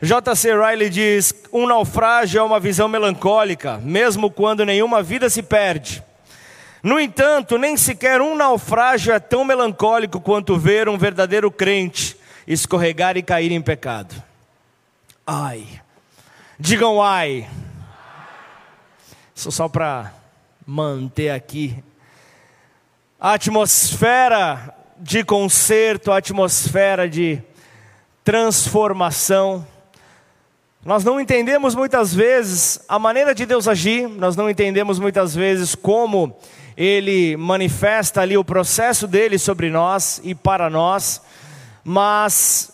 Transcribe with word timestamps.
J.C. 0.00 0.52
Riley 0.54 0.90
diz: 0.90 1.34
um 1.52 1.66
naufrágio 1.66 2.38
é 2.38 2.42
uma 2.42 2.60
visão 2.60 2.88
melancólica, 2.88 3.78
mesmo 3.78 4.30
quando 4.30 4.64
nenhuma 4.64 5.02
vida 5.02 5.30
se 5.30 5.42
perde. 5.42 6.02
No 6.82 7.00
entanto, 7.00 7.56
nem 7.56 7.76
sequer 7.76 8.20
um 8.20 8.36
naufrágio 8.36 9.12
é 9.12 9.18
tão 9.18 9.44
melancólico 9.44 10.20
quanto 10.20 10.58
ver 10.58 10.88
um 10.88 10.98
verdadeiro 10.98 11.50
crente 11.50 12.16
escorregar 12.46 13.16
e 13.16 13.22
cair 13.22 13.50
em 13.52 13.62
pecado. 13.62 14.14
Ai, 15.26 15.66
digam 16.58 17.02
ai. 17.02 17.48
Isso 19.34 19.50
só 19.50 19.68
para 19.68 20.12
manter 20.66 21.30
aqui 21.30 21.82
a 23.18 23.32
atmosfera 23.32 24.74
de 24.98 25.24
concerto, 25.24 26.12
a 26.12 26.18
atmosfera 26.18 27.08
de 27.08 27.42
transformação. 28.22 29.66
Nós 30.84 31.02
não 31.02 31.18
entendemos 31.18 31.74
muitas 31.74 32.12
vezes 32.12 32.78
a 32.86 32.98
maneira 32.98 33.34
de 33.34 33.46
Deus 33.46 33.66
agir, 33.66 34.06
nós 34.06 34.36
não 34.36 34.50
entendemos 34.50 34.98
muitas 34.98 35.34
vezes 35.34 35.74
como 35.74 36.36
Ele 36.76 37.38
manifesta 37.38 38.20
ali 38.20 38.36
o 38.36 38.44
processo 38.44 39.06
dele 39.06 39.38
sobre 39.38 39.70
nós 39.70 40.20
e 40.22 40.34
para 40.34 40.68
nós, 40.68 41.22
mas 41.82 42.70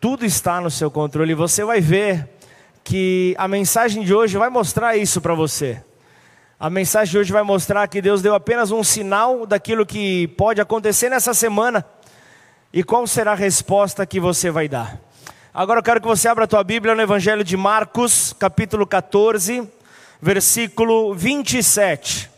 tudo 0.00 0.24
está 0.24 0.60
no 0.60 0.70
seu 0.70 0.88
controle. 0.88 1.34
Você 1.34 1.64
vai 1.64 1.80
ver 1.80 2.30
que 2.84 3.34
a 3.36 3.48
mensagem 3.48 4.04
de 4.04 4.14
hoje 4.14 4.38
vai 4.38 4.48
mostrar 4.48 4.96
isso 4.96 5.20
para 5.20 5.34
você. 5.34 5.82
A 6.60 6.70
mensagem 6.70 7.10
de 7.10 7.18
hoje 7.18 7.32
vai 7.32 7.42
mostrar 7.42 7.88
que 7.88 8.00
Deus 8.00 8.22
deu 8.22 8.36
apenas 8.36 8.70
um 8.70 8.84
sinal 8.84 9.46
daquilo 9.46 9.84
que 9.84 10.28
pode 10.38 10.60
acontecer 10.60 11.08
nessa 11.08 11.34
semana 11.34 11.84
e 12.72 12.84
qual 12.84 13.04
será 13.04 13.32
a 13.32 13.34
resposta 13.34 14.06
que 14.06 14.20
você 14.20 14.48
vai 14.48 14.68
dar. 14.68 15.11
Agora 15.54 15.80
eu 15.80 15.84
quero 15.84 16.00
que 16.00 16.06
você 16.06 16.28
abra 16.28 16.44
a 16.44 16.48
tua 16.48 16.64
Bíblia 16.64 16.94
no 16.94 17.02
Evangelho 17.02 17.44
de 17.44 17.58
Marcos, 17.58 18.34
capítulo 18.38 18.86
14, 18.86 19.68
versículo 20.18 21.14
27. 21.14 22.31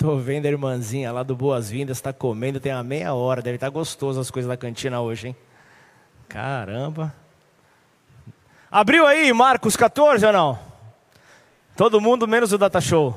Tô 0.00 0.16
vendo 0.16 0.46
a 0.46 0.48
irmãzinha 0.48 1.12
lá 1.12 1.22
do 1.22 1.36
Boas-Vindas, 1.36 1.98
está 1.98 2.10
comendo, 2.10 2.58
tem 2.58 2.72
uma 2.72 2.82
meia 2.82 3.12
hora, 3.12 3.42
deve 3.42 3.56
estar 3.56 3.66
tá 3.66 3.70
gostoso 3.70 4.18
as 4.18 4.30
coisas 4.30 4.48
da 4.48 4.56
cantina 4.56 4.98
hoje, 4.98 5.28
hein? 5.28 5.36
Caramba. 6.26 7.14
Abriu 8.70 9.06
aí 9.06 9.30
Marcos 9.34 9.76
14 9.76 10.24
ou 10.24 10.32
não? 10.32 10.58
Todo 11.76 12.00
mundo 12.00 12.26
menos 12.26 12.50
o 12.50 12.56
Data 12.56 12.80
Show. 12.80 13.14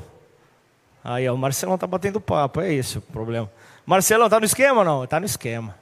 Aí, 1.02 1.26
ó, 1.30 1.34
o 1.34 1.38
Marcelão 1.38 1.78
tá 1.78 1.88
batendo 1.88 2.20
papo, 2.20 2.60
é 2.60 2.74
isso 2.74 3.00
o 3.00 3.14
problema. 3.14 3.50
Marcelão, 3.86 4.28
tá 4.28 4.38
no 4.38 4.46
esquema 4.46 4.80
ou 4.80 4.86
não? 4.86 5.08
Tá 5.08 5.22
no 5.22 5.26
esquema. 5.26 5.78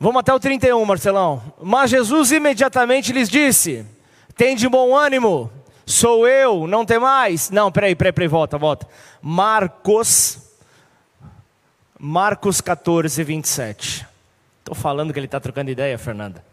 Vamos 0.00 0.18
até 0.18 0.34
o 0.34 0.40
31, 0.40 0.84
Marcelão. 0.84 1.40
Mas 1.62 1.90
Jesus 1.90 2.32
imediatamente 2.32 3.12
lhes 3.12 3.28
disse: 3.28 3.86
Tem 4.36 4.56
de 4.56 4.68
bom 4.68 4.96
ânimo, 4.96 5.52
Sou 5.88 6.28
eu, 6.28 6.66
não 6.66 6.84
tem 6.84 6.98
mais. 6.98 7.48
Não, 7.48 7.72
peraí, 7.72 7.96
peraí, 7.96 8.12
peraí, 8.12 8.28
volta, 8.28 8.58
volta. 8.58 8.86
Marcos, 9.22 10.38
Marcos 11.98 12.60
14, 12.60 13.24
27. 13.24 14.06
Estou 14.58 14.74
falando 14.74 15.14
que 15.14 15.18
ele 15.18 15.24
está 15.24 15.40
trocando 15.40 15.70
ideia, 15.70 15.96
Fernanda. 15.96 16.44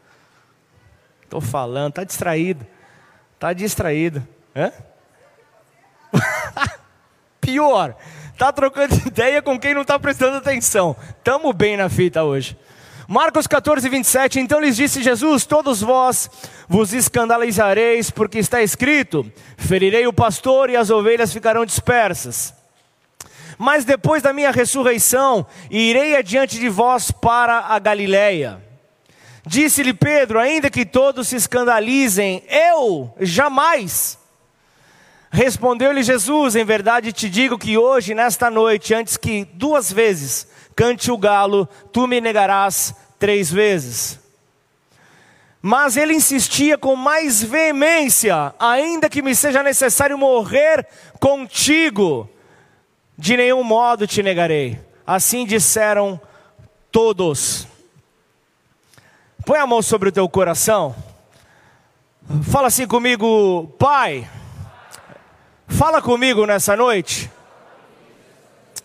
Estou 1.22 1.42
falando, 1.42 1.89
está 1.89 2.05
distraído. 2.05 2.66
Está 3.33 3.52
distraído. 3.52 4.26
Hã? 4.55 4.71
Pior, 7.42 7.93
está 8.32 8.54
trocando 8.54 8.95
ideia 9.05 9.42
com 9.42 9.59
quem 9.59 9.73
não 9.73 9.82
está 9.82 9.99
prestando 9.99 10.38
atenção. 10.38 10.95
Tamo 11.26 11.52
bem 11.52 11.76
na 11.76 11.89
fita 11.89 12.23
hoje. 12.23 12.58
Marcos 13.08 13.45
14, 13.45 13.88
27. 13.88 14.39
Então 14.39 14.60
lhes 14.60 14.76
disse 14.76 15.04
Jesus: 15.04 15.45
Todos 15.45 15.82
vós 15.82 16.30
vos 16.67 16.93
escandalizareis, 16.93 18.10
porque 18.10 18.39
está 18.39 18.61
escrito: 18.61 19.32
Ferirei 19.58 20.08
o 20.08 20.14
pastor 20.14 20.70
e 20.70 20.76
as 20.76 20.89
ovelhas 20.89 21.32
ficarão 21.32 21.65
dispersas. 21.65 22.54
Mas 23.58 23.86
depois 23.86 24.21
da 24.21 24.33
minha 24.33 24.52
ressurreição, 24.52 25.45
irei 25.70 26.15
adiante 26.15 26.60
de 26.60 26.67
vós 26.67 27.11
para 27.11 27.60
a 27.60 27.80
Galiléia. 27.80 28.61
Disse-lhe 29.45 29.94
Pedro: 29.94 30.39
Ainda 30.39 30.71
que 30.71 30.86
todos 30.86 31.27
se 31.27 31.36
escandalizem, 31.36 32.44
eu 32.49 33.14
jamais. 33.20 34.17
Respondeu-lhe 35.30 36.02
Jesus: 36.02 36.55
Em 36.55 36.65
verdade 36.65 37.14
te 37.14 37.30
digo 37.30 37.58
que 37.58 37.77
hoje, 37.77 38.15
nesta 38.15 38.49
noite, 38.49 38.95
antes 38.95 39.15
que 39.15 39.45
duas 39.54 39.92
vezes 39.92 40.55
cante 40.75 41.11
o 41.11 41.17
galo, 41.17 41.67
tu 41.91 42.05
me 42.08 42.19
negarás 42.19 42.93
três 43.17 43.52
vezes. 43.52 44.19
Mas 45.61 45.97
ele 45.97 46.13
insistia 46.13 46.77
com 46.77 46.95
mais 46.95 47.41
veemência, 47.41 48.53
ainda 48.59 49.09
que 49.09 49.21
me 49.21 49.33
seja 49.33 49.64
necessário 49.64 50.17
morrer 50.17 50.85
contigo, 51.19 52.30
de 53.17 53.35
nenhum 53.35 53.64
modo 53.64 54.05
te 54.05 54.21
negarei. 54.21 54.80
Assim 55.08 55.45
disseram 55.45 56.21
todos. 56.91 57.67
Põe 59.45 59.59
a 59.59 59.65
mão 59.65 59.81
sobre 59.81 60.09
o 60.09 60.11
teu 60.11 60.30
coração. 60.30 60.95
Fala 62.43 62.67
assim 62.67 62.87
comigo, 62.87 63.67
Pai. 63.80 64.30
Fala 65.67 66.02
comigo 66.02 66.45
nessa 66.45 66.75
noite. 66.75 67.30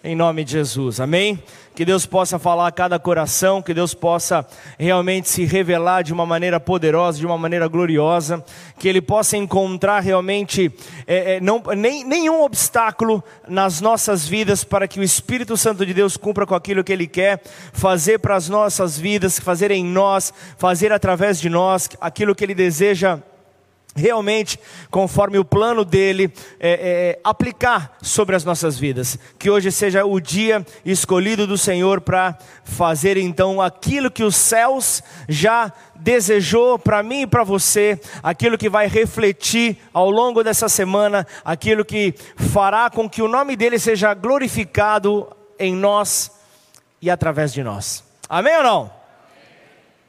Em 0.03 0.17
nome 0.17 0.45
de 0.45 0.53
Jesus, 0.53 0.99
amém? 0.99 1.43
Que 1.81 1.85
Deus 1.87 2.05
possa 2.05 2.39
falar 2.39 2.67
a 2.67 2.71
cada 2.71 2.99
coração, 2.99 3.63
que 3.63 3.73
Deus 3.73 3.95
possa 3.95 4.47
realmente 4.79 5.31
se 5.31 5.47
revelar 5.47 6.03
de 6.03 6.13
uma 6.13 6.27
maneira 6.27 6.61
poderosa, 6.61 7.19
de 7.19 7.25
uma 7.25 7.39
maneira 7.39 7.67
gloriosa, 7.69 8.45
que 8.79 8.87
Ele 8.87 9.01
possa 9.01 9.39
encontrar 9.39 10.01
realmente 10.01 10.71
é, 11.07 11.37
é, 11.37 11.41
não, 11.41 11.63
nem, 11.75 12.05
nenhum 12.05 12.43
obstáculo 12.43 13.25
nas 13.49 13.81
nossas 13.81 14.29
vidas 14.29 14.63
para 14.63 14.87
que 14.87 15.01
o 15.01 15.03
Espírito 15.03 15.57
Santo 15.57 15.87
de 15.87 15.95
Deus 15.95 16.19
cumpra 16.19 16.45
com 16.45 16.55
aquilo 16.55 16.85
que 16.85 16.93
Ele 16.93 17.07
quer 17.07 17.41
fazer 17.73 18.19
para 18.19 18.37
as 18.37 18.47
nossas 18.47 18.99
vidas, 18.99 19.39
fazer 19.39 19.71
em 19.71 19.83
nós, 19.83 20.35
fazer 20.59 20.93
através 20.93 21.41
de 21.41 21.49
nós 21.49 21.89
aquilo 21.99 22.35
que 22.35 22.45
Ele 22.45 22.55
deseja 22.55 23.21
realmente, 23.95 24.59
conforme 24.91 25.39
o 25.39 25.45
plano 25.45 25.85
dele, 25.85 26.33
é, 26.59 27.17
é, 27.17 27.21
aplicar 27.25 27.97
sobre 28.01 28.37
as 28.37 28.45
nossas 28.45 28.79
vidas. 28.79 29.19
Que 29.39 29.51
hoje 29.51 29.71
seja 29.73 30.05
o 30.05 30.21
dia 30.21 30.65
escolhido 30.85 31.47
do 31.47 31.59
Senhor 31.59 32.01
para 32.01 32.39
fazer 32.65 33.17
então 33.17 33.61
aquilo 33.61 34.11
que 34.11 34.23
os 34.23 34.37
céus 34.37 35.03
já 35.29 35.73
desejou 35.97 36.79
para 36.79 37.03
mim 37.03 37.23
e 37.23 37.27
para 37.27 37.45
você, 37.45 38.01
aquilo 38.23 38.57
que 38.57 38.71
vai 38.71 38.87
refletir 38.87 39.77
ao 39.93 40.11
longo 40.11 40.43
dessa 40.43 40.69
semana, 40.69 41.27
aquilo 41.45 41.85
que 41.85 42.15
fará 42.53 42.89
com 42.89 43.09
que 43.09 43.21
o 43.21 43.29
nome 43.29 43.55
dele 43.55 43.79
seja 43.79 44.15
glorificado 44.15 45.29
em 45.59 45.75
nós 45.75 46.31
e 47.03 47.11
através 47.11 47.53
de 47.53 47.63
nós. 47.63 48.03
Amém 48.29 48.57
ou 48.57 48.63
não? 48.63 49.01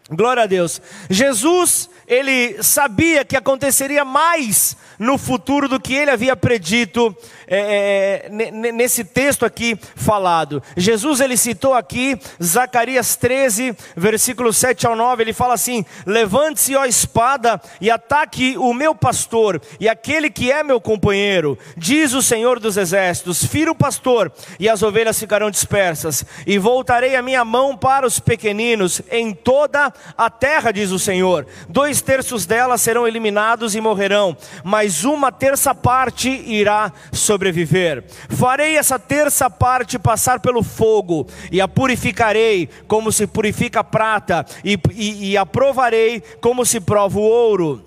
Glória 0.10 0.44
a 0.44 0.46
Deus. 0.46 0.82
Jesus 1.10 1.90
ele 2.12 2.62
sabia 2.62 3.24
que 3.24 3.38
aconteceria 3.38 4.04
mais 4.04 4.76
no 5.00 5.18
futuro 5.18 5.70
do 5.70 5.80
que 5.80 5.94
ele 5.94 6.12
havia 6.12 6.36
predito 6.36 7.16
é, 7.54 8.28
é 8.28 8.52
nesse 8.72 9.04
texto 9.04 9.46
aqui 9.46 9.78
falado. 9.96 10.64
Jesus 10.78 11.20
ele 11.20 11.36
citou 11.36 11.74
aqui 11.74 12.18
Zacarias 12.42 13.18
13, 13.18 13.76
versículo 13.96 14.54
7 14.54 14.88
ao 14.88 14.96
9, 14.96 15.22
ele 15.22 15.34
fala 15.34 15.54
assim: 15.54 15.86
Levante-se, 16.06 16.76
ó 16.76 16.86
espada, 16.86 17.62
e 17.82 17.92
ataque 17.92 18.58
o 18.58 18.74
meu 18.74 18.96
pastor, 18.96 19.62
e 19.80 19.90
aquele 19.90 20.30
que 20.30 20.50
é 20.52 20.64
meu 20.64 20.80
companheiro, 20.80 21.58
diz 21.76 22.14
o 22.14 22.22
Senhor 22.22 22.60
dos 22.60 22.78
exércitos: 22.78 23.44
Fira 23.44 23.70
o 23.70 23.76
pastor, 23.76 24.32
e 24.58 24.70
as 24.70 24.82
ovelhas 24.82 25.20
ficarão 25.20 25.52
dispersas, 25.52 26.26
e 26.48 26.58
voltarei 26.58 27.18
a 27.18 27.22
minha 27.22 27.44
mão 27.44 27.76
para 27.76 28.08
os 28.08 28.20
pequeninos 28.20 29.02
em 29.12 29.34
toda 29.34 29.92
a 30.18 30.30
terra, 30.30 30.72
diz 30.72 30.92
o 30.92 31.00
Senhor. 31.00 31.46
Dois 31.68 32.02
terços 32.02 32.46
delas 32.46 32.82
serão 32.82 33.06
eliminados 33.06 33.76
e 33.76 33.82
morrerão, 33.82 34.38
mas 34.64 35.04
uma 35.04 35.32
terça 35.32 35.76
parte 35.76 36.30
irá 36.30 36.94
sobreviver. 37.42 38.04
Farei 38.30 38.78
essa 38.78 39.00
terça 39.00 39.50
parte 39.50 39.98
passar 39.98 40.40
pelo 40.40 40.62
fogo, 40.62 41.26
e 41.52 41.60
a 41.60 41.68
purificarei 41.68 42.70
como 42.88 43.12
se 43.12 43.26
purifica 43.26 43.80
a 43.80 43.84
prata, 43.84 44.46
e, 44.64 44.78
e, 44.94 45.32
e 45.32 45.38
a 45.38 45.46
provarei 45.46 46.22
como 46.40 46.64
se 46.64 46.80
prova 46.80 47.18
o 47.18 47.24
ouro. 47.24 47.84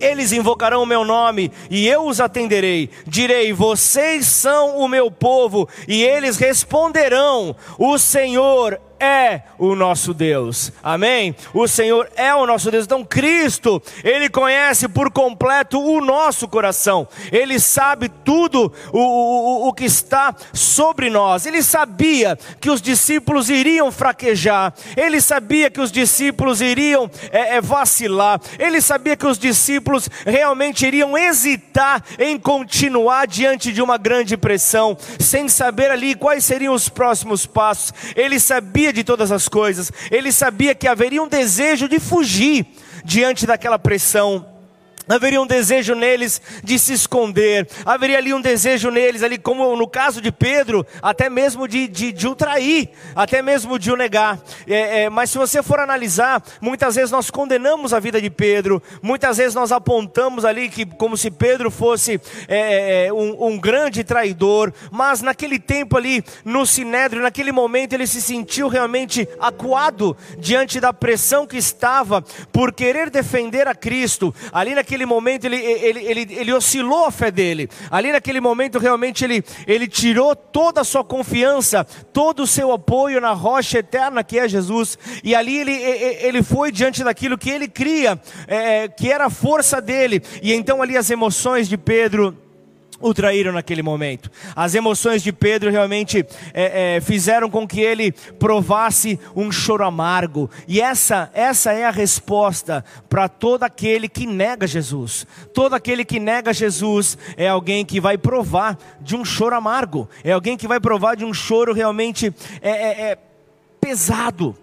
Eles 0.00 0.32
invocarão 0.32 0.82
o 0.82 0.86
meu 0.86 1.04
nome 1.04 1.52
e 1.70 1.86
eu 1.86 2.04
os 2.04 2.20
atenderei. 2.20 2.90
Direi: 3.06 3.52
Vocês 3.52 4.26
são 4.26 4.78
o 4.78 4.88
meu 4.88 5.12
povo, 5.12 5.68
e 5.86 6.02
eles 6.02 6.36
responderão: 6.38 7.54
O 7.78 7.96
Senhor 7.98 8.80
é 9.02 9.42
o 9.58 9.74
nosso 9.74 10.14
Deus. 10.14 10.70
Amém? 10.80 11.34
O 11.52 11.66
Senhor 11.66 12.08
é 12.14 12.32
o 12.32 12.46
nosso 12.46 12.70
Deus. 12.70 12.84
Então, 12.84 13.04
Cristo, 13.04 13.82
Ele 14.04 14.28
conhece 14.28 14.86
por 14.88 15.10
completo 15.10 15.80
o 15.80 16.00
nosso 16.00 16.46
coração. 16.46 17.08
Ele 17.32 17.58
sabe 17.58 18.08
tudo 18.08 18.72
o, 18.92 18.98
o, 18.98 19.68
o 19.68 19.72
que 19.72 19.84
está 19.84 20.32
sobre 20.52 21.10
nós. 21.10 21.46
Ele 21.46 21.64
sabia 21.64 22.38
que 22.60 22.70
os 22.70 22.80
discípulos 22.80 23.50
iriam 23.50 23.90
fraquejar. 23.90 24.72
Ele 24.96 25.20
sabia 25.20 25.68
que 25.68 25.80
os 25.80 25.90
discípulos 25.90 26.60
iriam 26.60 27.10
é, 27.32 27.56
é, 27.56 27.60
vacilar. 27.60 28.40
Ele 28.56 28.80
sabia 28.80 29.16
que 29.16 29.26
os 29.26 29.38
discípulos 29.38 30.08
realmente 30.24 30.86
iriam 30.86 31.18
hesitar 31.18 32.04
em 32.20 32.38
continuar 32.38 33.26
diante 33.26 33.72
de 33.72 33.82
uma 33.82 33.98
grande 33.98 34.36
pressão, 34.36 34.96
sem 35.18 35.48
saber 35.48 35.90
ali 35.90 36.14
quais 36.14 36.44
seriam 36.44 36.72
os 36.72 36.88
próximos 36.88 37.46
passos. 37.46 37.92
Ele 38.14 38.38
sabia 38.38 38.91
de 38.92 39.04
todas 39.04 39.32
as 39.32 39.48
coisas, 39.48 39.90
ele 40.10 40.32
sabia 40.32 40.74
que 40.74 40.86
haveria 40.86 41.22
um 41.22 41.28
desejo 41.28 41.88
de 41.88 41.98
fugir 41.98 42.66
diante 43.04 43.46
daquela 43.46 43.78
pressão 43.78 44.51
haveria 45.08 45.40
um 45.40 45.46
desejo 45.46 45.94
neles 45.94 46.40
de 46.62 46.78
se 46.78 46.92
esconder, 46.92 47.68
haveria 47.84 48.18
ali 48.18 48.32
um 48.32 48.40
desejo 48.40 48.90
neles, 48.90 49.22
ali 49.22 49.38
como 49.38 49.74
no 49.76 49.88
caso 49.88 50.20
de 50.20 50.30
Pedro, 50.30 50.86
até 51.00 51.28
mesmo 51.28 51.66
de, 51.66 51.88
de, 51.88 52.12
de 52.12 52.28
o 52.28 52.34
trair, 52.34 52.90
até 53.14 53.42
mesmo 53.42 53.78
de 53.78 53.90
o 53.90 53.96
negar. 53.96 54.38
É, 54.66 55.04
é, 55.04 55.10
mas 55.10 55.30
se 55.30 55.38
você 55.38 55.62
for 55.62 55.80
analisar, 55.80 56.42
muitas 56.60 56.94
vezes 56.94 57.10
nós 57.10 57.30
condenamos 57.30 57.92
a 57.92 58.00
vida 58.00 58.20
de 58.20 58.30
Pedro, 58.30 58.82
muitas 59.02 59.36
vezes 59.36 59.54
nós 59.54 59.72
apontamos 59.72 60.44
ali 60.44 60.68
que 60.68 60.86
como 60.86 61.16
se 61.16 61.30
Pedro 61.30 61.70
fosse 61.70 62.20
é, 62.48 62.56
é, 62.56 63.06
é 63.06 63.12
um, 63.12 63.46
um, 63.46 63.58
grande 63.58 64.04
traidor, 64.04 64.72
mas 64.90 65.22
naquele 65.22 65.58
tempo 65.58 65.96
ali 65.96 66.24
no 66.44 66.66
Sinédrio, 66.66 67.22
naquele 67.22 67.52
momento 67.52 67.92
ele 67.92 68.06
se 68.06 68.20
sentiu 68.20 68.68
realmente 68.68 69.28
acuado 69.40 70.16
diante 70.38 70.80
da 70.80 70.92
pressão 70.92 71.46
que 71.46 71.56
estava 71.56 72.22
por 72.52 72.72
querer 72.72 73.10
defender 73.10 73.66
a 73.66 73.74
Cristo, 73.74 74.34
ali 74.52 74.74
naquele 74.74 75.01
naquele 75.02 75.06
momento 75.06 75.44
ele, 75.44 75.56
ele, 75.56 76.00
ele, 76.00 76.34
ele 76.34 76.52
oscilou 76.52 77.06
a 77.06 77.10
fé 77.10 77.30
dele. 77.30 77.68
Ali 77.90 78.12
naquele 78.12 78.40
momento 78.40 78.78
realmente 78.78 79.24
ele, 79.24 79.44
ele 79.66 79.86
tirou 79.86 80.34
toda 80.34 80.80
a 80.80 80.84
sua 80.84 81.04
confiança, 81.04 81.84
todo 82.12 82.42
o 82.42 82.46
seu 82.46 82.72
apoio 82.72 83.20
na 83.20 83.32
rocha 83.32 83.78
eterna 83.78 84.22
que 84.22 84.38
é 84.38 84.48
Jesus. 84.48 84.98
E 85.22 85.34
ali 85.34 85.58
ele, 85.58 85.72
ele 85.72 86.42
foi 86.42 86.70
diante 86.70 87.02
daquilo 87.02 87.36
que 87.36 87.50
ele 87.50 87.68
cria, 87.68 88.20
é, 88.46 88.88
que 88.88 89.10
era 89.10 89.26
a 89.26 89.30
força 89.30 89.80
dele. 89.80 90.22
E 90.42 90.52
então 90.52 90.80
ali 90.80 90.96
as 90.96 91.10
emoções 91.10 91.68
de 91.68 91.76
Pedro 91.76 92.36
o 93.02 93.12
traíram 93.12 93.52
naquele 93.52 93.82
momento. 93.82 94.30
As 94.56 94.74
emoções 94.74 95.22
de 95.22 95.32
Pedro 95.32 95.70
realmente 95.70 96.24
é, 96.54 96.96
é, 96.96 97.00
fizeram 97.00 97.50
com 97.50 97.66
que 97.66 97.80
ele 97.80 98.12
provasse 98.38 99.18
um 99.36 99.52
choro 99.52 99.84
amargo. 99.84 100.50
E 100.66 100.80
essa, 100.80 101.30
essa 101.34 101.72
é 101.72 101.84
a 101.84 101.90
resposta 101.90 102.84
para 103.08 103.28
todo 103.28 103.64
aquele 103.64 104.08
que 104.08 104.26
nega 104.26 104.66
Jesus. 104.66 105.26
Todo 105.52 105.74
aquele 105.74 106.04
que 106.04 106.20
nega 106.20 106.52
Jesus 106.52 107.18
é 107.36 107.48
alguém 107.48 107.84
que 107.84 108.00
vai 108.00 108.16
provar 108.16 108.78
de 109.00 109.16
um 109.16 109.24
choro 109.24 109.56
amargo. 109.56 110.08
É 110.22 110.32
alguém 110.32 110.56
que 110.56 110.68
vai 110.68 110.80
provar 110.80 111.16
de 111.16 111.24
um 111.24 111.34
choro 111.34 111.74
realmente 111.74 112.32
é, 112.62 112.70
é, 112.70 113.10
é 113.10 113.18
pesado 113.80 114.56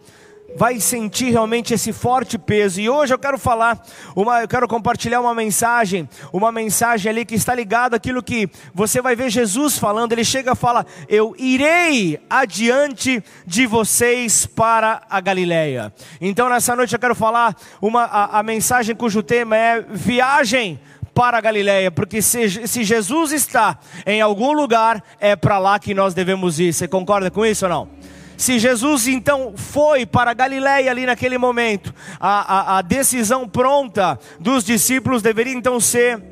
vai 0.56 0.80
sentir 0.80 1.32
realmente 1.32 1.74
esse 1.74 1.92
forte 1.94 2.38
peso. 2.38 2.80
E 2.80 2.90
hoje 2.90 3.14
eu 3.14 3.20
quero 3.20 3.38
falar, 3.38 3.82
uma, 4.16 4.42
eu 4.42 4.48
quero 4.48 4.68
compartilhar 4.68 5.22
uma 5.22 5.34
mensagem, 5.34 6.08
uma 6.32 6.52
mensagem 6.52 7.10
ali 7.10 7.26
que 7.26 7.36
está 7.36 7.54
ligada 7.54 7.96
àquilo 7.96 8.24
que 8.24 8.50
você 8.74 9.02
vai 9.02 9.16
ver 9.16 9.30
Jesus 9.30 9.78
falando. 9.78 10.12
Ele 10.12 10.24
chega 10.24 10.52
e 10.52 10.56
fala: 10.56 10.86
Eu 11.08 11.36
irei 11.38 12.20
adiante 12.30 13.24
de 13.46 13.66
vocês 13.66 14.46
para 14.46 15.02
a 15.10 15.20
Galileia. 15.20 15.94
Então 16.20 16.50
nessa 16.50 16.76
noite 16.76 16.94
eu 16.94 17.00
quero 17.00 17.16
falar 17.16 17.56
uma, 17.82 18.04
a, 18.04 18.40
a 18.40 18.44
mensagem 18.44 18.96
cujo 18.96 19.24
tema 19.24 19.56
é 19.56 19.82
viagem 19.82 20.80
para 21.14 21.38
a 21.38 21.42
Galileia, 21.42 21.92
porque 21.92 22.22
se, 22.22 22.66
se 22.66 22.84
Jesus 22.84 23.34
está 23.34 23.78
em 24.06 24.22
algum 24.22 24.54
lugar, 24.54 25.04
é 25.20 25.36
para 25.36 25.60
lá 25.60 25.78
que 25.78 25.94
nós 25.94 26.14
devemos 26.14 26.60
ir. 26.62 26.72
Você 26.72 26.88
concorda 26.88 27.30
com 27.30 27.46
isso 27.46 27.66
ou 27.66 27.70
não? 27.70 27.90
Se 28.40 28.58
Jesus 28.58 29.06
então 29.06 29.52
foi 29.54 30.06
para 30.06 30.34
Galiléia 30.34 30.90
ali 30.90 31.06
naquele 31.06 31.38
momento, 31.38 31.94
a, 32.18 32.76
a, 32.76 32.78
a 32.78 32.82
decisão 32.82 33.46
pronta 33.46 34.18
dos 34.40 34.64
discípulos 34.64 35.22
deveria 35.22 35.52
então 35.52 35.78
ser 35.78 36.24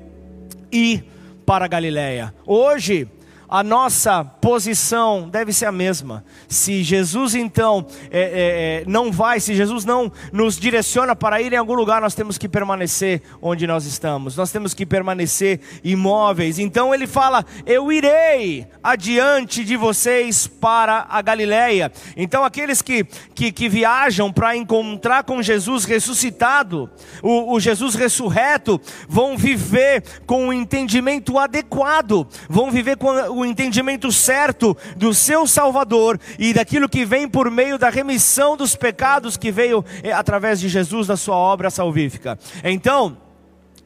ir 0.71 1.03
para 1.45 1.67
Galiléia. 1.67 2.33
Hoje, 2.45 3.09
a 3.49 3.63
nossa 3.63 4.23
posição 4.25 5.29
deve 5.29 5.53
ser 5.53 5.67
a 5.67 5.71
mesma. 5.71 6.23
Se 6.47 6.83
Jesus 6.83 7.33
então 7.33 7.85
é, 8.11 8.19
é, 8.19 8.21
é, 8.21 8.83
não 8.85 9.11
vai, 9.11 9.39
se 9.39 9.55
Jesus 9.55 9.85
não 9.85 10.11
nos 10.33 10.57
direciona 10.57 11.15
para 11.15 11.41
ir 11.41 11.53
em 11.53 11.57
algum 11.57 11.73
lugar, 11.73 12.01
nós 12.01 12.13
temos 12.13 12.37
que 12.37 12.49
permanecer 12.49 13.21
onde 13.41 13.65
nós 13.65 13.85
estamos, 13.85 14.35
nós 14.35 14.51
temos 14.51 14.73
que 14.73 14.85
permanecer 14.85 15.61
imóveis. 15.83 16.59
Então 16.59 16.93
ele 16.93 17.07
fala: 17.07 17.45
Eu 17.65 17.91
irei 17.91 18.67
adiante 18.83 19.63
de 19.63 19.77
vocês 19.77 20.47
para 20.47 21.05
a 21.09 21.21
Galileia. 21.21 21.91
Então 22.17 22.43
aqueles 22.43 22.81
que, 22.81 23.05
que, 23.33 23.51
que 23.51 23.69
viajam 23.69 24.31
para 24.31 24.57
encontrar 24.57 25.23
com 25.23 25.41
Jesus 25.41 25.85
ressuscitado, 25.85 26.89
o, 27.23 27.53
o 27.53 27.59
Jesus 27.59 27.95
ressurreto, 27.95 28.79
vão 29.07 29.37
viver 29.37 30.03
com 30.25 30.49
o 30.49 30.53
entendimento 30.53 31.39
adequado, 31.39 32.27
vão 32.49 32.69
viver 32.71 32.97
com 32.97 33.36
o 33.39 33.45
entendimento 33.45 34.11
certo 34.11 34.75
do 34.95 35.13
seu 35.13 35.45
Salvador 35.47 36.19
e 36.39 36.53
daquilo 36.53 36.89
que 36.89 37.05
vem 37.05 37.27
por 37.27 37.51
meio 37.51 37.77
da 37.77 37.89
remissão 37.89 38.57
dos 38.57 38.75
pecados 38.75 39.37
que 39.37 39.51
veio 39.51 39.83
eh, 40.03 40.11
através 40.11 40.59
de 40.59 40.69
Jesus, 40.69 41.07
da 41.07 41.17
sua 41.17 41.35
obra 41.35 41.69
salvífica. 41.69 42.37
Então, 42.63 43.17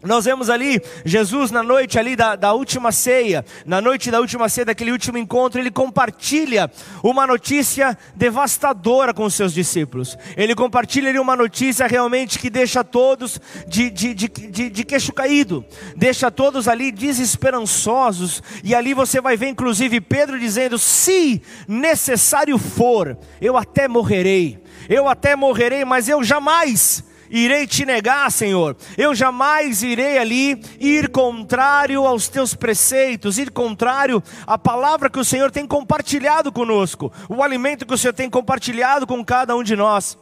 nós 0.03 0.25
vemos 0.25 0.49
ali 0.49 0.81
Jesus 1.05 1.51
na 1.51 1.61
noite 1.61 1.99
ali 1.99 2.15
da, 2.15 2.35
da 2.35 2.53
última 2.53 2.91
ceia, 2.91 3.45
na 3.65 3.79
noite 3.79 4.09
da 4.09 4.19
última 4.19 4.49
ceia, 4.49 4.65
daquele 4.65 4.91
último 4.91 5.17
encontro, 5.17 5.59
ele 5.59 5.69
compartilha 5.69 6.71
uma 7.03 7.27
notícia 7.27 7.95
devastadora 8.15 9.13
com 9.13 9.25
os 9.25 9.35
seus 9.35 9.53
discípulos. 9.53 10.17
Ele 10.35 10.55
compartilha 10.55 11.09
ali 11.09 11.19
uma 11.19 11.35
notícia 11.35 11.85
realmente 11.85 12.39
que 12.39 12.49
deixa 12.49 12.83
todos 12.83 13.39
de, 13.67 13.91
de, 13.91 14.13
de, 14.15 14.27
de, 14.27 14.69
de 14.69 14.83
queixo 14.83 15.13
caído, 15.13 15.63
deixa 15.95 16.31
todos 16.31 16.67
ali 16.67 16.91
desesperançosos. 16.91 18.41
E 18.63 18.73
ali 18.73 18.95
você 18.95 19.21
vai 19.21 19.37
ver, 19.37 19.49
inclusive, 19.49 20.01
Pedro 20.01 20.39
dizendo: 20.39 20.79
Se 20.79 21.41
necessário 21.67 22.57
for, 22.57 23.15
eu 23.39 23.55
até 23.55 23.87
morrerei, 23.87 24.59
eu 24.89 25.07
até 25.07 25.35
morrerei, 25.35 25.85
mas 25.85 26.09
eu 26.09 26.23
jamais 26.23 27.03
irei 27.31 27.65
te 27.65 27.85
negar, 27.85 28.29
Senhor. 28.31 28.75
Eu 28.97 29.15
jamais 29.15 29.81
irei 29.81 30.19
ali 30.19 30.61
ir 30.79 31.09
contrário 31.09 32.05
aos 32.05 32.27
teus 32.27 32.53
preceitos, 32.53 33.37
ir 33.37 33.49
contrário 33.49 34.21
à 34.45 34.57
palavra 34.57 35.09
que 35.09 35.19
o 35.19 35.25
Senhor 35.25 35.49
tem 35.49 35.65
compartilhado 35.65 36.51
conosco, 36.51 37.11
o 37.29 37.41
alimento 37.41 37.85
que 37.85 37.93
o 37.93 37.97
Senhor 37.97 38.13
tem 38.13 38.29
compartilhado 38.29 39.07
com 39.07 39.23
cada 39.23 39.55
um 39.55 39.63
de 39.63 39.75
nós. 39.75 40.17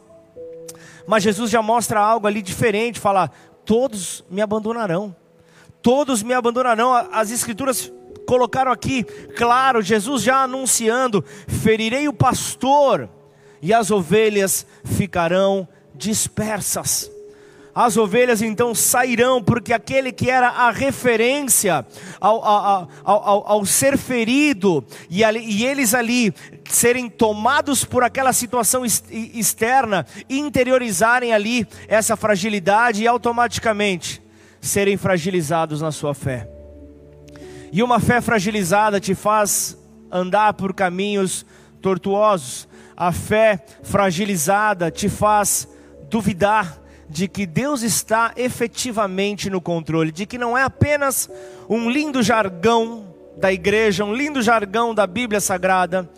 Mas 1.06 1.24
Jesus 1.24 1.50
já 1.50 1.60
mostra 1.60 1.98
algo 1.98 2.26
ali 2.26 2.40
diferente, 2.40 3.00
fala: 3.00 3.30
todos 3.64 4.24
me 4.30 4.40
abandonarão. 4.40 5.14
Todos 5.82 6.22
me 6.22 6.34
abandonarão. 6.34 6.92
As 7.10 7.30
escrituras 7.30 7.90
colocaram 8.26 8.70
aqui, 8.70 9.02
claro, 9.36 9.82
Jesus 9.82 10.22
já 10.22 10.42
anunciando: 10.42 11.24
ferirei 11.48 12.06
o 12.06 12.12
pastor 12.12 13.08
e 13.62 13.74
as 13.74 13.90
ovelhas 13.90 14.66
ficarão 14.84 15.68
dispersas. 15.94 17.10
As 17.74 17.96
ovelhas 17.96 18.42
então 18.42 18.74
sairão, 18.74 19.42
porque 19.42 19.72
aquele 19.72 20.10
que 20.10 20.28
era 20.28 20.48
a 20.48 20.70
referência 20.70 21.86
ao, 22.20 22.44
ao, 22.44 22.88
ao, 23.04 23.52
ao 23.52 23.66
ser 23.66 23.96
ferido, 23.96 24.84
e, 25.08 25.22
ali, 25.22 25.40
e, 25.40 25.64
eles 25.64 25.94
ali 25.94 26.34
serem 26.68 27.08
tomados 27.08 27.84
por 27.84 28.02
aquela 28.02 28.32
situação 28.32 28.84
externa, 28.84 30.04
interiorizarem 30.28 31.32
ali 31.32 31.66
essa 31.86 32.16
fragilidade 32.16 33.04
e 33.04 33.06
automaticamente 33.06 34.20
serem 34.60 34.96
fragilizados 34.96 35.80
na 35.80 35.92
sua 35.92 36.12
fé. 36.12 36.48
E 37.72 37.82
uma 37.84 38.00
fé 38.00 38.20
fragilizada 38.20 38.98
te 38.98 39.14
faz 39.14 39.78
andar 40.10 40.54
por 40.54 40.74
caminhos 40.74 41.46
tortuosos, 41.80 42.68
a 42.96 43.12
fé 43.12 43.64
fragilizada 43.82 44.90
te 44.90 45.08
faz 45.08 45.68
duvidar 46.10 46.80
de 47.08 47.26
que 47.26 47.46
Deus 47.46 47.82
está 47.82 48.32
efetivamente 48.36 49.48
no 49.48 49.60
controle, 49.60 50.12
de 50.12 50.26
que 50.26 50.36
não 50.36 50.56
é 50.56 50.62
apenas 50.62 51.30
um 51.68 51.88
lindo 51.88 52.22
jargão 52.22 53.14
da 53.36 53.52
igreja, 53.52 54.04
um 54.04 54.14
lindo 54.14 54.42
jargão 54.42 54.94
da 54.94 55.06
Bíblia 55.06 55.40
Sagrada, 55.40 56.08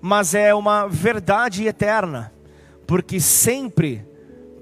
mas 0.00 0.34
é 0.34 0.54
uma 0.54 0.88
verdade 0.88 1.66
eterna, 1.66 2.32
porque 2.86 3.20
sempre, 3.20 4.04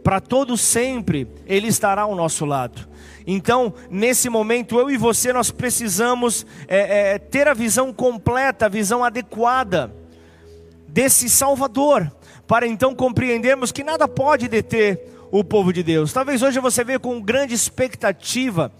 para 0.02 0.20
todo 0.20 0.56
sempre, 0.56 1.26
Ele 1.46 1.68
estará 1.68 2.02
ao 2.02 2.14
nosso 2.14 2.44
lado. 2.44 2.88
Então, 3.26 3.72
nesse 3.90 4.28
momento, 4.28 4.78
eu 4.78 4.90
e 4.90 4.96
você, 4.96 5.32
nós 5.32 5.50
precisamos 5.50 6.46
é, 6.66 7.14
é, 7.14 7.18
ter 7.18 7.46
a 7.48 7.54
visão 7.54 7.92
completa, 7.92 8.66
a 8.66 8.68
visão 8.68 9.04
adequada 9.04 9.94
desse 10.88 11.28
Salvador 11.28 12.10
para 12.50 12.66
então 12.66 12.96
compreendermos 12.96 13.70
que 13.70 13.84
nada 13.84 14.08
pode 14.08 14.48
deter 14.48 15.08
o 15.30 15.44
povo 15.44 15.72
de 15.72 15.84
Deus. 15.84 16.12
Talvez 16.12 16.42
hoje 16.42 16.58
você 16.58 16.82
veio 16.82 16.98
com 16.98 17.20
grande 17.20 17.54
expectativa 17.54 18.72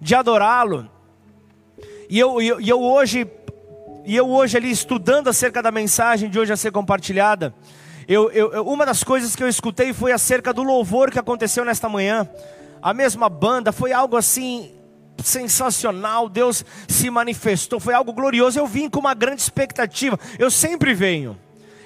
de 0.00 0.14
adorá-lo. 0.14 0.88
E 2.08 2.16
eu, 2.16 2.40
eu, 2.40 2.60
eu 2.60 2.80
hoje, 2.80 3.26
e 4.04 4.14
eu 4.14 4.30
hoje 4.30 4.56
ali 4.56 4.70
estudando 4.70 5.26
acerca 5.26 5.60
da 5.60 5.72
mensagem 5.72 6.30
de 6.30 6.38
hoje 6.38 6.52
a 6.52 6.56
ser 6.56 6.70
compartilhada, 6.70 7.52
eu, 8.06 8.30
eu, 8.30 8.64
uma 8.64 8.86
das 8.86 9.02
coisas 9.02 9.34
que 9.34 9.42
eu 9.42 9.48
escutei 9.48 9.92
foi 9.92 10.12
acerca 10.12 10.52
do 10.52 10.62
louvor 10.62 11.10
que 11.10 11.18
aconteceu 11.18 11.64
nesta 11.64 11.88
manhã. 11.88 12.30
A 12.80 12.94
mesma 12.94 13.28
banda, 13.28 13.72
foi 13.72 13.92
algo 13.92 14.16
assim 14.16 14.70
sensacional, 15.20 16.28
Deus 16.28 16.64
se 16.86 17.10
manifestou, 17.10 17.80
foi 17.80 17.92
algo 17.92 18.12
glorioso. 18.12 18.56
Eu 18.56 18.68
vim 18.68 18.88
com 18.88 19.00
uma 19.00 19.14
grande 19.14 19.42
expectativa. 19.42 20.16
Eu 20.38 20.48
sempre 20.48 20.94
venho. 20.94 21.36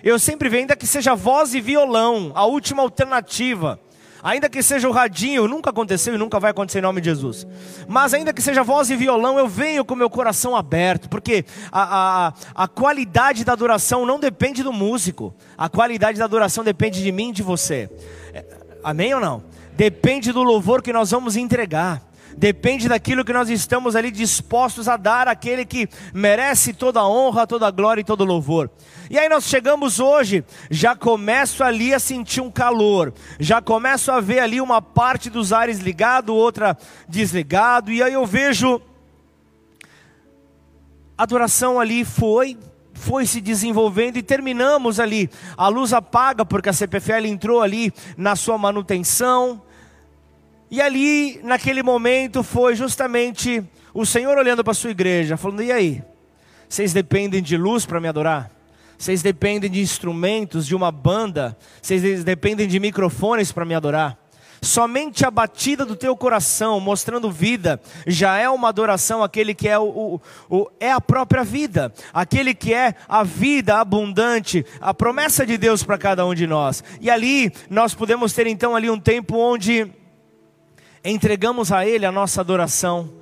Eu 0.03 0.19
sempre 0.19 0.49
venho, 0.49 0.63
ainda 0.63 0.77
que 0.77 0.87
seja 0.87 1.15
voz 1.15 1.55
e 1.55 1.61
violão, 1.61 2.33
a 2.35 2.45
última 2.47 2.83
alternativa. 2.83 3.79
Ainda 4.23 4.51
que 4.51 4.63
seja 4.63 4.89
o 4.89 4.93
radinho, 4.93 5.49
nunca 5.49 5.71
aconteceu 5.71 6.15
e 6.15 6.19
nunca 6.19 6.39
vai 6.39 6.51
acontecer 6.51 6.79
em 6.79 6.83
nome 6.83 7.01
de 7.01 7.09
Jesus. 7.09 7.47
Mas 7.89 8.13
ainda 8.13 8.33
que 8.33 8.43
seja 8.43 8.63
voz 8.63 8.91
e 8.91 8.97
violão, 8.97 9.39
eu 9.39 9.49
venho 9.49 9.85
com 9.85 9.95
meu 9.95 10.11
coração 10.11 10.55
aberto, 10.55 11.09
porque 11.09 11.45
a, 11.73 12.29
a, 12.29 12.33
a 12.55 12.69
qualidade 12.69 13.45
da 13.45 13.53
adoração 13.53 14.05
não 14.05 14.21
depende 14.21 14.63
do 14.63 14.73
músico, 14.73 15.35
a 15.57 15.69
qualidade 15.69 16.19
da 16.19 16.25
adoração 16.27 16.63
depende 16.63 17.03
de 17.03 17.11
mim 17.11 17.31
e 17.31 17.33
de 17.33 17.43
você. 17.43 17.89
É, 18.35 18.45
amém 18.85 19.15
ou 19.15 19.21
não? 19.21 19.43
Depende 19.75 20.33
do 20.33 20.43
louvor 20.43 20.83
que 20.83 20.93
nós 20.93 21.11
vamos 21.11 21.37
entregar 21.37 22.03
depende 22.37 22.89
daquilo 22.89 23.25
que 23.25 23.33
nós 23.33 23.49
estamos 23.49 23.97
ali 23.97 24.11
dispostos 24.11 24.89
a 24.89 24.97
dar 24.97 25.29
àquele 25.29 25.65
que 25.65 25.89
merece 26.13 26.73
toda 26.73 27.01
a 27.01 27.09
honra, 27.09 27.47
toda 27.47 27.67
a 27.67 27.71
glória 27.71 28.01
e 28.01 28.05
todo 28.05 28.23
o 28.23 28.27
louvor. 28.27 28.71
E 29.11 29.19
aí 29.19 29.29
nós 29.29 29.45
chegamos 29.45 29.99
hoje, 29.99 30.45
já 30.71 30.95
começo 30.95 31.65
ali 31.65 31.93
a 31.93 31.99
sentir 31.99 32.41
um 32.41 32.51
calor, 32.51 33.13
já 33.39 33.61
começo 33.61 34.13
a 34.13 34.21
ver 34.21 34.41
ali 34.41 34.61
uma 34.61 34.81
parte 34.81 35.29
dos 35.29 35.53
ares 35.53 35.81
ligado, 35.81 36.35
outra 36.35 36.77
desligado, 37.09 37.91
e 37.91 38.03
aí 38.03 38.13
eu 38.13 38.25
vejo 38.25 38.81
a 41.19 41.23
adoração 41.23 41.79
ali 41.79 42.05
foi 42.05 42.57
foi 43.01 43.25
se 43.25 43.41
desenvolvendo 43.41 44.19
e 44.19 44.23
terminamos 44.23 45.01
ali. 45.01 45.31
A 45.57 45.69
luz 45.69 45.93
apaga 45.93 46.45
porque 46.45 46.69
a 46.69 46.73
CPFL 46.73 47.27
entrou 47.27 47.63
ali 47.63 47.93
na 48.17 48.37
sua 48.37 48.59
manutenção. 48.59 49.63
E 50.71 50.81
ali, 50.81 51.41
naquele 51.43 51.83
momento, 51.83 52.43
foi 52.43 52.77
justamente 52.77 53.63
o 53.93 54.07
Senhor 54.07 54.39
olhando 54.39 54.63
para 54.63 54.71
a 54.71 54.75
sua 54.75 54.91
igreja, 54.91 55.37
falando: 55.37 55.63
e 55.63 55.73
aí? 55.73 56.03
Vocês 56.69 56.93
dependem 56.93 57.43
de 57.43 57.57
luz 57.57 57.85
para 57.85 58.01
me 58.01 58.07
adorar? 58.07 58.49
Vocês 58.97 59.23
dependem 59.23 59.69
de 59.69 59.81
instrumentos, 59.81 60.65
de 60.65 60.77
uma 60.77 60.93
banda? 60.93 61.57
Vocês 61.83 62.23
dependem 62.23 62.69
de 62.69 62.79
microfones 62.79 63.51
para 63.51 63.65
me 63.65 63.75
adorar? 63.75 64.17
Somente 64.63 65.25
a 65.25 65.31
batida 65.31 65.85
do 65.85 65.97
teu 65.97 66.15
coração, 66.15 66.79
mostrando 66.79 67.31
vida, 67.31 67.81
já 68.07 68.37
é 68.37 68.49
uma 68.49 68.69
adoração 68.69 69.23
aquele 69.23 69.55
que 69.55 69.67
é, 69.67 69.79
o, 69.79 69.89
o, 69.89 70.21
o, 70.51 70.71
é 70.79 70.93
a 70.93 71.01
própria 71.01 71.43
vida, 71.43 71.93
aquele 72.13 72.55
que 72.55 72.75
é 72.75 72.95
a 73.09 73.25
vida 73.25 73.81
abundante, 73.81 74.65
a 74.81 74.93
promessa 74.93 75.47
de 75.47 75.57
Deus 75.57 75.83
para 75.83 75.97
cada 75.97 76.27
um 76.27 76.35
de 76.35 76.47
nós. 76.47 76.85
E 77.01 77.11
ali 77.11 77.51
nós 77.71 77.95
podemos 77.95 78.35
ter 78.35 78.47
então 78.47 78.77
ali 78.77 78.91
um 78.91 79.01
tempo 79.01 79.35
onde 79.37 79.91
entregamos 81.05 81.73
a 81.73 81.87
Ele 81.87 82.05
a 82.05 82.13
nossa 82.13 82.41
adoração, 82.41 83.13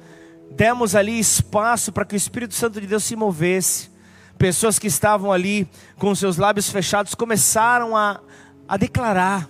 demos 0.51 0.95
ali 0.95 1.19
espaço 1.19 1.93
para 1.93 2.05
que 2.05 2.15
o 2.15 2.17
Espírito 2.17 2.55
Santo 2.55 2.81
de 2.81 2.87
Deus 2.87 3.05
se 3.05 3.15
movesse. 3.15 3.91
Pessoas 4.37 4.79
que 4.79 4.87
estavam 4.87 5.33
ali 5.33 5.69
com 5.97 6.15
seus 6.15 6.37
lábios 6.37 6.71
fechados 6.71 7.15
começaram 7.15 7.97
a, 7.97 8.21
a 8.69 8.77
declarar 8.77 9.49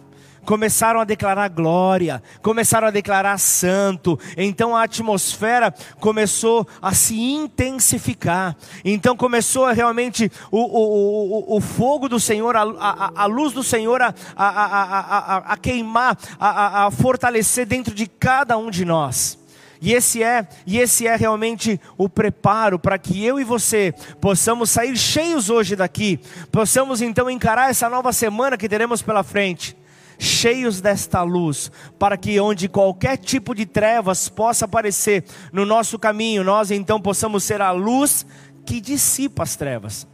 começaram 0.49 0.99
a 0.99 1.05
declarar 1.05 1.49
glória, 1.49 2.23
começaram 2.41 2.89
a 2.89 2.91
declarar 2.91 3.37
santo, 3.37 4.19
então 4.35 4.75
a 4.75 4.85
atmosfera 4.85 5.75
começou 6.01 6.67
a 6.81 6.95
se 6.95 7.21
intensificar, 7.21 8.57
então 8.83 9.15
começou 9.15 9.67
realmente 9.67 10.33
o, 10.51 10.57
o, 10.57 11.55
o, 11.55 11.57
o 11.59 11.61
fogo 11.61 12.09
do 12.09 12.19
Senhor, 12.19 12.57
a, 12.57 12.63
a, 12.63 13.25
a 13.25 13.27
luz 13.27 13.53
do 13.53 13.63
Senhor 13.63 14.01
a, 14.01 14.15
a, 14.35 15.37
a, 15.53 15.57
queimar, 15.59 16.17
a, 16.41 16.87
a 16.87 16.91
fortalecer 16.91 17.67
dentro 17.67 17.95
de 17.95 18.07
cada 18.07 18.57
um 18.57 18.71
de 18.71 18.87
nós. 18.87 19.39
E 19.83 19.93
esse 19.93 20.23
é, 20.23 20.49
e 20.67 20.79
esse 20.79 21.07
é 21.07 21.15
realmente 21.15 21.79
o 21.99 22.09
preparo 22.09 22.79
para 22.79 22.97
que 22.97 23.23
eu 23.23 23.39
e 23.39 23.45
você 23.45 23.93
possamos 24.19 24.71
sair 24.71 24.97
cheios 24.97 25.51
hoje 25.51 25.77
daqui, 25.77 26.19
possamos 26.51 27.03
então 27.03 27.29
encarar 27.29 27.69
essa 27.69 27.91
nova 27.91 28.15
semana 28.15 28.57
que 28.57 28.67
teremos 28.67 29.03
pela 29.03 29.23
frente 29.23 29.77
cheios 30.19 30.81
desta 30.81 31.23
luz, 31.23 31.71
para 31.99 32.17
que 32.17 32.39
onde 32.41 32.69
qualquer 32.69 33.17
tipo 33.17 33.55
de 33.55 33.65
trevas 33.65 34.29
possa 34.29 34.65
aparecer 34.65 35.25
no 35.53 35.65
nosso 35.65 35.99
caminho, 35.99 36.43
nós 36.43 36.71
então 36.71 37.01
possamos 37.01 37.45
ser 37.45 37.63
a 37.63 37.71
luz 37.71 38.27
que 38.67 38.81
dissipa 38.81 39.45
as 39.45 39.57
trevas. 39.57 40.07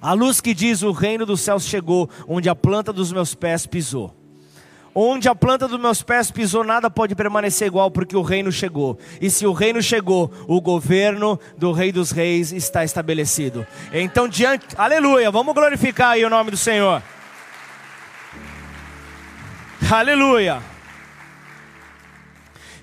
A 0.00 0.12
luz 0.12 0.40
que 0.40 0.54
diz: 0.54 0.82
O 0.82 0.92
reino 0.92 1.24
dos 1.24 1.40
céus 1.40 1.64
chegou, 1.64 2.08
onde 2.28 2.48
a 2.48 2.54
planta 2.54 2.92
dos 2.92 3.10
meus 3.10 3.34
pés 3.34 3.66
pisou. 3.66 4.14
Onde 4.98 5.28
a 5.28 5.34
planta 5.34 5.68
dos 5.68 5.78
meus 5.78 6.02
pés 6.02 6.30
pisou, 6.30 6.64
nada 6.64 6.88
pode 6.88 7.14
permanecer 7.14 7.66
igual, 7.66 7.90
porque 7.90 8.16
o 8.16 8.22
reino 8.22 8.50
chegou. 8.50 8.98
E 9.20 9.28
se 9.28 9.44
o 9.46 9.52
reino 9.52 9.82
chegou, 9.82 10.32
o 10.48 10.58
governo 10.58 11.38
do 11.58 11.70
Rei 11.70 11.92
dos 11.92 12.10
Reis 12.10 12.50
está 12.50 12.82
estabelecido. 12.82 13.66
Então, 13.92 14.26
diante, 14.26 14.64
aleluia, 14.74 15.30
vamos 15.30 15.54
glorificar 15.54 16.12
aí 16.12 16.24
o 16.24 16.30
nome 16.30 16.50
do 16.50 16.56
Senhor. 16.56 17.02
Aleluia. 19.88 20.60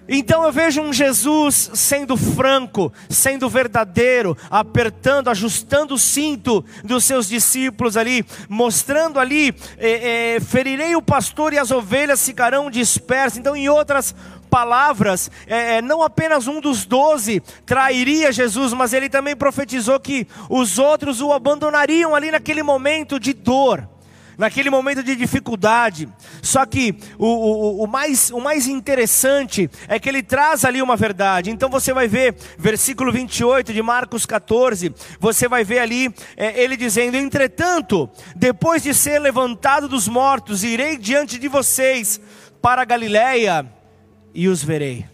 Então 0.07 0.43
eu 0.43 0.51
vejo 0.53 0.81
um 0.81 0.93
Jesus 0.93 1.71
sendo 1.73 2.15
franco, 2.15 2.93
sendo 3.09 3.49
verdadeiro, 3.49 4.37
apertando, 4.49 5.29
ajustando 5.29 5.95
o 5.95 5.99
cinto 5.99 6.63
dos 6.81 7.03
seus 7.03 7.27
discípulos 7.27 7.97
ali, 7.97 8.25
mostrando 8.47 9.19
ali: 9.19 9.53
é, 9.77 10.35
é, 10.35 10.39
ferirei 10.39 10.95
o 10.95 11.01
pastor 11.01 11.51
e 11.51 11.59
as 11.59 11.71
ovelhas 11.71 12.25
ficarão 12.25 12.71
dispersas. 12.71 13.37
Então, 13.37 13.55
em 13.55 13.67
outras 13.67 14.15
palavras, 14.49 15.29
é, 15.45 15.81
não 15.81 16.01
apenas 16.01 16.47
um 16.47 16.61
dos 16.61 16.85
doze 16.85 17.41
trairia 17.65 18.31
Jesus, 18.31 18.71
mas 18.71 18.93
ele 18.93 19.09
também 19.09 19.35
profetizou 19.35 19.99
que 19.99 20.25
os 20.49 20.79
outros 20.79 21.19
o 21.19 21.33
abandonariam 21.33 22.15
ali 22.15 22.31
naquele 22.31 22.63
momento 22.63 23.19
de 23.19 23.33
dor 23.33 23.89
naquele 24.37 24.69
momento 24.69 25.03
de 25.03 25.15
dificuldade. 25.15 26.07
Só 26.41 26.65
que 26.65 26.95
o, 27.17 27.27
o, 27.27 27.83
o, 27.83 27.87
mais, 27.87 28.31
o 28.31 28.39
mais 28.39 28.67
interessante 28.67 29.69
é 29.87 29.99
que 29.99 30.09
ele 30.09 30.23
traz 30.23 30.65
ali 30.65 30.81
uma 30.81 30.95
verdade. 30.95 31.49
Então 31.49 31.69
você 31.69 31.93
vai 31.93 32.07
ver, 32.07 32.35
versículo 32.57 33.11
28 33.11 33.73
de 33.73 33.81
Marcos 33.81 34.25
14, 34.25 34.93
você 35.19 35.47
vai 35.47 35.63
ver 35.63 35.79
ali 35.79 36.13
é, 36.35 36.61
ele 36.61 36.75
dizendo: 36.75 37.15
Entretanto, 37.15 38.09
depois 38.35 38.83
de 38.83 38.93
ser 38.93 39.19
levantado 39.19 39.87
dos 39.87 40.07
mortos, 40.07 40.63
irei 40.63 40.97
diante 40.97 41.37
de 41.37 41.47
vocês 41.47 42.19
para 42.61 42.81
a 42.81 42.85
Galiléia 42.85 43.65
e 44.33 44.47
os 44.47 44.63
verei. 44.63 45.12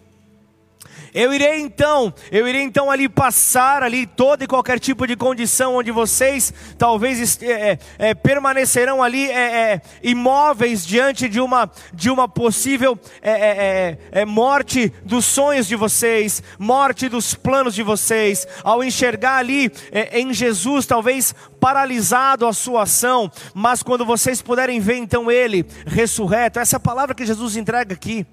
Eu 1.13 1.33
irei 1.33 1.59
então, 1.59 2.13
eu 2.31 2.47
irei 2.47 2.61
então 2.61 2.91
ali 2.91 3.09
passar 3.09 3.83
ali 3.83 4.05
todo 4.05 4.43
e 4.43 4.47
qualquer 4.47 4.79
tipo 4.79 5.07
de 5.07 5.15
condição 5.15 5.75
onde 5.75 5.91
vocês 5.91 6.53
talvez 6.77 7.41
é, 7.41 7.47
é, 7.47 7.79
é, 7.97 8.13
permanecerão 8.13 9.01
ali 9.01 9.29
é, 9.29 9.73
é, 9.73 9.81
imóveis 10.03 10.85
diante 10.85 11.27
de 11.27 11.39
uma 11.39 11.69
de 11.93 12.09
uma 12.09 12.27
possível 12.27 12.97
é, 13.21 14.25
morte 14.25 14.93
dos 15.03 15.25
sonhos 15.25 15.67
de 15.67 15.75
vocês, 15.75 16.43
morte 16.57 17.09
dos 17.09 17.33
planos 17.33 17.73
de 17.73 17.83
vocês, 17.83 18.47
ao 18.63 18.83
enxergar 18.83 19.37
ali 19.37 19.71
em 20.11 20.33
Jesus 20.33 20.85
talvez 20.85 21.33
paralisado 21.59 22.47
a 22.47 22.53
sua 22.53 22.83
ação, 22.83 23.31
mas 23.53 23.83
quando 23.83 24.05
vocês 24.05 24.41
puderem 24.41 24.79
ver 24.79 24.97
então 24.97 25.29
Ele 25.29 25.65
ressurreto, 25.85 26.59
essa 26.59 26.79
palavra 26.79 27.15
que 27.15 27.25
Jesus 27.25 27.57
entrega 27.57 27.93
aqui 27.93 28.25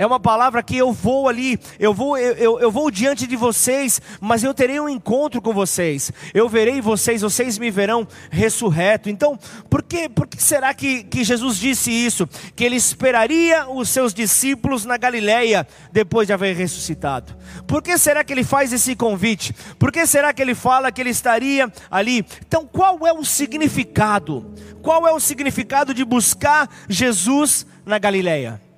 é 0.00 0.06
uma 0.06 0.18
palavra 0.18 0.62
que 0.62 0.78
eu 0.78 0.94
vou 0.94 1.28
ali, 1.28 1.60
eu 1.78 1.92
vou, 1.92 2.16
eu, 2.16 2.32
eu, 2.32 2.58
eu 2.58 2.70
vou 2.70 2.90
diante 2.90 3.26
de 3.26 3.36
vocês, 3.36 4.00
mas 4.18 4.42
eu 4.42 4.54
terei 4.54 4.80
um 4.80 4.88
encontro 4.88 5.42
com 5.42 5.52
vocês, 5.52 6.10
eu 6.32 6.48
verei 6.48 6.80
vocês, 6.80 7.20
vocês 7.20 7.58
me 7.58 7.70
verão 7.70 8.08
ressurreto. 8.30 9.10
Então, 9.10 9.38
por 9.68 9.82
que, 9.82 10.08
por 10.08 10.26
que 10.26 10.42
será 10.42 10.72
que, 10.72 11.02
que 11.02 11.22
Jesus 11.22 11.58
disse 11.58 11.90
isso? 11.90 12.26
Que 12.56 12.64
ele 12.64 12.76
esperaria 12.76 13.68
os 13.68 13.90
seus 13.90 14.14
discípulos 14.14 14.86
na 14.86 14.96
Galileia 14.96 15.68
depois 15.92 16.26
de 16.26 16.32
haver 16.32 16.56
ressuscitado. 16.56 17.36
Por 17.66 17.82
que 17.82 17.98
será 17.98 18.24
que 18.24 18.32
ele 18.32 18.42
faz 18.42 18.72
esse 18.72 18.96
convite? 18.96 19.54
Por 19.78 19.92
que 19.92 20.06
será 20.06 20.32
que 20.32 20.40
ele 20.40 20.54
fala 20.54 20.90
que 20.90 21.02
ele 21.02 21.10
estaria 21.10 21.70
ali? 21.90 22.24
Então, 22.48 22.66
qual 22.66 23.06
é 23.06 23.12
o 23.12 23.22
significado? 23.22 24.50
Qual 24.80 25.06
é 25.06 25.12
o 25.12 25.20
significado 25.20 25.92
de 25.92 26.06
buscar 26.06 26.70
Jesus 26.88 27.66
na 27.84 27.98
Galileia? 27.98 28.69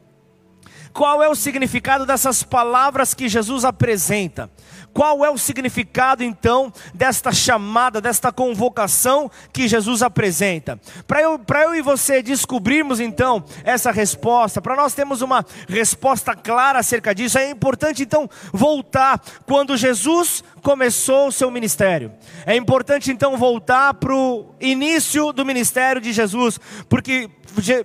Qual 0.92 1.22
é 1.22 1.28
o 1.28 1.34
significado 1.34 2.04
dessas 2.04 2.42
palavras 2.42 3.14
que 3.14 3.28
Jesus 3.28 3.64
apresenta? 3.64 4.50
qual 4.92 5.24
é 5.24 5.30
o 5.30 5.38
significado 5.38 6.22
então 6.22 6.72
desta 6.94 7.32
chamada, 7.32 8.00
desta 8.00 8.30
convocação 8.30 9.30
que 9.52 9.66
Jesus 9.66 10.02
apresenta. 10.02 10.78
Para 11.06 11.22
eu, 11.22 11.40
eu 11.62 11.74
e 11.74 11.82
você 11.82 12.22
descobrirmos 12.22 13.00
então 13.00 13.44
essa 13.64 13.90
resposta, 13.90 14.60
para 14.60 14.76
nós 14.76 14.94
termos 14.94 15.22
uma 15.22 15.44
resposta 15.68 16.34
clara 16.34 16.78
acerca 16.78 17.14
disso, 17.14 17.38
é 17.38 17.50
importante 17.50 18.02
então 18.02 18.28
voltar 18.52 19.20
quando 19.46 19.76
Jesus 19.76 20.44
começou 20.62 21.28
o 21.28 21.32
seu 21.32 21.50
ministério. 21.50 22.12
É 22.46 22.54
importante 22.54 23.10
então 23.10 23.36
voltar 23.36 23.94
para 23.94 24.14
o 24.14 24.54
início 24.60 25.32
do 25.32 25.44
ministério 25.44 26.00
de 26.00 26.12
Jesus, 26.12 26.58
porque 26.88 27.28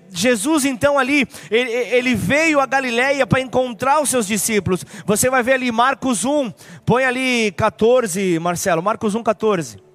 Jesus 0.09 0.65
então 0.65 0.97
ali, 0.97 1.27
ele, 1.49 2.15
veio 2.15 2.59
a 2.59 2.65
Galiléia 2.65 3.25
para 3.25 3.41
encontrar 3.41 4.01
os 4.01 4.09
seus 4.09 4.27
discípulos. 4.27 4.85
Você 5.05 5.29
vai 5.29 5.43
ver 5.43 5.53
ali 5.53 5.71
Marcos 5.71 6.25
1, 6.25 6.51
põe 6.85 7.05
ali 7.05 7.51
14, 7.51 8.39
Marcelo, 8.39 8.81
Marcos 8.81 9.15
1, 9.15 9.23
14. 9.23 9.87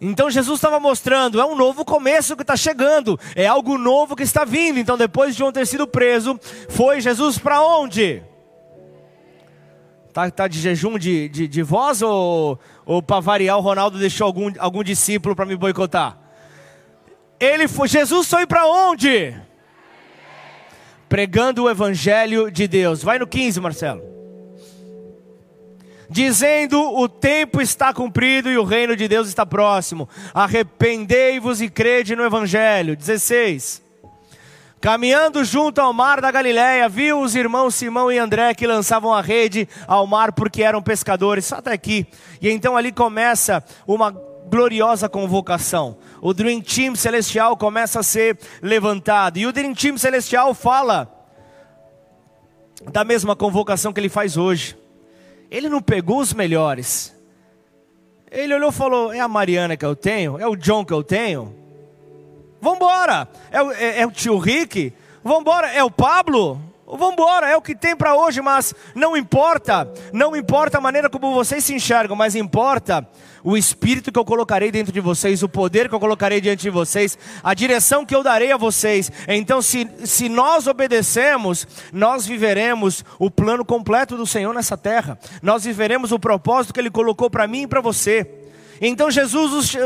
Então 0.00 0.30
Jesus 0.30 0.58
estava 0.58 0.78
mostrando, 0.78 1.40
é 1.40 1.46
um 1.46 1.56
novo 1.56 1.84
começo 1.84 2.36
que 2.36 2.42
está 2.42 2.56
chegando, 2.56 3.18
é 3.34 3.46
algo 3.46 3.78
novo 3.78 4.14
que 4.14 4.22
está 4.22 4.44
vindo. 4.44 4.78
Então, 4.78 4.98
depois 4.98 5.32
de 5.32 5.38
João 5.38 5.52
ter 5.52 5.66
sido 5.66 5.86
preso, 5.86 6.38
foi 6.68 7.00
Jesus 7.00 7.38
para 7.38 7.62
onde? 7.62 8.22
Tá, 10.12 10.30
tá 10.30 10.46
de 10.46 10.60
jejum 10.60 10.98
de, 10.98 11.28
de, 11.28 11.48
de 11.48 11.62
voz 11.62 12.02
ou, 12.02 12.60
ou 12.84 13.02
para 13.02 13.18
variar 13.18 13.56
o 13.56 13.62
Ronaldo 13.62 13.98
deixou 13.98 14.26
algum, 14.26 14.52
algum 14.58 14.84
discípulo 14.84 15.34
para 15.34 15.46
me 15.46 15.56
boicotar? 15.56 16.23
Ele 17.38 17.68
foi, 17.68 17.88
Jesus 17.88 18.28
foi 18.28 18.46
para 18.46 18.66
onde? 18.66 19.34
Pregando 21.08 21.64
o 21.64 21.70
evangelho 21.70 22.50
de 22.50 22.66
Deus. 22.66 23.02
Vai 23.02 23.18
no 23.18 23.26
15, 23.26 23.60
Marcelo. 23.60 24.02
Dizendo: 26.08 26.80
O 26.96 27.08
tempo 27.08 27.60
está 27.60 27.92
cumprido 27.92 28.50
e 28.50 28.58
o 28.58 28.64
reino 28.64 28.96
de 28.96 29.08
Deus 29.08 29.28
está 29.28 29.44
próximo. 29.44 30.08
Arrependei-vos 30.32 31.60
e 31.60 31.68
crede 31.68 32.14
no 32.14 32.24
evangelho. 32.24 32.96
16. 32.96 33.82
Caminhando 34.80 35.42
junto 35.44 35.80
ao 35.80 35.94
mar 35.94 36.20
da 36.20 36.30
Galiléia, 36.30 36.90
viu 36.90 37.20
os 37.22 37.34
irmãos 37.34 37.74
Simão 37.74 38.12
e 38.12 38.18
André 38.18 38.52
que 38.52 38.66
lançavam 38.66 39.14
a 39.14 39.22
rede 39.22 39.66
ao 39.86 40.06
mar 40.06 40.32
porque 40.32 40.62
eram 40.62 40.82
pescadores. 40.82 41.46
Só 41.46 41.56
até 41.56 41.72
aqui. 41.72 42.06
E 42.40 42.50
então 42.50 42.76
ali 42.76 42.92
começa 42.92 43.64
uma 43.86 44.10
gloriosa 44.46 45.08
convocação. 45.08 45.96
O 46.24 46.32
Dream 46.32 46.62
Team 46.62 46.96
celestial 46.96 47.54
começa 47.54 48.00
a 48.00 48.02
ser 48.02 48.38
levantado. 48.62 49.36
E 49.36 49.46
o 49.46 49.52
Dream 49.52 49.74
Team 49.74 49.98
celestial 49.98 50.54
fala 50.54 51.06
da 52.90 53.04
mesma 53.04 53.36
convocação 53.36 53.92
que 53.92 54.00
ele 54.00 54.08
faz 54.08 54.38
hoje. 54.38 54.74
Ele 55.50 55.68
não 55.68 55.82
pegou 55.82 56.20
os 56.20 56.32
melhores. 56.32 57.14
Ele 58.30 58.54
olhou 58.54 58.70
e 58.70 58.72
falou: 58.72 59.12
É 59.12 59.20
a 59.20 59.28
Mariana 59.28 59.76
que 59.76 59.84
eu 59.84 59.94
tenho? 59.94 60.38
É 60.38 60.48
o 60.48 60.56
John 60.56 60.82
que 60.82 60.94
eu 60.94 61.04
tenho? 61.04 61.54
Vambora! 62.58 63.28
É, 63.52 63.58
é, 63.58 64.00
é 64.00 64.06
o 64.06 64.10
tio 64.10 64.38
Rick? 64.38 64.94
Vambora! 65.22 65.74
É 65.74 65.84
o 65.84 65.90
Pablo? 65.90 66.58
Vambora, 66.86 67.48
é 67.48 67.56
o 67.56 67.62
que 67.62 67.74
tem 67.74 67.96
para 67.96 68.14
hoje, 68.14 68.40
mas 68.40 68.74
não 68.94 69.16
importa, 69.16 69.90
não 70.12 70.36
importa 70.36 70.78
a 70.78 70.80
maneira 70.80 71.08
como 71.08 71.32
vocês 71.32 71.64
se 71.64 71.74
enxergam, 71.74 72.14
mas 72.14 72.34
importa 72.34 73.08
o 73.44 73.56
espírito 73.56 74.10
que 74.10 74.18
eu 74.18 74.24
colocarei 74.24 74.72
dentro 74.72 74.92
de 74.92 75.00
vocês, 75.00 75.42
o 75.42 75.48
poder 75.48 75.88
que 75.88 75.94
eu 75.94 76.00
colocarei 76.00 76.40
diante 76.40 76.62
de 76.62 76.70
vocês, 76.70 77.16
a 77.42 77.52
direção 77.52 78.04
que 78.06 78.16
eu 78.16 78.22
darei 78.22 78.50
a 78.50 78.56
vocês. 78.56 79.12
Então, 79.28 79.60
se, 79.60 79.86
se 80.04 80.28
nós 80.28 80.66
obedecemos, 80.66 81.68
nós 81.92 82.26
viveremos 82.26 83.04
o 83.18 83.30
plano 83.30 83.64
completo 83.64 84.16
do 84.16 84.26
Senhor 84.26 84.54
nessa 84.54 84.76
terra, 84.76 85.18
nós 85.42 85.64
viveremos 85.64 86.10
o 86.10 86.18
propósito 86.18 86.72
que 86.72 86.80
Ele 86.80 86.90
colocou 86.90 87.28
para 87.28 87.46
mim 87.46 87.62
e 87.62 87.68
para 87.68 87.82
você. 87.82 88.26
Então 88.80 89.10
Jesus 89.10 89.52
os 89.52 89.78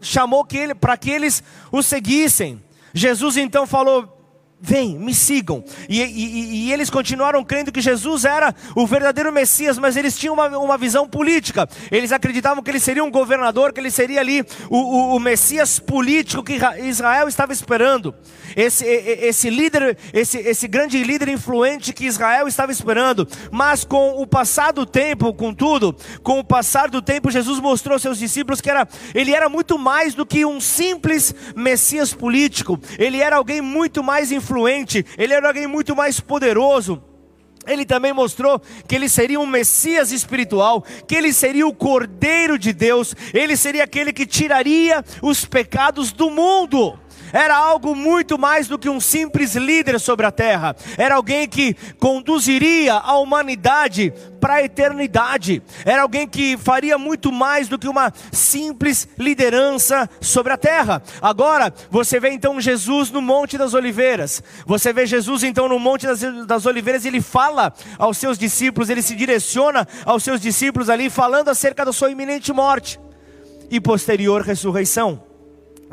chamou 0.00 0.46
para 0.80 0.96
que 0.96 1.10
eles 1.10 1.42
o 1.70 1.82
seguissem. 1.82 2.62
Jesus 2.94 3.36
então 3.36 3.66
falou: 3.66 4.21
Vem, 4.64 4.96
me 4.96 5.12
sigam. 5.12 5.64
E, 5.88 6.00
e, 6.00 6.68
e, 6.68 6.72
eles 6.72 6.88
continuaram 6.88 7.42
crendo 7.42 7.72
que 7.72 7.80
Jesus 7.80 8.24
era 8.24 8.54
o 8.76 8.86
verdadeiro 8.86 9.32
Messias, 9.32 9.76
mas 9.76 9.96
eles 9.96 10.16
tinham 10.16 10.34
uma, 10.34 10.46
uma 10.56 10.78
visão 10.78 11.08
política. 11.08 11.68
Eles 11.90 12.12
acreditavam 12.12 12.62
que 12.62 12.70
ele 12.70 12.78
seria 12.78 13.02
um 13.02 13.10
governador, 13.10 13.72
que 13.72 13.80
ele 13.80 13.90
seria 13.90 14.20
ali 14.20 14.46
o, 14.70 14.76
o, 14.76 15.16
o 15.16 15.18
Messias 15.18 15.80
político 15.80 16.44
que 16.44 16.60
Israel 16.84 17.26
estava 17.26 17.52
esperando. 17.52 18.14
Esse, 18.56 18.84
esse 18.84 19.50
líder, 19.50 19.96
esse, 20.12 20.38
esse 20.38 20.68
grande 20.68 21.02
líder 21.02 21.28
influente 21.28 21.92
que 21.92 22.06
Israel 22.06 22.48
estava 22.48 22.72
esperando. 22.72 23.26
Mas 23.50 23.84
com 23.84 24.20
o 24.20 24.26
passar 24.26 24.72
do 24.72 24.84
tempo, 24.84 25.32
contudo, 25.32 25.96
com 26.22 26.38
o 26.38 26.44
passar 26.44 26.88
do 26.88 27.00
tempo, 27.00 27.30
Jesus 27.30 27.60
mostrou 27.60 27.94
aos 27.94 28.02
seus 28.02 28.18
discípulos 28.18 28.60
que 28.60 28.70
era, 28.70 28.86
ele 29.14 29.32
era 29.32 29.48
muito 29.48 29.78
mais 29.78 30.14
do 30.14 30.26
que 30.26 30.44
um 30.44 30.60
simples 30.60 31.34
Messias 31.56 32.12
político. 32.12 32.78
Ele 32.98 33.18
era 33.18 33.36
alguém 33.36 33.60
muito 33.60 34.02
mais 34.02 34.32
influente 34.32 35.04
ele 35.16 35.32
era 35.32 35.48
alguém 35.48 35.66
muito 35.66 35.94
mais 35.94 36.20
poderoso. 36.20 37.02
Ele 37.64 37.84
também 37.84 38.12
mostrou 38.12 38.60
que 38.88 38.94
ele 38.96 39.08
seria 39.08 39.38
um 39.38 39.46
Messias 39.46 40.10
espiritual, 40.10 40.84
que 41.06 41.14
ele 41.14 41.32
seria 41.32 41.64
o 41.64 41.72
Cordeiro 41.72 42.58
de 42.58 42.72
Deus, 42.72 43.14
ele 43.32 43.56
seria 43.56 43.84
aquele 43.84 44.12
que 44.12 44.26
tiraria 44.26 45.04
os 45.22 45.44
pecados 45.44 46.10
do 46.10 46.28
mundo 46.28 46.98
era 47.32 47.56
algo 47.56 47.94
muito 47.94 48.38
mais 48.38 48.68
do 48.68 48.78
que 48.78 48.88
um 48.88 49.00
simples 49.00 49.54
líder 49.54 49.98
sobre 49.98 50.26
a 50.26 50.30
terra, 50.30 50.76
era 50.98 51.14
alguém 51.14 51.48
que 51.48 51.74
conduziria 51.98 52.94
a 52.94 53.16
humanidade 53.16 54.12
para 54.40 54.54
a 54.54 54.62
eternidade, 54.64 55.62
era 55.84 56.02
alguém 56.02 56.26
que 56.26 56.56
faria 56.56 56.98
muito 56.98 57.30
mais 57.30 57.68
do 57.68 57.78
que 57.78 57.88
uma 57.88 58.12
simples 58.32 59.08
liderança 59.16 60.10
sobre 60.20 60.52
a 60.52 60.56
terra. 60.56 61.00
Agora, 61.20 61.72
você 61.90 62.18
vê 62.18 62.30
então 62.30 62.60
Jesus 62.60 63.10
no 63.10 63.22
Monte 63.22 63.56
das 63.56 63.72
Oliveiras, 63.72 64.42
você 64.66 64.92
vê 64.92 65.06
Jesus 65.06 65.44
então 65.44 65.68
no 65.68 65.78
Monte 65.78 66.06
das, 66.06 66.20
das 66.46 66.66
Oliveiras, 66.66 67.04
ele 67.04 67.20
fala 67.20 67.72
aos 67.96 68.18
seus 68.18 68.36
discípulos, 68.36 68.90
ele 68.90 69.02
se 69.02 69.14
direciona 69.14 69.86
aos 70.04 70.24
seus 70.24 70.40
discípulos 70.40 70.90
ali, 70.90 71.08
falando 71.08 71.48
acerca 71.48 71.84
da 71.84 71.92
sua 71.92 72.10
iminente 72.10 72.52
morte 72.52 72.98
e 73.70 73.80
posterior 73.80 74.42
ressurreição. 74.42 75.31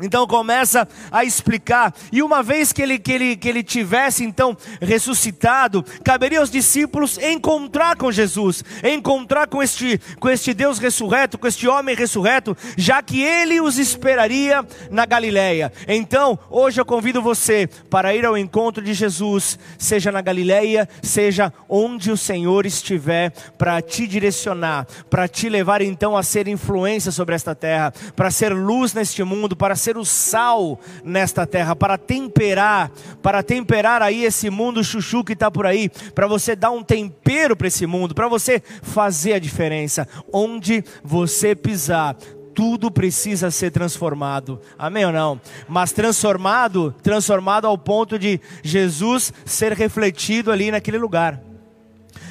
Então 0.02 0.26
começa 0.26 0.86
a 1.10 1.24
explicar, 1.24 1.94
e 2.12 2.22
uma 2.22 2.42
vez 2.42 2.72
que 2.72 2.82
ele, 2.82 2.98
que, 2.98 3.12
ele, 3.12 3.36
que 3.36 3.48
ele 3.48 3.62
tivesse 3.62 4.24
então 4.24 4.56
ressuscitado, 4.80 5.84
caberia 6.04 6.40
aos 6.40 6.50
discípulos 6.50 7.18
encontrar 7.18 7.96
com 7.96 8.10
Jesus, 8.10 8.64
encontrar 8.82 9.46
com 9.46 9.62
este, 9.62 10.00
com 10.18 10.28
este 10.28 10.54
Deus 10.54 10.78
ressurreto, 10.78 11.38
com 11.38 11.46
este 11.46 11.66
homem 11.68 11.94
ressurreto, 11.94 12.56
já 12.76 13.02
que 13.02 13.22
ele 13.22 13.60
os 13.60 13.78
esperaria 13.78 14.64
na 14.90 15.06
Galileia. 15.06 15.72
Então, 15.86 16.38
hoje 16.48 16.80
eu 16.80 16.84
convido 16.84 17.22
você 17.22 17.68
para 17.88 18.14
ir 18.14 18.24
ao 18.24 18.36
encontro 18.36 18.82
de 18.82 18.94
Jesus, 18.94 19.58
seja 19.78 20.12
na 20.12 20.20
Galileia, 20.20 20.88
seja 21.02 21.52
onde 21.68 22.10
o 22.10 22.16
Senhor 22.16 22.66
estiver, 22.66 23.30
para 23.58 23.80
te 23.82 24.06
direcionar, 24.06 24.86
para 25.08 25.28
te 25.28 25.48
levar 25.48 25.82
então 25.82 26.16
a 26.16 26.22
ser 26.22 26.48
influência 26.48 27.12
sobre 27.12 27.34
esta 27.34 27.54
terra, 27.54 27.92
para 28.14 28.30
ser 28.30 28.52
luz 28.52 28.94
neste 28.94 29.22
mundo, 29.22 29.56
para 29.56 29.76
ser 29.76 29.89
ser 29.90 29.98
o 29.98 30.04
sal 30.04 30.78
nesta 31.02 31.44
terra, 31.44 31.74
para 31.74 31.98
temperar, 31.98 32.92
para 33.20 33.42
temperar 33.42 34.02
aí 34.02 34.24
esse 34.24 34.48
mundo 34.48 34.84
chuchu 34.84 35.24
que 35.24 35.32
está 35.32 35.50
por 35.50 35.66
aí, 35.66 35.88
para 36.14 36.26
você 36.26 36.54
dar 36.54 36.70
um 36.70 36.82
tempero 36.82 37.56
para 37.56 37.66
esse 37.66 37.86
mundo, 37.86 38.14
para 38.14 38.28
você 38.28 38.62
fazer 38.82 39.32
a 39.34 39.38
diferença. 39.38 40.06
Onde 40.32 40.84
você 41.02 41.56
pisar, 41.56 42.16
tudo 42.54 42.90
precisa 42.90 43.50
ser 43.50 43.72
transformado. 43.72 44.60
Amém 44.78 45.04
ou 45.04 45.12
não? 45.12 45.40
Mas 45.68 45.92
transformado, 45.92 46.94
transformado 47.02 47.66
ao 47.66 47.76
ponto 47.76 48.18
de 48.18 48.40
Jesus 48.62 49.32
ser 49.44 49.72
refletido 49.72 50.52
ali 50.52 50.70
naquele 50.70 50.98
lugar. 50.98 51.42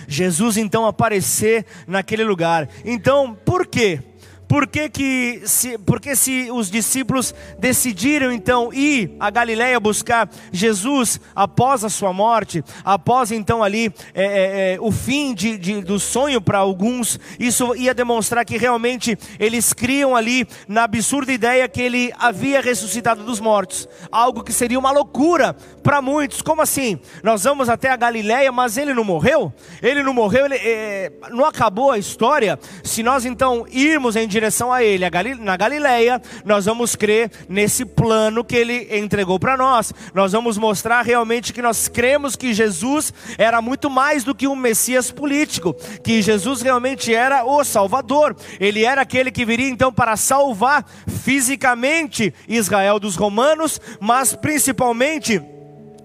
Jesus 0.07 0.57
então 0.57 0.87
aparecer 0.87 1.65
naquele 1.85 2.23
lugar. 2.23 2.69
Então, 2.85 3.37
por 3.45 3.67
quê? 3.67 4.01
Por 4.49 4.65
que, 4.65 4.89
que 4.89 5.43
se, 5.45 5.77
porque 5.77 6.15
se 6.15 6.49
os 6.51 6.71
discípulos 6.71 7.35
decidiram 7.59 8.31
então 8.31 8.73
ir 8.73 9.15
a 9.19 9.29
Galiléia 9.29 9.79
buscar 9.79 10.27
Jesus 10.51 11.21
após 11.35 11.83
a 11.83 11.89
sua 11.89 12.11
morte, 12.11 12.63
após 12.83 13.31
então 13.31 13.63
ali 13.63 13.93
é, 14.11 14.23
é, 14.23 14.73
é, 14.73 14.77
o 14.81 14.91
fim 14.91 15.35
de, 15.35 15.55
de, 15.55 15.81
do 15.83 15.99
sonho 15.99 16.41
para 16.41 16.57
alguns, 16.57 17.19
isso 17.39 17.75
ia 17.75 17.93
demonstrar 17.93 18.43
que 18.43 18.57
realmente 18.57 19.15
eles 19.39 19.71
criam 19.71 20.15
ali 20.15 20.47
na 20.67 20.85
absurda 20.85 21.31
ideia 21.31 21.69
que 21.69 21.83
ele 21.83 22.11
havia 22.17 22.59
ressuscitado 22.59 23.23
dos 23.23 23.39
mortos, 23.39 23.87
algo 24.11 24.43
que 24.43 24.51
seria 24.51 24.79
uma 24.79 24.89
loucura 24.89 25.55
para 25.83 26.01
muitos. 26.01 26.41
Como 26.41 26.63
assim? 26.63 26.99
Nós 27.21 27.43
vamos 27.43 27.69
até 27.69 27.91
a 27.91 27.95
Galiléia, 27.95 28.51
mas 28.51 28.77
ele 28.77 28.95
não 28.95 29.03
morreu? 29.03 29.53
Ele 29.79 30.01
não 30.01 30.11
morreu? 30.13 30.45
Ele, 30.45 30.55
é, 30.55 31.11
não 31.29 31.45
acabou 31.45 31.91
a 31.91 31.99
história? 31.99 32.57
Se 32.83 33.03
nós 33.03 33.25
então 33.25 33.67
irmos 33.69 34.15
em 34.15 34.27
direção 34.27 34.38
direção 34.39 34.71
a 34.71 34.81
Ele 34.81 35.05
na 35.39 35.57
Galileia, 35.57 36.21
nós 36.45 36.65
vamos 36.65 36.95
crer 36.95 37.29
nesse 37.49 37.83
plano 37.83 38.43
que 38.43 38.55
Ele 38.55 38.87
entregou 38.97 39.37
para 39.37 39.57
nós. 39.57 39.93
Nós 40.13 40.31
vamos 40.31 40.57
mostrar 40.57 41.01
realmente 41.01 41.51
que 41.51 41.61
nós 41.61 41.87
cremos 41.89 42.35
que 42.35 42.53
Jesus 42.53 43.13
era 43.37 43.61
muito 43.61 43.89
mais 43.89 44.23
do 44.23 44.33
que 44.33 44.47
um 44.47 44.55
Messias 44.55 45.11
político, 45.11 45.73
que 46.01 46.21
Jesus 46.21 46.61
realmente 46.61 47.13
era 47.13 47.43
o 47.43 47.63
Salvador. 47.63 48.35
Ele 48.59 48.85
era 48.85 49.01
aquele 49.01 49.29
que 49.29 49.45
viria 49.45 49.69
então 49.69 49.91
para 49.91 50.15
salvar 50.15 50.85
fisicamente 51.07 52.33
Israel 52.47 52.97
dos 52.99 53.15
romanos, 53.15 53.81
mas 53.99 54.33
principalmente 54.33 55.41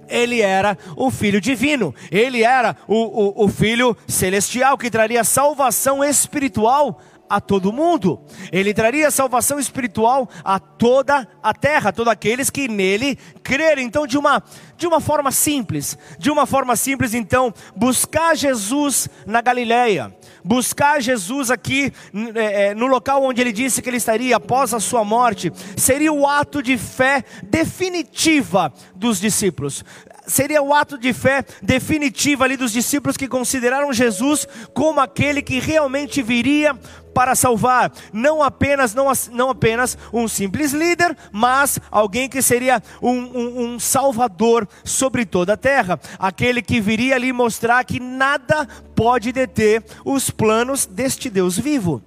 ele 0.09 0.41
era 0.41 0.77
o 0.97 1.11
Filho 1.11 1.41
divino, 1.41 1.95
ele 2.11 2.43
era 2.43 2.77
o, 2.87 3.43
o, 3.43 3.45
o 3.45 3.49
Filho 3.49 3.97
celestial 4.07 4.77
que 4.77 4.91
traria 4.91 5.25
salvação 5.25 6.05
espiritual 6.05 7.01
a 7.29 7.41
todo 7.41 7.73
mundo. 7.73 8.21
Ele 8.53 8.75
traria 8.75 9.11
salvação 9.11 9.59
espiritual 9.59 10.29
a 10.45 10.59
toda 10.59 11.27
a 11.43 11.55
terra, 11.55 11.91
a 11.91 11.93
todos 11.93 12.13
aqueles 12.13 12.51
que 12.51 12.69
nele 12.69 13.17
crerem. 13.43 13.87
Então, 13.87 14.07
de 14.07 14.17
uma, 14.17 14.43
de 14.77 14.87
uma 14.87 15.01
forma 15.01 15.31
simples, 15.31 15.97
de 16.19 16.31
uma 16.31 16.47
forma 16.47 16.77
simples, 16.77 17.15
então, 17.15 17.53
buscar 17.77 18.37
Jesus 18.37 19.09
na 19.27 19.41
Galileia, 19.41 20.15
buscar 20.45 21.01
Jesus 21.01 21.51
aqui 21.51 21.93
é, 22.35 22.75
no 22.75 22.87
local 22.87 23.23
onde 23.23 23.41
ele 23.41 23.53
disse 23.53 23.83
que 23.83 23.89
ele 23.89 23.97
estaria 23.97 24.37
após 24.37 24.75
a 24.75 24.81
sua 24.81 25.05
morte, 25.05 25.53
seria 25.77 26.13
o 26.13 26.27
ato 26.27 26.63
de 26.63 26.77
fé 26.77 27.25
definitiva 27.43 28.73
dos 28.95 29.21
discípulos 29.21 29.85
seria 30.27 30.63
o 30.63 30.73
ato 30.73 30.99
de 30.99 31.13
fé 31.13 31.45
definitivo 31.63 32.45
ali 32.45 32.57
dos 32.57 32.73
discípulos 32.73 33.17
que 33.17 33.29
consideraram 33.29 33.93
Jesus 33.93 34.47
como 34.73 35.01
aquele 35.01 35.43
que 35.43 35.59
realmente 35.59 36.23
viria 36.23 36.79
para 37.15 37.35
salvar, 37.37 37.93
não 38.13 38.43
apenas, 38.43 38.93
não, 38.93 39.11
não 39.31 39.51
apenas 39.51 39.97
um 40.13 40.27
simples 40.27 40.73
líder, 40.73 41.17
mas 41.31 41.79
alguém 41.91 42.29
que 42.29 42.43
seria 42.43 42.83
um, 43.01 43.11
um, 43.11 43.65
um 43.65 43.79
salvador 43.79 44.69
sobre 44.83 45.25
toda 45.25 45.55
a 45.55 45.57
terra, 45.57 45.99
aquele 46.19 46.61
que 46.61 46.81
viria 46.81 47.15
ali 47.15 47.33
mostrar 47.33 47.85
que 47.85 48.01
nada 48.01 48.67
pode 48.95 49.33
deter 49.33 49.85
os 50.05 50.29
planos 50.31 50.85
deste 50.85 51.31
Deus 51.31 51.57
vivo. 51.57 52.03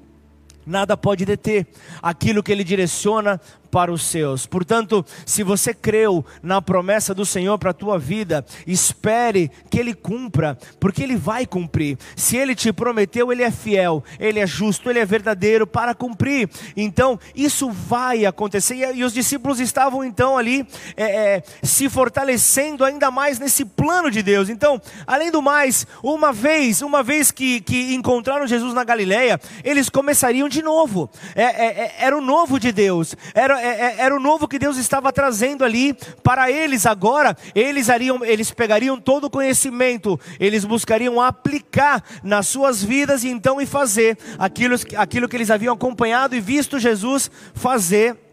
Nada 0.66 0.98
pode 0.98 1.24
deter 1.24 1.66
aquilo 2.02 2.44
que 2.44 2.52
Ele 2.52 2.64
direciona 2.64 3.40
para 3.70 3.92
os 3.92 4.04
seus. 4.04 4.46
Portanto, 4.46 5.06
se 5.26 5.44
você 5.44 5.74
creu 5.74 6.26
na 6.42 6.62
promessa 6.62 7.14
do 7.14 7.26
Senhor 7.26 7.58
para 7.58 7.72
a 7.72 7.74
tua 7.74 8.00
vida, 8.00 8.46
espere 8.66 9.52
que 9.70 9.80
Ele 9.80 9.94
cumpra, 9.94 10.58
porque 10.80 11.04
Ele 11.04 11.16
vai 11.16 11.46
cumprir. 11.46 11.98
Se 12.16 12.38
Ele 12.38 12.56
te 12.56 12.72
prometeu, 12.72 13.32
Ele 13.32 13.44
é 13.44 13.52
fiel, 13.52 14.04
Ele 14.20 14.40
é 14.40 14.48
justo, 14.48 14.90
Ele 14.90 15.00
é 15.00 15.06
verdadeiro 15.06 15.68
para 15.68 15.94
cumprir. 15.94 16.50
Então, 16.76 17.20
isso 17.36 17.70
vai 17.72 18.26
acontecer. 18.26 18.96
E, 18.96 19.04
os 19.04 19.14
discípulos 19.14 19.60
estavam 19.60 20.04
então 20.04 20.38
ali 20.38 20.68
é, 20.96 21.36
é, 21.36 21.44
se 21.64 21.90
fortalecendo 21.90 22.84
ainda 22.84 23.10
mais 23.12 23.40
nesse 23.40 23.64
plano 23.66 24.10
de 24.10 24.22
Deus. 24.22 24.50
Então, 24.50 24.82
além 25.06 25.32
do 25.32 25.42
mais, 25.42 25.86
uma 26.04 26.32
vez, 26.32 26.82
uma 26.82 27.04
vez 27.04 27.32
que, 27.32 27.62
que 27.62 27.94
encontraram 27.94 28.48
Jesus 28.48 28.74
na 28.74 28.84
Galileia, 28.84 29.40
eles 29.64 29.90
começariam 29.90 30.50
de 30.50 30.62
novo. 30.62 31.10
É, 31.36 31.44
é, 31.44 31.66
é 31.66 31.96
era 32.00 32.18
o 32.18 32.22
novo 32.22 32.60
de 32.60 32.72
Deus. 32.72 33.16
Era 33.34 33.57
era, 33.60 33.68
é, 33.68 33.82
é, 33.82 33.96
era 34.00 34.16
o 34.16 34.20
novo 34.20 34.48
que 34.48 34.60
Deus 34.60 34.78
estava 34.78 35.12
trazendo 35.12 35.64
ali 35.64 35.96
para 36.24 36.52
eles 36.52 36.86
agora. 36.86 37.36
Eles, 37.56 37.88
eles 38.26 38.52
pegariam 38.52 39.00
todo 39.00 39.26
o 39.26 39.30
conhecimento, 39.30 40.20
eles 40.40 40.66
buscariam 40.66 41.22
aplicar 41.22 42.04
nas 42.24 42.48
suas 42.48 42.84
vidas 42.84 43.24
e 43.24 43.30
então 43.30 43.62
e 43.62 43.66
fazer 43.66 44.18
aquilo, 44.38 44.76
aquilo 44.98 45.28
que 45.28 45.36
eles 45.36 45.52
haviam 45.52 45.74
acompanhado 45.74 46.36
e 46.36 46.40
visto 46.40 46.80
Jesus 46.80 47.30
fazer 47.54 48.27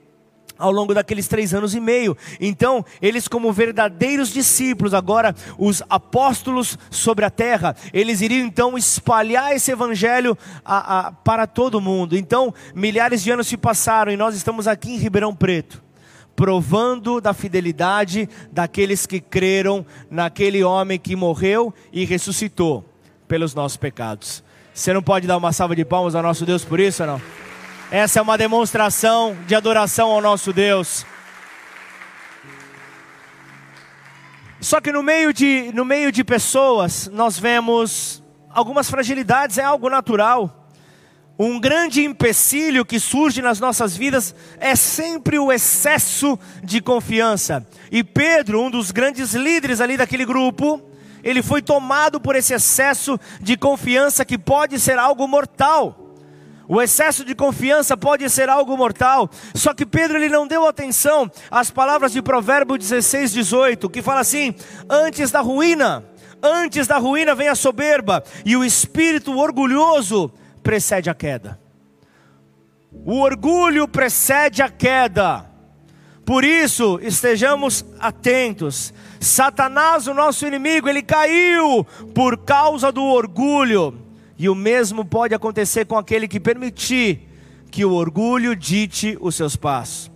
ao 0.58 0.70
longo 0.70 0.94
daqueles 0.94 1.28
três 1.28 1.52
anos 1.52 1.74
e 1.74 1.80
meio. 1.80 2.16
Então, 2.40 2.84
eles, 3.00 3.28
como 3.28 3.52
verdadeiros 3.52 4.32
discípulos, 4.32 4.94
agora 4.94 5.34
os 5.58 5.82
apóstolos 5.88 6.78
sobre 6.90 7.24
a 7.24 7.30
terra, 7.30 7.76
eles 7.92 8.20
iriam 8.20 8.46
então 8.46 8.78
espalhar 8.78 9.54
esse 9.54 9.70
evangelho 9.70 10.36
a, 10.64 11.08
a, 11.08 11.12
para 11.12 11.46
todo 11.46 11.80
mundo. 11.80 12.16
Então, 12.16 12.54
milhares 12.74 13.22
de 13.22 13.30
anos 13.30 13.46
se 13.46 13.56
passaram 13.56 14.12
e 14.12 14.16
nós 14.16 14.34
estamos 14.34 14.68
aqui 14.68 14.92
em 14.92 14.98
Ribeirão 14.98 15.34
Preto. 15.34 15.82
Provando 16.36 17.20
da 17.20 17.32
fidelidade 17.32 18.28
daqueles 18.50 19.06
que 19.06 19.20
creram 19.20 19.86
naquele 20.10 20.64
homem 20.64 20.98
que 20.98 21.14
morreu 21.14 21.72
e 21.92 22.04
ressuscitou 22.04 22.84
pelos 23.28 23.54
nossos 23.54 23.76
pecados. 23.76 24.42
Você 24.72 24.92
não 24.92 25.02
pode 25.02 25.28
dar 25.28 25.36
uma 25.36 25.52
salva 25.52 25.76
de 25.76 25.84
palmas 25.84 26.16
ao 26.16 26.22
nosso 26.22 26.44
Deus 26.44 26.64
por 26.64 26.80
isso 26.80 27.06
não? 27.06 27.20
Essa 27.90 28.18
é 28.18 28.22
uma 28.22 28.38
demonstração 28.38 29.36
de 29.46 29.54
adoração 29.54 30.10
ao 30.10 30.20
nosso 30.20 30.52
Deus. 30.52 31.06
Só 34.60 34.80
que 34.80 34.90
no 34.90 35.02
meio 35.02 35.32
de, 35.32 35.70
no 35.74 35.84
meio 35.84 36.10
de 36.10 36.24
pessoas, 36.24 37.08
nós 37.12 37.38
vemos 37.38 38.22
algumas 38.48 38.88
fragilidades, 38.88 39.58
é 39.58 39.62
algo 39.62 39.90
natural. 39.90 40.70
Um 41.38 41.60
grande 41.60 42.02
empecilho 42.02 42.84
que 42.84 42.98
surge 42.98 43.42
nas 43.42 43.60
nossas 43.60 43.96
vidas 43.96 44.34
é 44.58 44.74
sempre 44.74 45.38
o 45.38 45.52
excesso 45.52 46.38
de 46.62 46.80
confiança. 46.80 47.66
E 47.90 48.02
Pedro, 48.02 48.62
um 48.62 48.70
dos 48.70 48.90
grandes 48.90 49.34
líderes 49.34 49.80
ali 49.80 49.96
daquele 49.96 50.24
grupo, 50.24 50.80
ele 51.22 51.42
foi 51.42 51.60
tomado 51.60 52.18
por 52.18 52.34
esse 52.34 52.54
excesso 52.54 53.20
de 53.40 53.56
confiança 53.56 54.24
que 54.24 54.38
pode 54.38 54.80
ser 54.80 54.98
algo 54.98 55.28
mortal. 55.28 56.03
O 56.66 56.80
excesso 56.80 57.24
de 57.24 57.34
confiança 57.34 57.96
pode 57.96 58.28
ser 58.30 58.48
algo 58.48 58.76
mortal. 58.76 59.30
Só 59.54 59.74
que 59.74 59.84
Pedro 59.84 60.16
ele 60.16 60.28
não 60.28 60.46
deu 60.46 60.66
atenção 60.66 61.30
às 61.50 61.70
palavras 61.70 62.12
de 62.12 62.22
Provérbio 62.22 62.78
16, 62.78 63.32
18, 63.32 63.90
que 63.90 64.02
fala 64.02 64.20
assim: 64.20 64.54
antes 64.88 65.30
da 65.30 65.40
ruína, 65.40 66.04
antes 66.42 66.86
da 66.86 66.98
ruína 66.98 67.34
vem 67.34 67.48
a 67.48 67.54
soberba, 67.54 68.22
e 68.44 68.56
o 68.56 68.64
espírito 68.64 69.36
orgulhoso 69.36 70.32
precede 70.62 71.10
a 71.10 71.14
queda. 71.14 71.60
O 73.04 73.20
orgulho 73.20 73.88
precede 73.88 74.62
a 74.62 74.68
queda. 74.68 75.50
Por 76.24 76.42
isso, 76.42 76.98
estejamos 77.02 77.84
atentos. 78.00 78.94
Satanás, 79.20 80.06
o 80.06 80.14
nosso 80.14 80.46
inimigo, 80.46 80.88
ele 80.88 81.02
caiu 81.02 81.84
por 82.14 82.38
causa 82.38 82.90
do 82.90 83.02
orgulho. 83.02 84.03
E 84.38 84.48
o 84.48 84.54
mesmo 84.54 85.04
pode 85.04 85.34
acontecer 85.34 85.84
com 85.84 85.96
aquele 85.96 86.26
que 86.26 86.40
permitir 86.40 87.28
que 87.70 87.84
o 87.84 87.92
orgulho 87.92 88.54
dite 88.54 89.16
os 89.20 89.34
seus 89.34 89.56
passos. 89.56 90.10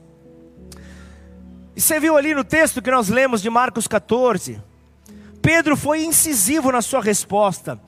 E 1.74 1.81
você 1.81 2.00
viu 2.00 2.16
ali 2.16 2.35
no 2.35 2.42
texto 2.42 2.83
que 2.83 2.90
nós 2.90 3.09
lemos 3.09 3.40
de 3.40 3.48
Marcos 3.48 3.87
14, 3.87 4.61
Pedro 5.40 5.76
foi 5.76 6.02
incisivo 6.02 6.72
na 6.72 6.83
sua 6.83 7.00
resposta, 7.00 7.81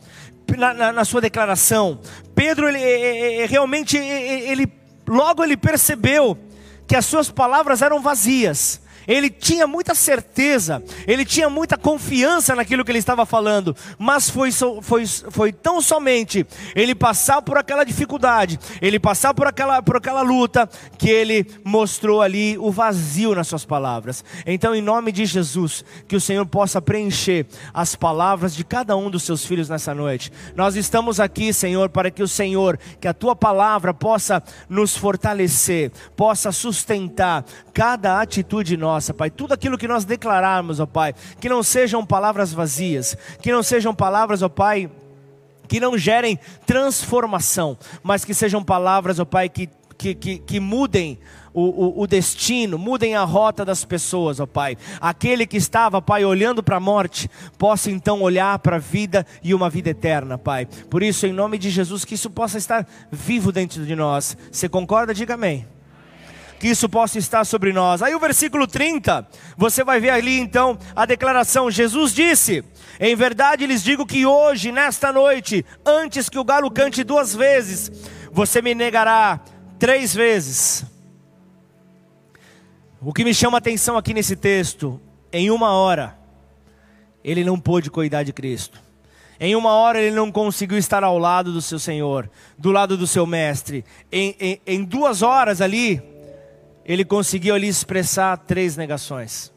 na, 0.57 0.73
na, 0.73 0.93
na 0.93 1.05
sua 1.05 1.21
declaração. 1.21 2.01
Pedro, 2.35 2.69
ele, 2.69 2.81
ele, 2.81 3.47
realmente, 3.47 3.97
ele, 3.97 4.73
logo 5.07 5.43
ele 5.43 5.57
percebeu 5.57 6.39
que 6.87 6.97
as 6.97 7.05
suas 7.05 7.31
palavras 7.31 7.83
eram 7.83 8.01
vazias 8.01 8.80
ele 9.07 9.31
tinha 9.31 9.67
muita 9.67 9.95
certeza, 9.95 10.83
ele 11.07 11.25
tinha 11.25 11.49
muita 11.49 11.77
confiança 11.77 12.55
naquilo 12.55 12.85
que 12.85 12.91
ele 12.91 12.99
estava 12.99 13.25
falando, 13.25 13.75
mas 13.99 14.29
foi, 14.29 14.51
foi, 14.83 15.07
foi 15.07 15.53
tão 15.53 15.81
somente 15.81 16.47
ele 16.75 16.95
passar 16.95 17.43
por 17.43 17.59
aquela 17.59 17.85
dificuldade, 17.85 18.59
ele 18.81 18.99
passar 18.99 19.35
por 19.35 19.47
aquela, 19.47 19.83
por 19.83 19.97
aquela 19.97 20.23
luta, 20.23 20.69
que 20.99 21.09
ele 21.09 21.47
mostrou 21.65 22.23
ali 22.23 22.57
o 22.59 22.71
vazio 22.71 23.35
nas 23.35 23.49
suas 23.49 23.65
palavras. 23.65 24.25
Então, 24.47 24.75
em 24.75 24.83
nome 24.83 25.13
de 25.13 25.25
Jesus, 25.25 25.85
que 26.07 26.17
o 26.17 26.21
Senhor 26.21 26.47
possa 26.47 26.81
preencher 26.81 27.47
as 27.73 27.95
palavras 27.95 28.55
de 28.55 28.65
cada 28.65 28.97
um 28.97 29.11
dos 29.11 29.23
seus 29.23 29.45
filhos 29.45 29.69
nessa 29.69 29.95
noite. 29.95 30.33
Nós 30.55 30.77
estamos 30.77 31.21
aqui, 31.21 31.53
Senhor, 31.53 31.89
para 31.89 32.11
que 32.11 32.23
o 32.23 32.29
Senhor, 32.29 32.79
que 33.01 33.09
a 33.09 33.15
tua 33.15 33.35
palavra 33.35 33.95
possa 33.95 34.43
nos 34.69 34.97
fortalecer, 34.97 35.91
possa 36.17 36.53
sustentar 36.53 37.45
cada 37.73 38.21
atitude 38.21 38.77
nossa 38.77 38.90
nossa, 38.91 39.15
Pai. 39.15 39.31
Tudo 39.31 39.55
aquilo 39.55 39.79
que 39.79 39.87
nós 39.87 40.05
declararmos, 40.05 40.81
ó 40.81 40.87
Pai, 40.87 41.15
que 41.41 41.49
não 41.49 41.63
sejam 41.63 42.05
palavras 42.05 42.53
vazias, 42.53 43.17
que 43.41 43.53
não 43.53 43.63
sejam 43.63 43.95
palavras, 43.95 44.43
ó 44.43 44.49
Pai, 44.49 44.91
que 45.69 45.79
não 45.79 45.97
gerem 45.97 46.39
transformação, 46.67 47.79
mas 48.03 48.25
que 48.25 48.35
sejam 48.35 48.65
palavras, 48.65 49.21
ó 49.21 49.25
Pai, 49.25 49.49
que, 49.49 49.69
que, 49.97 50.15
que, 50.15 50.39
que 50.39 50.59
mudem 50.59 51.21
o, 51.55 51.63
o, 51.63 52.03
o, 52.03 52.07
destino, 52.07 52.77
mudem 52.79 53.15
a 53.15 53.23
rota 53.23 53.65
das 53.65 53.85
pessoas, 53.85 54.41
ó 54.41 54.47
Pai. 54.47 54.77
Aquele 55.01 55.47
que 55.47 55.57
estava, 55.57 56.03
Pai, 56.03 56.25
olhando 56.25 56.61
para 56.61 56.79
a 56.79 56.81
morte, 56.81 57.31
possa 57.57 57.93
então 57.93 58.23
olhar 58.23 58.59
para 58.59 58.77
a 58.77 58.81
vida 58.81 59.25
e 59.41 59.55
uma 59.55 59.71
vida 59.71 59.91
eterna, 59.91 60.37
Pai. 60.37 60.67
Por 60.67 61.01
isso, 61.01 61.27
em 61.27 61.33
nome 61.33 61.59
de 61.59 61.71
Jesus, 61.71 62.05
que 62.05 62.15
isso 62.15 62.29
possa 62.29 62.59
estar 62.59 62.85
vivo 63.11 63.53
dentro 63.53 63.87
de 63.87 63.95
nós. 63.95 64.37
Você 64.51 64.69
concorda? 64.69 65.15
Diga 65.15 65.35
amém 65.35 65.65
que 66.61 66.69
isso 66.69 66.91
possa 66.91 67.19
estar 67.19 67.45
sobre 67.47 67.73
nós. 67.73 68.03
Aí 68.03 68.15
o 68.15 68.21
versículo 68.21 68.67
30, 68.67 69.27
você 69.57 69.83
vai 69.83 69.99
ver 69.99 70.11
ali 70.11 70.39
então 70.39 70.79
a 70.95 71.07
declaração: 71.07 71.71
Jesus 71.71 72.13
disse: 72.13 72.63
Em 73.01 73.17
verdade 73.17 73.67
lhes 73.67 73.83
digo 73.83 74.05
que 74.05 74.27
hoje, 74.27 74.71
nesta 74.71 75.11
noite, 75.11 75.65
antes 75.85 76.29
que 76.29 76.39
o 76.39 76.45
galo 76.45 76.71
cante 76.71 77.03
duas 77.03 77.35
vezes, 77.35 77.91
você 78.31 78.61
me 78.61 78.75
negará 78.75 79.41
três 79.79 80.15
vezes. 80.15 80.85
O 83.01 83.15
que 83.15 83.25
me 83.25 83.33
chama 83.33 83.57
a 83.57 83.61
atenção 83.61 83.97
aqui 83.97 84.13
nesse 84.13 84.37
texto, 84.37 85.01
em 85.33 85.51
uma 85.51 85.73
hora, 85.73 86.15
ele 87.25 87.43
não 87.43 87.59
pôde 87.59 87.91
cuidar 87.91 88.23
de 88.23 88.35
Cristo. 88.35 88.79
Em 89.43 89.57
uma 89.57 89.73
hora 89.73 89.99
ele 89.99 90.15
não 90.15 90.31
conseguiu 90.31 90.77
estar 90.77 91.03
ao 91.03 91.17
lado 91.17 91.51
do 91.51 91.63
seu 91.63 91.79
Senhor, 91.79 92.31
do 92.59 92.71
lado 92.71 92.99
do 92.99 93.07
seu 93.07 93.25
mestre. 93.25 93.83
Em, 94.13 94.37
em, 94.39 94.61
em 94.67 94.85
duas 94.85 95.23
horas 95.23 95.63
ali, 95.63 96.03
ele 96.85 97.05
conseguiu 97.05 97.55
ali 97.55 97.69
expressar 97.69 98.37
três 98.39 98.77
negações. 98.77 99.53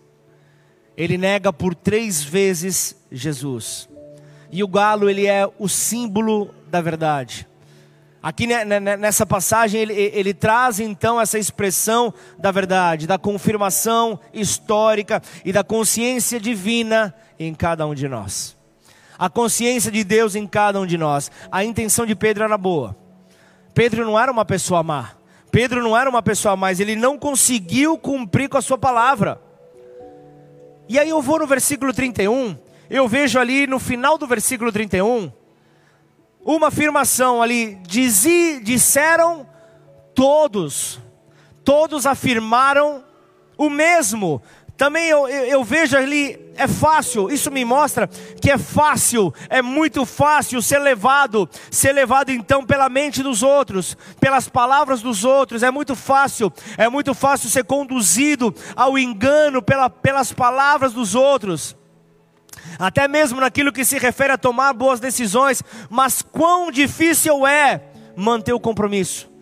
Ele 0.95 1.17
nega 1.17 1.51
por 1.51 1.73
três 1.73 2.23
vezes 2.23 2.95
Jesus. 3.11 3.89
E 4.51 4.63
o 4.63 4.67
galo, 4.67 5.09
ele 5.09 5.25
é 5.25 5.49
o 5.57 5.67
símbolo 5.67 6.53
da 6.67 6.79
verdade. 6.79 7.47
Aqui 8.21 8.47
nessa 8.47 9.25
passagem 9.25 9.81
ele, 9.81 9.93
ele, 9.93 10.33
traz 10.33 10.79
então 10.79 11.19
essa 11.19 11.37
expressão 11.37 12.13
da 12.37 12.51
verdade, 12.51 13.05
da 13.05 13.17
confirmação 13.17 14.17
histórica 14.33 15.21
e 15.43 15.51
da 15.51 15.61
consciência 15.61 16.39
divina 16.39 17.13
em 17.37 17.53
cada 17.53 17.85
um 17.85 17.93
de 17.93 18.07
nós. 18.07 18.55
A 19.19 19.29
consciência 19.29 19.91
de 19.91 20.05
Deus 20.05 20.35
em 20.35 20.47
cada 20.47 20.79
um 20.79 20.85
de 20.85 20.97
nós. 20.97 21.29
A 21.51 21.65
intenção 21.65 22.05
de 22.05 22.15
Pedro 22.15 22.45
era 22.45 22.57
boa. 22.57 22.95
Pedro 23.73 24.05
não 24.05 24.17
era 24.17 24.31
uma 24.31 24.45
pessoa 24.45 24.81
má. 24.83 25.11
Pedro 25.53 25.83
não 25.83 25.95
era 25.95 26.09
uma 26.09 26.23
pessoa 26.23 26.55
mas 26.55 26.79
ele 26.79 26.95
não 26.95 27.15
conseguiu 27.15 27.95
cumprir 27.95 28.49
com 28.49 28.57
a 28.57 28.61
sua 28.61 28.75
palavra. 28.75 29.39
E 30.89 30.97
aí 30.97 31.09
eu 31.09 31.21
vou 31.21 31.37
no 31.37 31.45
versículo 31.45 31.93
31, 31.93 32.57
eu 32.89 33.07
vejo 33.07 33.37
ali 33.37 33.67
no 33.67 33.77
final 33.77 34.17
do 34.17 34.25
versículo 34.25 34.71
31, 34.71 35.31
uma 36.43 36.69
afirmação 36.69 37.39
ali, 37.39 37.75
dizi, 37.87 38.61
disseram 38.63 39.47
todos, 40.15 40.99
todos 41.63 42.07
afirmaram 42.07 43.03
o 43.55 43.69
mesmo. 43.69 44.41
Também 44.75 45.07
eu, 45.07 45.27
eu, 45.27 45.43
eu, 45.45 45.63
vejo 45.63 45.95
ali, 45.95 46.42
é 46.55 46.67
fácil, 46.67 47.31
isso 47.31 47.49
me 47.51 47.65
mostra 47.65 48.07
que 48.39 48.51
é 48.51 48.57
fácil, 48.57 49.33
é 49.49 49.61
muito 49.61 50.05
fácil 50.05 50.61
ser 50.61 50.79
levado, 50.79 51.49
ser 51.71 51.93
levado 51.93 52.31
então 52.31 52.65
pela 52.65 52.89
mente 52.89 53.23
dos 53.23 53.41
outros, 53.41 53.97
pelas 54.19 54.47
palavras 54.47 55.01
dos 55.01 55.23
outros, 55.23 55.63
é 55.63 55.71
muito 55.71 55.95
fácil, 55.95 56.51
é 56.77 56.87
muito 56.87 57.13
fácil 57.13 57.49
ser 57.49 57.63
conduzido 57.63 58.53
ao 58.75 58.97
engano 58.97 59.61
pela, 59.61 59.89
pelas 59.89 60.31
palavras 60.31 60.93
dos 60.93 61.15
outros 61.15 61.75
até 62.79 63.07
mesmo 63.07 63.41
naquilo 63.41 63.71
que 63.71 63.85
se 63.85 63.97
refere 63.97 64.33
a 64.33 64.37
tomar 64.37 64.73
boas 64.73 64.99
decisões, 64.99 65.61
mas 65.89 66.21
quão 66.21 66.71
difícil 66.71 67.45
é 67.45 67.81
manter 68.15 68.53
o 68.53 68.59
compromisso. 68.59 69.32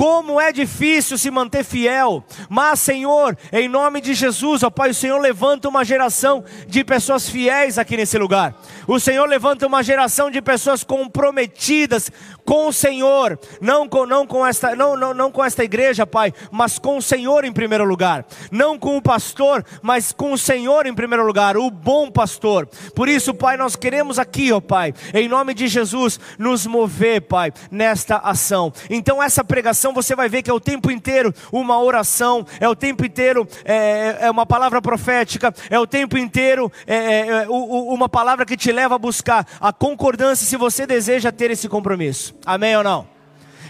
Como 0.00 0.40
é 0.40 0.50
difícil 0.50 1.18
se 1.18 1.30
manter 1.30 1.62
fiel, 1.62 2.24
mas 2.48 2.80
Senhor, 2.80 3.36
em 3.52 3.68
nome 3.68 4.00
de 4.00 4.14
Jesus, 4.14 4.62
ó 4.62 4.70
Pai, 4.70 4.88
o 4.88 4.94
Senhor 4.94 5.18
levanta 5.18 5.68
uma 5.68 5.84
geração 5.84 6.42
de 6.66 6.82
pessoas 6.82 7.28
fiéis 7.28 7.76
aqui 7.76 7.98
nesse 7.98 8.16
lugar. 8.16 8.54
O 8.86 8.98
Senhor 8.98 9.28
levanta 9.28 9.66
uma 9.66 9.82
geração 9.82 10.30
de 10.30 10.40
pessoas 10.40 10.82
comprometidas 10.82 12.10
com 12.44 12.68
o 12.68 12.72
Senhor, 12.72 13.38
não 13.60 13.88
com, 13.88 14.06
não 14.06 14.26
com, 14.26 14.46
esta, 14.46 14.74
não, 14.74 14.96
não, 14.96 15.14
não 15.14 15.30
com 15.30 15.44
esta 15.44 15.64
igreja, 15.64 16.06
Pai, 16.06 16.32
mas 16.50 16.78
com 16.78 16.96
o 16.96 17.02
Senhor 17.02 17.44
em 17.44 17.52
primeiro 17.52 17.84
lugar. 17.84 18.24
Não 18.50 18.78
com 18.78 18.96
o 18.96 19.02
pastor, 19.02 19.64
mas 19.82 20.12
com 20.12 20.32
o 20.32 20.38
Senhor 20.38 20.86
em 20.86 20.94
primeiro 20.94 21.26
lugar, 21.26 21.56
o 21.56 21.70
bom 21.70 22.10
pastor. 22.10 22.66
Por 22.94 23.08
isso, 23.08 23.34
Pai, 23.34 23.56
nós 23.56 23.76
queremos 23.76 24.18
aqui, 24.18 24.52
ó 24.52 24.60
Pai, 24.60 24.94
em 25.14 25.28
nome 25.28 25.54
de 25.54 25.68
Jesus, 25.68 26.18
nos 26.38 26.66
mover, 26.66 27.22
Pai, 27.22 27.52
nesta 27.70 28.16
ação. 28.16 28.72
Então, 28.88 29.22
essa 29.22 29.44
pregação 29.44 29.92
você 29.92 30.14
vai 30.14 30.28
ver 30.28 30.42
que 30.42 30.50
é 30.50 30.54
o 30.54 30.60
tempo 30.60 30.90
inteiro 30.90 31.34
uma 31.52 31.80
oração, 31.80 32.46
é 32.58 32.68
o 32.68 32.76
tempo 32.76 33.04
inteiro 33.04 33.46
é, 33.64 34.18
é 34.20 34.30
uma 34.30 34.46
palavra 34.46 34.80
profética, 34.80 35.52
é 35.68 35.78
o 35.78 35.86
tempo 35.86 36.16
inteiro 36.16 36.70
é, 36.86 36.96
é, 36.96 37.28
é 37.44 37.48
uma 37.48 38.08
palavra 38.08 38.44
que 38.44 38.56
te 38.56 38.72
leva 38.72 38.94
a 38.94 38.98
buscar 38.98 39.46
a 39.60 39.72
concordância 39.72 40.46
se 40.46 40.56
você 40.56 40.86
deseja 40.86 41.32
ter 41.32 41.50
esse 41.50 41.68
compromisso. 41.68 42.29
Amém 42.44 42.76
ou 42.76 42.84
não? 42.84 43.08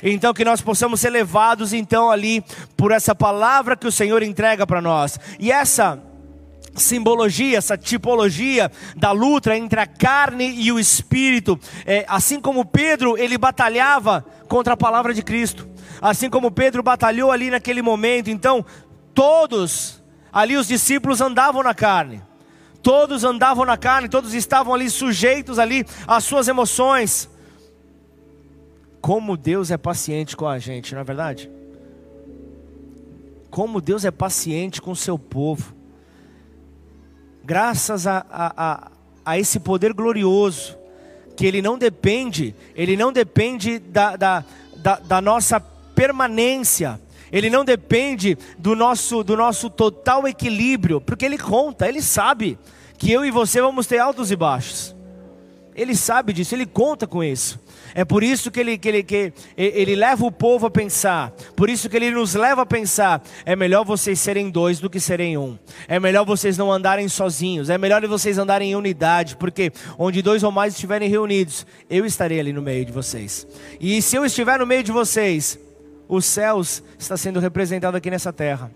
Então 0.03 0.33
que 0.33 0.45
nós 0.45 0.61
possamos 0.61 1.01
ser 1.01 1.11
levados 1.11 1.73
então 1.73 2.11
ali 2.11 2.43
por 2.77 2.91
essa 2.91 3.15
palavra 3.15 3.77
que 3.77 3.87
o 3.87 3.93
Senhor 3.93 4.23
entrega 4.23 4.67
para 4.67 4.81
nós. 4.81 5.19
E 5.39 5.53
essa 5.53 6.03
simbologia, 6.75 7.59
essa 7.59 7.77
tipologia 7.77 8.71
da 8.97 9.13
luta 9.13 9.57
entre 9.57 9.81
a 9.81 9.87
carne 9.87 10.55
e 10.57 10.73
o 10.73 10.79
espírito, 10.79 11.59
é, 11.85 12.05
assim 12.09 12.41
como 12.41 12.65
Pedro 12.65 13.19
ele 13.19 13.37
batalhava 13.37 14.25
contra 14.49 14.75
a 14.75 14.77
palavra 14.77 15.13
de 15.13 15.23
Cristo, 15.23 15.69
assim 16.01 16.31
como 16.31 16.51
Pedro 16.51 16.83
batalhou 16.83 17.31
ali 17.31 17.51
naquele 17.51 17.83
momento, 17.83 18.31
então 18.31 18.65
todos 19.15 20.03
ali 20.33 20.57
os 20.57 20.69
discípulos 20.69 21.21
andavam 21.21 21.63
na 21.63 21.75
carne. 21.75 22.23
Todos 22.83 23.25
andavam 23.25 23.67
na 23.67 23.77
carne, 23.77 24.09
todos 24.09 24.33
estavam 24.33 24.73
ali 24.73 24.89
sujeitos 24.89 25.59
ali 25.59 25.85
às 26.07 26.25
suas 26.25 26.49
emoções, 26.49 27.29
como 29.01 29.37
Deus 29.37 29.71
é 29.71 29.79
paciente 29.79 30.37
com 30.37 30.47
a 30.47 30.59
gente, 30.59 30.95
não 30.95 31.01
é 31.01 31.05
verdade? 31.05 31.51
Como 33.51 33.81
Deus 33.81 34.05
é 34.05 34.11
paciente 34.11 34.81
com 34.81 34.93
o 34.93 34.97
seu 34.97 35.19
povo. 35.19 35.75
Graças 37.43 38.07
a, 38.07 38.25
a, 38.31 38.53
a, 38.57 38.91
a 39.25 39.39
esse 39.39 39.59
poder 39.59 39.93
glorioso, 39.93 40.79
que 41.37 41.47
ele 41.47 41.63
não 41.63 41.79
depende, 41.79 42.55
ele 42.75 42.97
não 42.97 43.13
depende 43.13 43.79
da, 43.79 44.15
da, 44.15 44.45
da, 44.77 44.97
da 44.97 45.21
nossa 45.21 45.59
permanência, 45.59 47.01
ele 47.33 47.49
não 47.49 47.65
depende 47.65 48.37
do 48.59 48.77
nosso, 48.77 49.25
do 49.25 49.37
nosso 49.37 49.71
total 49.71 50.29
equilíbrio, 50.29 51.01
porque 51.01 51.25
ele 51.25 51.39
conta, 51.39 51.89
ele 51.89 52.03
sabe 52.03 52.59
que 52.99 53.11
eu 53.11 53.25
e 53.25 53.31
você 53.31 53.61
vamos 53.63 53.87
ter 53.87 53.99
altos 53.99 54.31
e 54.31 54.37
baixos. 54.37 54.95
Ele 55.75 55.95
sabe 55.95 56.33
disso, 56.33 56.55
ele 56.55 56.67
conta 56.67 57.07
com 57.07 57.23
isso. 57.23 57.59
É 57.95 58.05
por 58.05 58.23
isso 58.23 58.51
que 58.51 58.61
ele, 58.61 58.79
que, 58.79 58.89
ele, 58.89 59.03
que 59.03 59.33
ele 59.57 59.95
leva 59.95 60.25
o 60.25 60.31
povo 60.31 60.67
a 60.67 60.71
pensar, 60.71 61.33
por 61.57 61.69
isso 61.69 61.89
que 61.89 61.97
ele 61.97 62.11
nos 62.11 62.35
leva 62.35 62.63
a 62.63 62.67
pensar: 62.67 63.23
é 63.45 63.57
melhor 63.57 63.85
vocês 63.85 64.21
serem 64.21 64.51
dois 64.51 64.79
do 64.79 64.89
que 64.89 65.01
serem 65.01 65.37
um, 65.37 65.59
é 65.89 65.99
melhor 65.99 66.25
vocês 66.25 66.57
não 66.57 66.71
andarem 66.71 67.09
sozinhos, 67.09 67.69
é 67.69 67.77
melhor 67.77 68.07
vocês 68.07 68.39
andarem 68.39 68.71
em 68.71 68.77
unidade, 68.77 69.37
porque 69.37 69.73
onde 69.99 70.23
dois 70.23 70.43
ou 70.43 70.53
mais 70.53 70.75
estiverem 70.75 71.09
reunidos, 71.09 71.67
eu 71.89 72.07
estarei 72.07 72.39
ali 72.39 72.53
no 72.53 72.63
meio 72.63 72.85
de 72.85 72.93
vocês, 72.93 73.47
e 73.81 74.01
se 74.01 74.17
eu 74.17 74.25
estiver 74.25 74.59
no 74.59 74.67
meio 74.67 74.85
de 74.85 74.93
vocês, 74.93 75.59
os 76.09 76.25
céus 76.25 76.83
está 76.99 77.17
sendo 77.17 77.41
representado 77.41 77.97
aqui 77.97 78.11
nessa 78.11 78.33
terra. 78.33 78.71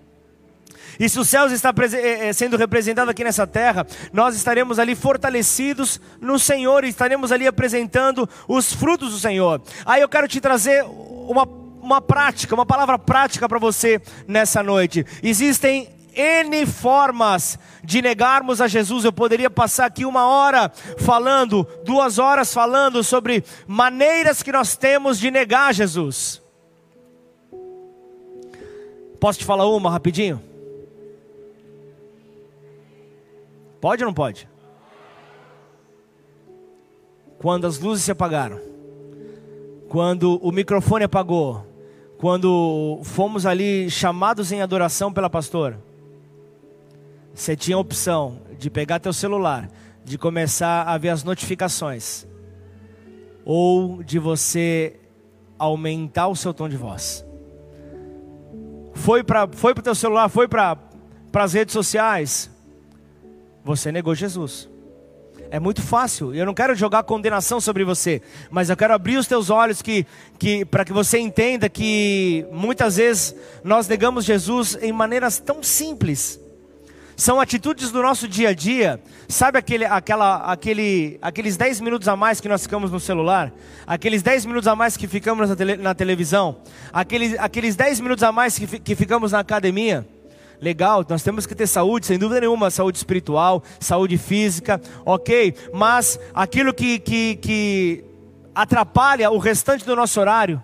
E 0.98 1.08
se 1.08 1.18
os 1.18 1.28
céus 1.28 1.52
está 1.52 1.70
eh, 1.70 2.28
eh, 2.28 2.32
sendo 2.32 2.56
representado 2.56 3.10
aqui 3.10 3.24
nessa 3.24 3.46
terra, 3.46 3.86
nós 4.12 4.36
estaremos 4.36 4.78
ali 4.78 4.94
fortalecidos 4.94 6.00
no 6.20 6.38
Senhor 6.38 6.84
e 6.84 6.88
estaremos 6.88 7.32
ali 7.32 7.46
apresentando 7.46 8.28
os 8.48 8.72
frutos 8.72 9.12
do 9.12 9.18
Senhor. 9.18 9.60
Aí 9.84 10.00
eu 10.00 10.08
quero 10.08 10.28
te 10.28 10.40
trazer 10.40 10.84
uma, 10.84 11.44
uma 11.80 12.00
prática, 12.00 12.54
uma 12.54 12.66
palavra 12.66 12.98
prática 12.98 13.48
para 13.48 13.58
você 13.58 14.00
nessa 14.26 14.62
noite. 14.62 15.04
Existem 15.22 15.88
N 16.14 16.64
formas 16.66 17.58
de 17.82 18.00
negarmos 18.00 18.60
a 18.60 18.68
Jesus. 18.68 19.04
Eu 19.04 19.12
poderia 19.12 19.50
passar 19.50 19.86
aqui 19.86 20.04
uma 20.04 20.26
hora 20.26 20.70
falando, 20.98 21.66
duas 21.84 22.18
horas 22.18 22.52
falando 22.54 23.02
sobre 23.02 23.44
maneiras 23.66 24.42
que 24.42 24.52
nós 24.52 24.76
temos 24.76 25.18
de 25.18 25.30
negar 25.30 25.74
Jesus. 25.74 26.40
Posso 29.20 29.38
te 29.38 29.44
falar 29.44 29.66
uma 29.66 29.90
rapidinho? 29.90 30.53
Pode 33.84 34.02
ou 34.02 34.06
não 34.06 34.14
pode? 34.14 34.48
Quando 37.36 37.66
as 37.66 37.78
luzes 37.78 38.02
se 38.02 38.10
apagaram, 38.10 38.58
quando 39.90 40.38
o 40.42 40.50
microfone 40.50 41.04
apagou, 41.04 41.66
quando 42.16 43.02
fomos 43.04 43.44
ali 43.44 43.90
chamados 43.90 44.50
em 44.52 44.62
adoração 44.62 45.12
pela 45.12 45.28
pastora, 45.28 45.78
você 47.34 47.54
tinha 47.54 47.76
a 47.76 47.78
opção 47.80 48.40
de 48.58 48.70
pegar 48.70 49.00
teu 49.00 49.12
celular, 49.12 49.68
de 50.02 50.16
começar 50.16 50.84
a 50.84 50.96
ver 50.96 51.10
as 51.10 51.22
notificações, 51.22 52.26
ou 53.44 54.02
de 54.02 54.18
você 54.18 54.98
aumentar 55.58 56.28
o 56.28 56.36
seu 56.36 56.54
tom 56.54 56.70
de 56.70 56.76
voz. 56.78 57.22
Foi 58.94 59.22
para 59.22 59.46
foi 59.46 59.72
o 59.72 59.82
teu 59.82 59.94
celular, 59.94 60.30
foi 60.30 60.48
para 60.48 60.78
as 61.34 61.52
redes 61.52 61.74
sociais, 61.74 62.53
você 63.64 63.90
negou 63.90 64.14
Jesus. 64.14 64.68
É 65.50 65.58
muito 65.58 65.82
fácil. 65.82 66.34
Eu 66.34 66.44
não 66.44 66.54
quero 66.54 66.74
jogar 66.74 67.02
condenação 67.02 67.60
sobre 67.60 67.84
você, 67.84 68.20
mas 68.50 68.68
eu 68.70 68.76
quero 68.76 68.92
abrir 68.92 69.16
os 69.16 69.26
teus 69.26 69.50
olhos 69.50 69.80
que, 69.80 70.06
que 70.38 70.64
para 70.64 70.84
que 70.84 70.92
você 70.92 71.18
entenda 71.18 71.68
que 71.68 72.46
muitas 72.52 72.96
vezes 72.96 73.34
nós 73.62 73.88
negamos 73.88 74.24
Jesus 74.24 74.76
em 74.80 74.92
maneiras 74.92 75.38
tão 75.38 75.62
simples. 75.62 76.40
São 77.16 77.40
atitudes 77.40 77.92
do 77.92 78.02
nosso 78.02 78.26
dia 78.26 78.48
a 78.48 78.54
dia. 78.54 79.00
Sabe 79.28 79.56
aquele, 79.58 79.84
aquela, 79.84 80.38
aquele, 80.52 81.18
aqueles 81.22 81.56
10 81.56 81.80
minutos 81.80 82.08
a 82.08 82.16
mais 82.16 82.40
que 82.40 82.48
nós 82.48 82.62
ficamos 82.62 82.90
no 82.90 82.98
celular? 82.98 83.52
Aqueles 83.86 84.22
10 84.22 84.46
minutos 84.46 84.66
a 84.66 84.74
mais 84.74 84.96
que 84.96 85.06
ficamos 85.06 85.48
na, 85.48 85.54
tele, 85.54 85.76
na 85.76 85.94
televisão? 85.94 86.56
Aqueles, 86.92 87.38
aqueles 87.38 87.76
10 87.76 88.00
minutos 88.00 88.24
a 88.24 88.32
mais 88.32 88.58
que, 88.58 88.80
que 88.80 88.96
ficamos 88.96 89.30
na 89.30 89.38
academia? 89.38 90.04
Legal, 90.60 91.04
nós 91.08 91.22
temos 91.22 91.46
que 91.46 91.54
ter 91.54 91.66
saúde, 91.66 92.06
sem 92.06 92.18
dúvida 92.18 92.40
nenhuma, 92.40 92.70
saúde 92.70 92.96
espiritual, 92.98 93.62
saúde 93.78 94.16
física, 94.16 94.80
ok? 95.04 95.54
Mas 95.72 96.18
aquilo 96.32 96.72
que, 96.72 96.98
que, 96.98 97.36
que 97.36 98.04
atrapalha 98.54 99.30
o 99.30 99.38
restante 99.38 99.84
do 99.84 99.96
nosso 99.96 100.20
horário, 100.20 100.62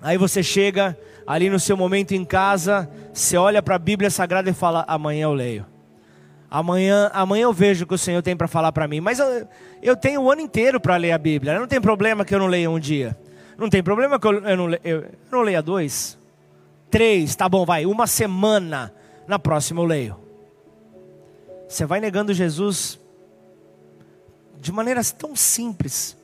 aí 0.00 0.16
você 0.16 0.42
chega 0.42 0.96
ali 1.26 1.48
no 1.48 1.58
seu 1.58 1.76
momento 1.76 2.12
em 2.12 2.24
casa, 2.24 2.88
você 3.12 3.36
olha 3.36 3.62
para 3.62 3.76
a 3.76 3.78
Bíblia 3.78 4.10
Sagrada 4.10 4.50
e 4.50 4.52
fala: 4.52 4.84
amanhã 4.86 5.24
eu 5.24 5.34
leio. 5.34 5.66
Amanhã, 6.50 7.10
amanhã 7.14 7.44
eu 7.44 7.52
vejo 7.52 7.84
o 7.84 7.86
que 7.88 7.94
o 7.94 7.98
Senhor 7.98 8.22
tem 8.22 8.36
para 8.36 8.46
falar 8.46 8.72
para 8.72 8.86
mim. 8.86 9.00
Mas 9.00 9.18
eu, 9.18 9.48
eu 9.82 9.96
tenho 9.96 10.20
o 10.20 10.30
ano 10.30 10.42
inteiro 10.42 10.78
para 10.78 10.98
ler 10.98 11.12
a 11.12 11.16
Bíblia. 11.18 11.58
Não 11.58 11.66
tem 11.66 11.80
problema 11.80 12.26
que 12.26 12.34
eu 12.34 12.38
não 12.38 12.46
leia 12.46 12.70
um 12.70 12.78
dia. 12.78 13.16
Não 13.56 13.70
tem 13.70 13.82
problema 13.82 14.20
que 14.20 14.26
eu, 14.26 14.34
eu, 14.34 14.56
não, 14.56 14.70
eu, 14.70 14.78
eu 14.84 15.10
não 15.30 15.40
leia 15.40 15.62
dois. 15.62 16.18
Três, 16.92 17.34
tá 17.34 17.48
bom, 17.48 17.64
vai. 17.64 17.86
Uma 17.86 18.06
semana. 18.06 18.94
Na 19.26 19.38
próxima 19.38 19.80
eu 19.80 19.86
leio. 19.86 20.20
Você 21.66 21.86
vai 21.86 22.00
negando 22.00 22.34
Jesus 22.34 23.00
de 24.60 24.70
maneiras 24.70 25.10
tão 25.10 25.34
simples. 25.34 26.14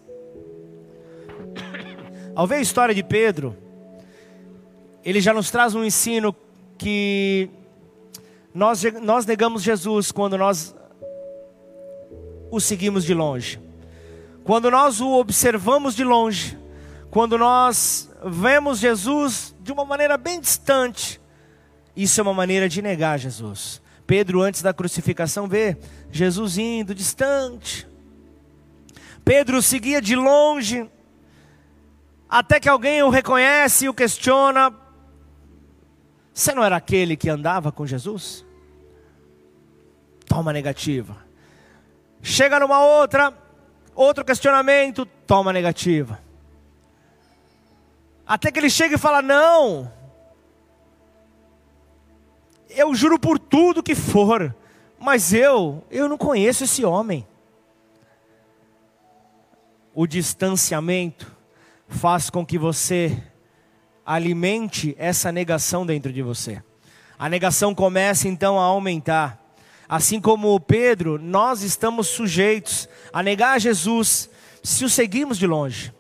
Ao 2.35 2.47
ver 2.47 2.57
a 2.57 2.61
história 2.61 2.95
de 2.95 3.03
Pedro, 3.03 3.57
ele 5.03 5.23
já 5.23 5.33
nos 5.33 5.51
traz 5.51 5.75
um 5.75 5.83
ensino 5.83 6.37
que 6.77 7.49
nós, 8.53 8.83
nós 9.01 9.25
negamos 9.25 9.63
Jesus 9.63 10.13
quando 10.13 10.37
nós 10.37 10.77
o 12.51 12.61
seguimos 12.61 13.07
de 13.07 13.15
longe. 13.15 13.59
Quando 14.45 14.71
nós 14.71 15.01
o 15.01 15.13
observamos 15.15 15.97
de 15.97 16.05
longe, 16.05 16.59
quando 17.11 17.39
nós 17.39 18.11
vemos 18.23 18.79
Jesus 18.81 19.55
de 19.69 19.73
uma 19.73 19.85
maneira 19.85 20.17
bem 20.17 20.41
distante, 20.41 21.21
isso 21.95 22.19
é 22.19 22.23
uma 22.23 22.33
maneira 22.33 22.71
de 22.71 22.81
negar 22.81 23.19
Jesus. 23.19 23.83
Pedro, 24.07 24.41
antes 24.41 24.63
da 24.63 24.73
crucificação, 24.73 25.47
vê 25.47 25.77
Jesus 26.11 26.57
indo 26.57 26.95
distante. 26.95 27.87
Pedro 29.23 29.61
seguia 29.61 30.01
de 30.01 30.17
longe, 30.17 30.91
até 32.27 32.59
que 32.59 32.67
alguém 32.67 33.03
o 33.03 33.11
reconhece 33.11 33.85
e 33.85 33.89
o 33.91 33.95
questiona: 33.95 34.75
você 36.33 36.55
não 36.55 36.65
era 36.65 36.77
aquele 36.77 37.15
que 37.15 37.29
andava 37.29 37.71
com 37.71 37.87
Jesus? 37.87 38.47
Toma 40.25 40.51
negativa. 40.51 41.15
Chega 42.23 42.59
numa 42.59 42.83
outra, 42.83 43.35
outro 43.95 44.25
questionamento, 44.25 45.05
toma 45.05 45.53
negativa. 45.53 46.27
Até 48.29 48.53
que 48.53 48.59
ele 48.59 48.69
chega 48.69 48.97
e 48.97 48.99
fala: 48.99 49.23
Não, 49.23 49.91
eu 52.69 52.95
juro 52.95 53.19
por 53.19 53.39
tudo 53.39 53.83
que 53.83 53.95
for, 53.95 54.55
mas 55.01 55.33
eu, 55.33 55.83
eu 55.91 56.07
não 56.07 56.19
conheço 56.19 56.65
esse 56.65 56.85
homem. 56.85 57.27
O 59.95 60.07
distanciamento 60.07 61.35
faz 61.89 62.29
com 62.29 62.45
que 62.45 62.59
você 62.59 63.21
alimente 64.05 64.95
essa 64.99 65.33
negação 65.33 65.87
dentro 65.87 66.13
de 66.13 66.21
você. 66.21 66.63
A 67.19 67.31
negação 67.31 67.75
começa 67.75 68.29
então 68.29 68.61
a 68.61 68.65
aumentar. 68.65 69.43
Assim 69.89 70.21
como 70.21 70.61
Pedro, 70.61 71.19
nós 71.19 71.63
estamos 71.63 72.09
sujeitos 72.09 72.89
a 73.11 73.23
negar 73.23 73.59
Jesus 73.59 74.29
se 74.63 74.85
o 74.85 74.91
seguirmos 74.91 75.39
de 75.39 75.47
longe. 75.47 75.93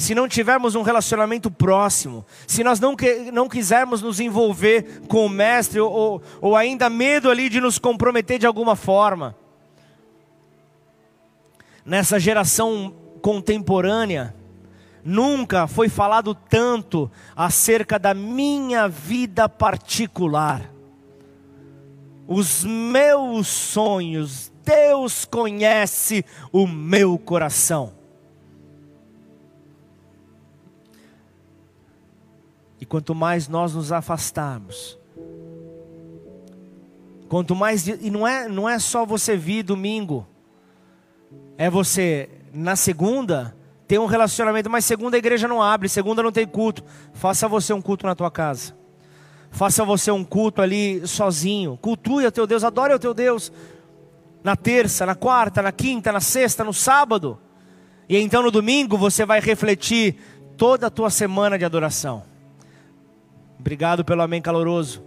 Se 0.00 0.14
não 0.14 0.26
tivermos 0.26 0.74
um 0.74 0.80
relacionamento 0.80 1.50
próximo, 1.50 2.24
se 2.46 2.64
nós 2.64 2.80
não, 2.80 2.96
que, 2.96 3.30
não 3.30 3.46
quisermos 3.46 4.00
nos 4.00 4.18
envolver 4.18 5.02
com 5.06 5.26
o 5.26 5.28
Mestre, 5.28 5.78
ou, 5.78 6.22
ou 6.40 6.56
ainda 6.56 6.88
medo 6.88 7.28
ali 7.28 7.50
de 7.50 7.60
nos 7.60 7.78
comprometer 7.78 8.38
de 8.38 8.46
alguma 8.46 8.74
forma. 8.74 9.36
Nessa 11.84 12.18
geração 12.18 12.94
contemporânea, 13.20 14.34
Nunca 15.02 15.66
foi 15.66 15.88
falado 15.88 16.34
tanto 16.34 17.10
acerca 17.34 17.98
da 17.98 18.12
minha 18.12 18.86
vida 18.86 19.48
particular. 19.48 20.70
Os 22.28 22.64
meus 22.64 23.48
sonhos, 23.48 24.52
Deus 24.62 25.24
conhece 25.24 26.22
o 26.52 26.66
meu 26.66 27.18
coração. 27.18 27.99
E 32.80 32.86
quanto 32.86 33.14
mais 33.14 33.46
nós 33.46 33.74
nos 33.74 33.92
afastarmos, 33.92 34.98
quanto 37.28 37.54
mais 37.54 37.86
e 37.86 38.10
não 38.10 38.26
é 38.26 38.48
não 38.48 38.66
é 38.68 38.78
só 38.78 39.04
você 39.04 39.36
vir 39.36 39.62
domingo, 39.62 40.26
é 41.58 41.68
você 41.68 42.28
na 42.54 42.74
segunda 42.74 43.54
ter 43.86 43.98
um 43.98 44.06
relacionamento, 44.06 44.70
mas 44.70 44.84
segunda 44.84 45.16
a 45.16 45.18
igreja 45.18 45.46
não 45.46 45.60
abre, 45.60 45.88
segunda 45.88 46.22
não 46.22 46.32
tem 46.32 46.46
culto. 46.46 46.82
Faça 47.12 47.46
você 47.46 47.72
um 47.72 47.82
culto 47.82 48.06
na 48.06 48.14
tua 48.14 48.30
casa. 48.30 48.74
Faça 49.50 49.84
você 49.84 50.10
um 50.10 50.24
culto 50.24 50.62
ali 50.62 51.06
sozinho. 51.06 51.76
Cultue 51.76 52.24
o 52.24 52.32
teu 52.32 52.46
Deus, 52.46 52.62
adore 52.62 52.94
o 52.94 52.98
teu 52.98 53.12
Deus. 53.12 53.52
Na 54.42 54.56
terça, 54.56 55.04
na 55.04 55.14
quarta, 55.14 55.60
na 55.60 55.72
quinta, 55.72 56.12
na 56.12 56.20
sexta, 56.20 56.64
no 56.64 56.72
sábado. 56.72 57.38
E 58.08 58.16
então 58.16 58.42
no 58.42 58.50
domingo 58.50 58.96
você 58.96 59.26
vai 59.26 59.40
refletir 59.40 60.16
toda 60.56 60.86
a 60.86 60.90
tua 60.90 61.10
semana 61.10 61.58
de 61.58 61.64
adoração. 61.64 62.29
Obrigado 63.60 64.02
pelo 64.02 64.22
amém 64.22 64.40
caloroso. 64.40 65.02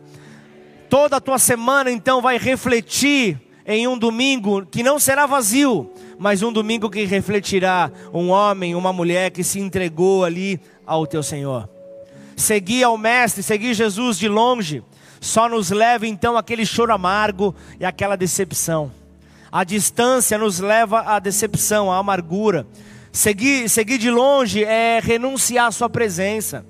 Toda 0.87 1.17
a 1.17 1.19
tua 1.19 1.39
semana 1.39 1.89
então 1.89 2.21
vai 2.21 2.37
refletir 2.37 3.41
em 3.65 3.87
um 3.87 3.97
domingo 3.97 4.63
que 4.63 4.83
não 4.83 4.99
será 4.99 5.25
vazio, 5.25 5.91
mas 6.19 6.43
um 6.43 6.53
domingo 6.53 6.87
que 6.87 7.03
refletirá 7.03 7.91
um 8.13 8.29
homem, 8.29 8.75
uma 8.75 8.93
mulher 8.93 9.31
que 9.31 9.43
se 9.43 9.59
entregou 9.59 10.23
ali 10.23 10.61
ao 10.85 11.07
teu 11.07 11.23
Senhor. 11.23 11.67
Seguir 12.35 12.83
ao 12.83 12.95
Mestre, 12.95 13.41
seguir 13.41 13.73
Jesus 13.73 14.19
de 14.19 14.27
longe, 14.27 14.83
só 15.19 15.49
nos 15.49 15.71
leva 15.71 16.05
então 16.05 16.37
aquele 16.37 16.65
choro 16.65 16.93
amargo 16.93 17.55
e 17.79 17.85
aquela 17.85 18.15
decepção. 18.15 18.91
A 19.51 19.63
distância 19.63 20.37
nos 20.37 20.59
leva 20.59 20.99
à 21.01 21.17
decepção, 21.17 21.91
à 21.91 21.97
amargura. 21.97 22.67
Seguir, 23.11 23.67
seguir 23.67 23.97
de 23.97 24.11
longe 24.11 24.63
é 24.63 24.99
renunciar 25.01 25.67
à 25.67 25.71
Sua 25.71 25.89
presença. 25.89 26.63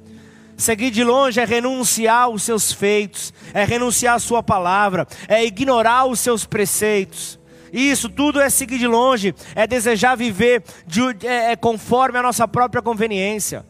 Seguir 0.64 0.92
de 0.92 1.04
longe 1.04 1.42
é 1.42 1.44
renunciar 1.44 2.22
aos 2.22 2.44
seus 2.44 2.72
feitos, 2.72 3.34
é 3.54 3.66
renunciar 3.66 4.16
à 4.16 4.20
Sua 4.20 4.42
palavra, 4.42 5.06
é 5.28 5.44
ignorar 5.44 6.06
os 6.06 6.22
seus 6.22 6.46
preceitos. 6.46 7.38
Isso 7.74 8.08
tudo 8.08 8.40
é 8.40 8.50
seguir 8.50 8.78
de 8.78 8.88
longe, 8.88 9.36
é 9.56 9.68
desejar 9.68 10.16
viver 10.16 10.64
de, 10.88 11.02
é, 11.28 11.52
é 11.52 11.56
conforme 11.58 12.18
a 12.18 12.22
nossa 12.22 12.48
própria 12.48 12.82
conveniência. 12.82 13.66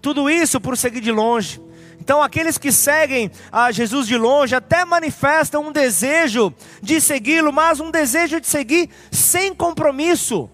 Tudo 0.00 0.30
isso 0.30 0.60
por 0.60 0.76
seguir 0.76 1.00
de 1.00 1.10
longe. 1.10 1.60
Então, 2.00 2.22
aqueles 2.22 2.56
que 2.56 2.70
seguem 2.70 3.28
a 3.50 3.72
Jesus 3.72 4.06
de 4.06 4.16
longe 4.16 4.54
até 4.54 4.84
manifestam 4.84 5.66
um 5.66 5.72
desejo 5.72 6.54
de 6.80 7.00
segui-lo, 7.00 7.52
mas 7.52 7.80
um 7.80 7.90
desejo 7.90 8.40
de 8.40 8.46
seguir 8.46 8.88
sem 9.10 9.52
compromisso, 9.52 10.48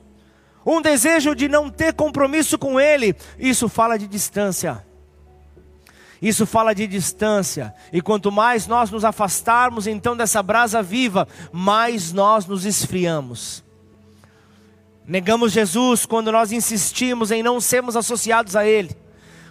um 0.64 0.80
desejo 0.80 1.34
de 1.34 1.48
não 1.48 1.68
ter 1.68 1.92
compromisso 1.92 2.56
com 2.56 2.80
Ele. 2.80 3.14
Isso 3.38 3.68
fala 3.68 3.98
de 3.98 4.06
distância. 4.06 4.90
Isso 6.22 6.46
fala 6.46 6.72
de 6.72 6.86
distância. 6.86 7.74
E 7.92 8.00
quanto 8.00 8.30
mais 8.30 8.68
nós 8.68 8.92
nos 8.92 9.04
afastarmos 9.04 9.88
então 9.88 10.16
dessa 10.16 10.40
brasa 10.40 10.80
viva, 10.80 11.26
mais 11.50 12.12
nós 12.12 12.46
nos 12.46 12.64
esfriamos. 12.64 13.64
Negamos 15.04 15.50
Jesus 15.50 16.06
quando 16.06 16.30
nós 16.30 16.52
insistimos 16.52 17.32
em 17.32 17.42
não 17.42 17.60
sermos 17.60 17.96
associados 17.96 18.54
a 18.54 18.64
Ele. 18.64 18.96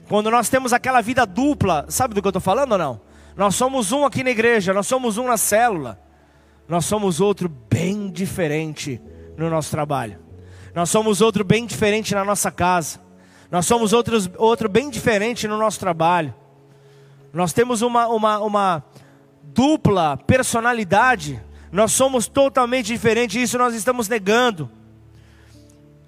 Quando 0.07 0.31
nós 0.31 0.47
temos 0.47 0.71
aquela 0.71 1.01
vida 1.01 1.25
dupla, 1.25 1.85
sabe 1.89 2.13
do 2.13 2.21
que 2.21 2.27
eu 2.27 2.29
estou 2.29 2.41
falando 2.41 2.71
ou 2.71 2.77
não? 2.77 3.01
Nós 3.35 3.55
somos 3.55 3.91
um 3.91 4.05
aqui 4.05 4.23
na 4.23 4.29
igreja, 4.29 4.73
nós 4.73 4.87
somos 4.87 5.17
um 5.17 5.27
na 5.27 5.37
célula, 5.37 5.99
nós 6.69 6.85
somos 6.85 7.19
outro 7.19 7.49
bem 7.49 8.09
diferente 8.09 9.01
no 9.37 9.49
nosso 9.49 9.71
trabalho, 9.71 10.19
nós 10.73 10.89
somos 10.89 11.21
outro 11.21 11.43
bem 11.43 11.65
diferente 11.65 12.13
na 12.13 12.23
nossa 12.25 12.51
casa, 12.51 12.99
nós 13.49 13.65
somos 13.65 13.93
outros, 13.93 14.29
outro 14.37 14.69
bem 14.69 14.89
diferente 14.89 15.47
no 15.47 15.57
nosso 15.57 15.79
trabalho, 15.79 16.33
nós 17.33 17.53
temos 17.53 17.81
uma, 17.81 18.07
uma, 18.07 18.39
uma 18.39 18.83
dupla 19.43 20.17
personalidade. 20.17 21.41
Nós 21.71 21.91
somos 21.93 22.27
totalmente 22.27 22.87
diferentes, 22.87 23.41
isso 23.41 23.57
nós 23.57 23.73
estamos 23.73 24.07
negando. 24.07 24.69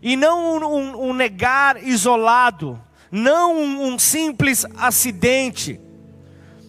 E 0.01 0.17
não 0.17 0.57
um, 0.57 0.65
um, 0.65 1.09
um 1.09 1.13
negar 1.13 1.81
isolado, 1.81 2.79
não 3.09 3.55
um, 3.55 3.87
um 3.87 3.99
simples 3.99 4.65
acidente. 4.77 5.79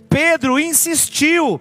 Pedro 0.09 0.59
insistiu 0.59 1.61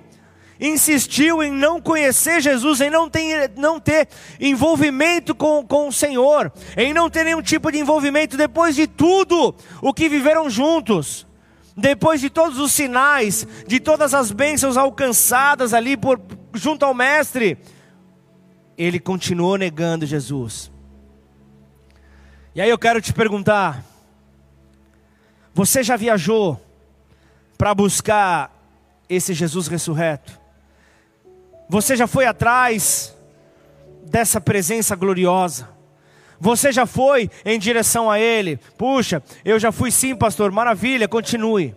insistiu 0.60 1.44
em 1.44 1.52
não 1.52 1.82
conhecer 1.82 2.40
Jesus, 2.40 2.80
em 2.80 2.90
não 2.90 3.10
ter, 3.10 3.52
não 3.58 3.80
ter 3.80 4.08
envolvimento 4.40 5.36
com, 5.36 5.66
com 5.66 5.90
o 5.90 5.92
Senhor, 5.92 6.54
em 6.78 6.94
não 6.94 7.10
ter 7.10 7.26
nenhum 7.26 7.42
tipo 7.42 7.70
de 7.70 7.80
envolvimento 7.80 8.38
depois 8.38 8.76
de 8.76 8.88
tudo 8.88 9.54
o 9.82 9.94
que 9.94 10.08
viveram 10.08 10.50
juntos, 10.50 11.28
depois 11.76 12.22
de 12.22 12.30
todos 12.30 12.60
os 12.60 12.72
sinais, 12.72 13.48
de 13.68 13.80
todas 13.80 14.14
as 14.14 14.32
bênçãos 14.32 14.78
alcançadas 14.78 15.74
ali 15.74 15.98
por, 15.98 16.22
junto 16.54 16.86
ao 16.86 16.94
Mestre, 16.94 17.58
ele 18.78 19.00
continuou 19.00 19.58
negando 19.58 20.06
Jesus. 20.06 20.72
E 22.54 22.62
aí 22.62 22.70
eu 22.70 22.78
quero 22.78 23.02
te 23.02 23.12
perguntar: 23.12 23.84
você 25.54 25.82
já 25.82 25.96
viajou 25.96 26.62
para 27.58 27.74
buscar 27.74 28.52
esse 29.10 29.34
Jesus 29.34 29.68
ressurreto? 29.68 30.40
Você 31.70 31.96
já 31.96 32.06
foi 32.06 32.26
atrás 32.26 33.16
dessa 34.06 34.40
presença 34.40 34.96
gloriosa? 34.96 35.73
Você 36.44 36.74
já 36.74 36.86
foi 36.86 37.32
em 37.46 37.58
direção 37.58 38.12
a 38.12 38.20
Ele? 38.20 38.60
Puxa, 38.78 39.24
eu 39.46 39.58
já 39.58 39.72
fui 39.72 39.90
sim, 39.90 40.14
pastor, 40.14 40.52
maravilha, 40.52 41.08
continue. 41.08 41.74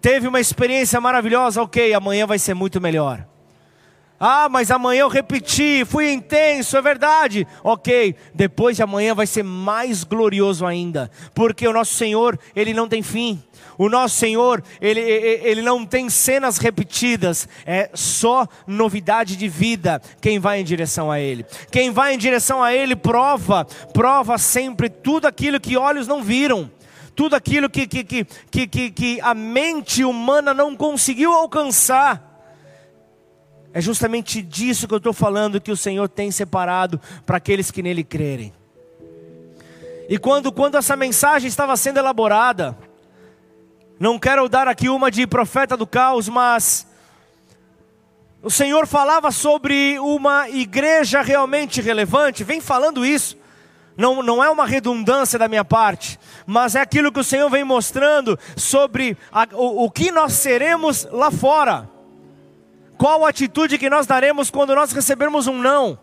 Teve 0.00 0.26
uma 0.26 0.40
experiência 0.40 0.98
maravilhosa, 1.02 1.60
ok, 1.60 1.92
amanhã 1.92 2.26
vai 2.26 2.38
ser 2.38 2.54
muito 2.54 2.80
melhor. 2.80 3.26
Ah, 4.26 4.48
mas 4.48 4.70
amanhã 4.70 5.00
eu 5.00 5.08
repeti, 5.08 5.84
fui 5.84 6.10
intenso, 6.10 6.78
é 6.78 6.80
verdade. 6.80 7.46
Ok, 7.62 8.16
depois 8.34 8.74
de 8.74 8.82
amanhã 8.82 9.14
vai 9.14 9.26
ser 9.26 9.42
mais 9.42 10.02
glorioso 10.02 10.64
ainda, 10.64 11.10
porque 11.34 11.68
o 11.68 11.74
nosso 11.74 11.92
Senhor, 11.92 12.38
Ele 12.56 12.72
não 12.72 12.88
tem 12.88 13.02
fim. 13.02 13.42
O 13.76 13.86
nosso 13.86 14.16
Senhor, 14.16 14.62
ele, 14.80 15.00
ele 15.00 15.60
não 15.60 15.84
tem 15.84 16.08
cenas 16.08 16.56
repetidas, 16.56 17.46
é 17.66 17.90
só 17.92 18.48
novidade 18.66 19.36
de 19.36 19.46
vida 19.46 20.00
quem 20.22 20.38
vai 20.38 20.60
em 20.60 20.64
direção 20.64 21.12
a 21.12 21.20
Ele. 21.20 21.44
Quem 21.70 21.90
vai 21.90 22.14
em 22.14 22.18
direção 22.18 22.62
a 22.62 22.72
Ele 22.72 22.96
prova, 22.96 23.66
prova 23.92 24.38
sempre 24.38 24.88
tudo 24.88 25.26
aquilo 25.26 25.60
que 25.60 25.76
olhos 25.76 26.08
não 26.08 26.22
viram, 26.22 26.70
tudo 27.14 27.36
aquilo 27.36 27.68
que, 27.68 27.86
que, 27.86 28.02
que, 28.02 28.66
que, 28.66 28.90
que, 28.90 29.20
a 29.20 29.34
mente 29.34 30.02
humana 30.02 30.54
não 30.54 30.74
conseguiu 30.74 31.30
alcançar. 31.34 32.33
É 33.76 33.80
justamente 33.80 34.40
disso 34.40 34.86
que 34.86 34.94
eu 34.94 34.98
estou 34.98 35.12
falando 35.12 35.60
que 35.60 35.72
o 35.72 35.76
Senhor 35.76 36.08
tem 36.08 36.30
separado 36.30 37.00
para 37.26 37.38
aqueles 37.38 37.72
que 37.72 37.82
nele 37.82 38.04
crerem. 38.04 38.54
E 40.08 40.16
quando, 40.16 40.52
quando 40.52 40.76
essa 40.76 40.94
mensagem 40.94 41.48
estava 41.48 41.76
sendo 41.76 41.98
elaborada, 41.98 42.78
não 43.98 44.16
quero 44.16 44.48
dar 44.48 44.68
aqui 44.68 44.88
uma 44.88 45.10
de 45.10 45.26
profeta 45.26 45.76
do 45.76 45.88
caos, 45.88 46.28
mas 46.28 46.86
o 48.44 48.50
Senhor 48.50 48.86
falava 48.86 49.32
sobre 49.32 49.98
uma 49.98 50.48
igreja 50.48 51.20
realmente 51.20 51.80
relevante, 51.80 52.44
vem 52.44 52.60
falando 52.60 53.04
isso. 53.04 53.36
Não, 53.96 54.22
não 54.22 54.42
é 54.42 54.48
uma 54.48 54.66
redundância 54.66 55.36
da 55.36 55.48
minha 55.48 55.64
parte, 55.64 56.16
mas 56.46 56.76
é 56.76 56.80
aquilo 56.80 57.10
que 57.10 57.20
o 57.20 57.24
Senhor 57.24 57.50
vem 57.50 57.64
mostrando 57.64 58.38
sobre 58.56 59.16
a, 59.32 59.48
o, 59.52 59.84
o 59.84 59.90
que 59.90 60.12
nós 60.12 60.34
seremos 60.34 61.08
lá 61.10 61.32
fora. 61.32 61.92
Qual 62.96 63.24
a 63.24 63.28
atitude 63.28 63.78
que 63.78 63.90
nós 63.90 64.06
daremos 64.06 64.50
quando 64.50 64.74
nós 64.74 64.92
recebermos 64.92 65.46
um 65.46 65.60
não? 65.60 65.98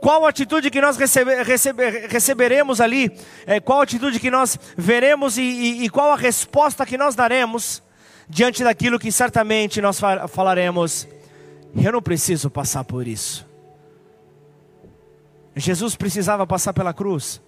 Qual 0.00 0.24
a 0.24 0.30
atitude 0.30 0.70
que 0.70 0.80
nós 0.80 0.96
recebe, 0.96 1.42
recebe, 1.42 1.90
receberemos 2.08 2.80
ali? 2.80 3.12
É, 3.46 3.60
qual 3.60 3.80
a 3.80 3.82
atitude 3.82 4.18
que 4.18 4.30
nós 4.30 4.58
veremos 4.76 5.36
e, 5.36 5.42
e, 5.42 5.84
e, 5.84 5.90
qual 5.90 6.10
a 6.10 6.16
resposta 6.16 6.86
que 6.86 6.96
nós 6.96 7.14
daremos 7.14 7.82
diante 8.26 8.64
daquilo 8.64 8.98
que 8.98 9.12
certamente 9.12 9.80
nós 9.80 10.00
falaremos? 10.28 11.06
Eu 11.76 11.92
não 11.92 12.00
preciso 12.00 12.48
passar 12.48 12.82
por 12.84 13.06
isso. 13.06 13.46
Jesus 15.54 15.94
precisava 15.96 16.46
passar 16.46 16.72
pela 16.72 16.94
cruz. 16.94 17.40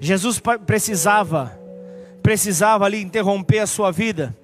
Jesus 0.00 0.40
precisava, 0.66 1.58
precisava 2.22 2.86
ali 2.86 3.02
interromper 3.02 3.60
a 3.60 3.66
sua 3.66 3.90
vida. 3.90 4.34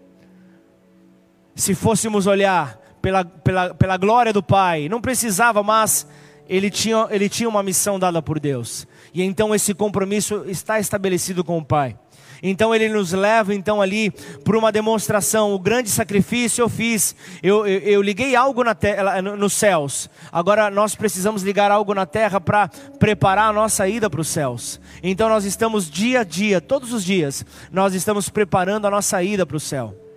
Se 1.54 1.74
fôssemos 1.74 2.26
olhar 2.26 2.78
pela, 3.08 3.24
pela, 3.24 3.74
pela 3.74 3.96
glória 3.96 4.34
do 4.34 4.42
Pai, 4.42 4.86
não 4.86 5.00
precisava, 5.00 5.62
mas 5.62 6.06
ele 6.46 6.70
tinha, 6.70 7.06
ele 7.10 7.26
tinha 7.26 7.48
uma 7.48 7.62
missão 7.62 7.98
dada 7.98 8.20
por 8.20 8.38
Deus. 8.38 8.86
E 9.14 9.22
então 9.22 9.54
esse 9.54 9.72
compromisso 9.72 10.44
está 10.46 10.78
estabelecido 10.78 11.42
com 11.42 11.56
o 11.56 11.64
Pai. 11.64 11.96
Então 12.42 12.74
ele 12.74 12.88
nos 12.90 13.12
leva 13.12 13.54
então 13.54 13.80
ali 13.80 14.10
por 14.44 14.54
uma 14.54 14.70
demonstração, 14.70 15.54
o 15.54 15.58
grande 15.58 15.88
sacrifício 15.88 16.62
eu 16.62 16.68
fiz, 16.68 17.16
eu, 17.42 17.66
eu, 17.66 17.78
eu 17.80 18.02
liguei 18.02 18.36
algo 18.36 18.62
na 18.62 18.74
terra, 18.74 19.22
nos 19.22 19.54
céus. 19.54 20.10
Agora 20.30 20.70
nós 20.70 20.94
precisamos 20.94 21.42
ligar 21.42 21.70
algo 21.70 21.94
na 21.94 22.04
terra 22.04 22.38
para 22.38 22.68
preparar 22.98 23.48
a 23.48 23.52
nossa 23.54 23.88
ida 23.88 24.10
para 24.10 24.20
os 24.20 24.28
céus. 24.28 24.78
Então 25.02 25.30
nós 25.30 25.46
estamos 25.46 25.90
dia 25.90 26.20
a 26.20 26.24
dia, 26.24 26.60
todos 26.60 26.92
os 26.92 27.02
dias, 27.02 27.44
nós 27.72 27.94
estamos 27.94 28.28
preparando 28.28 28.86
a 28.86 28.90
nossa 28.90 29.20
ida 29.22 29.46
para 29.46 29.56
o 29.56 29.60
céu. 29.60 30.07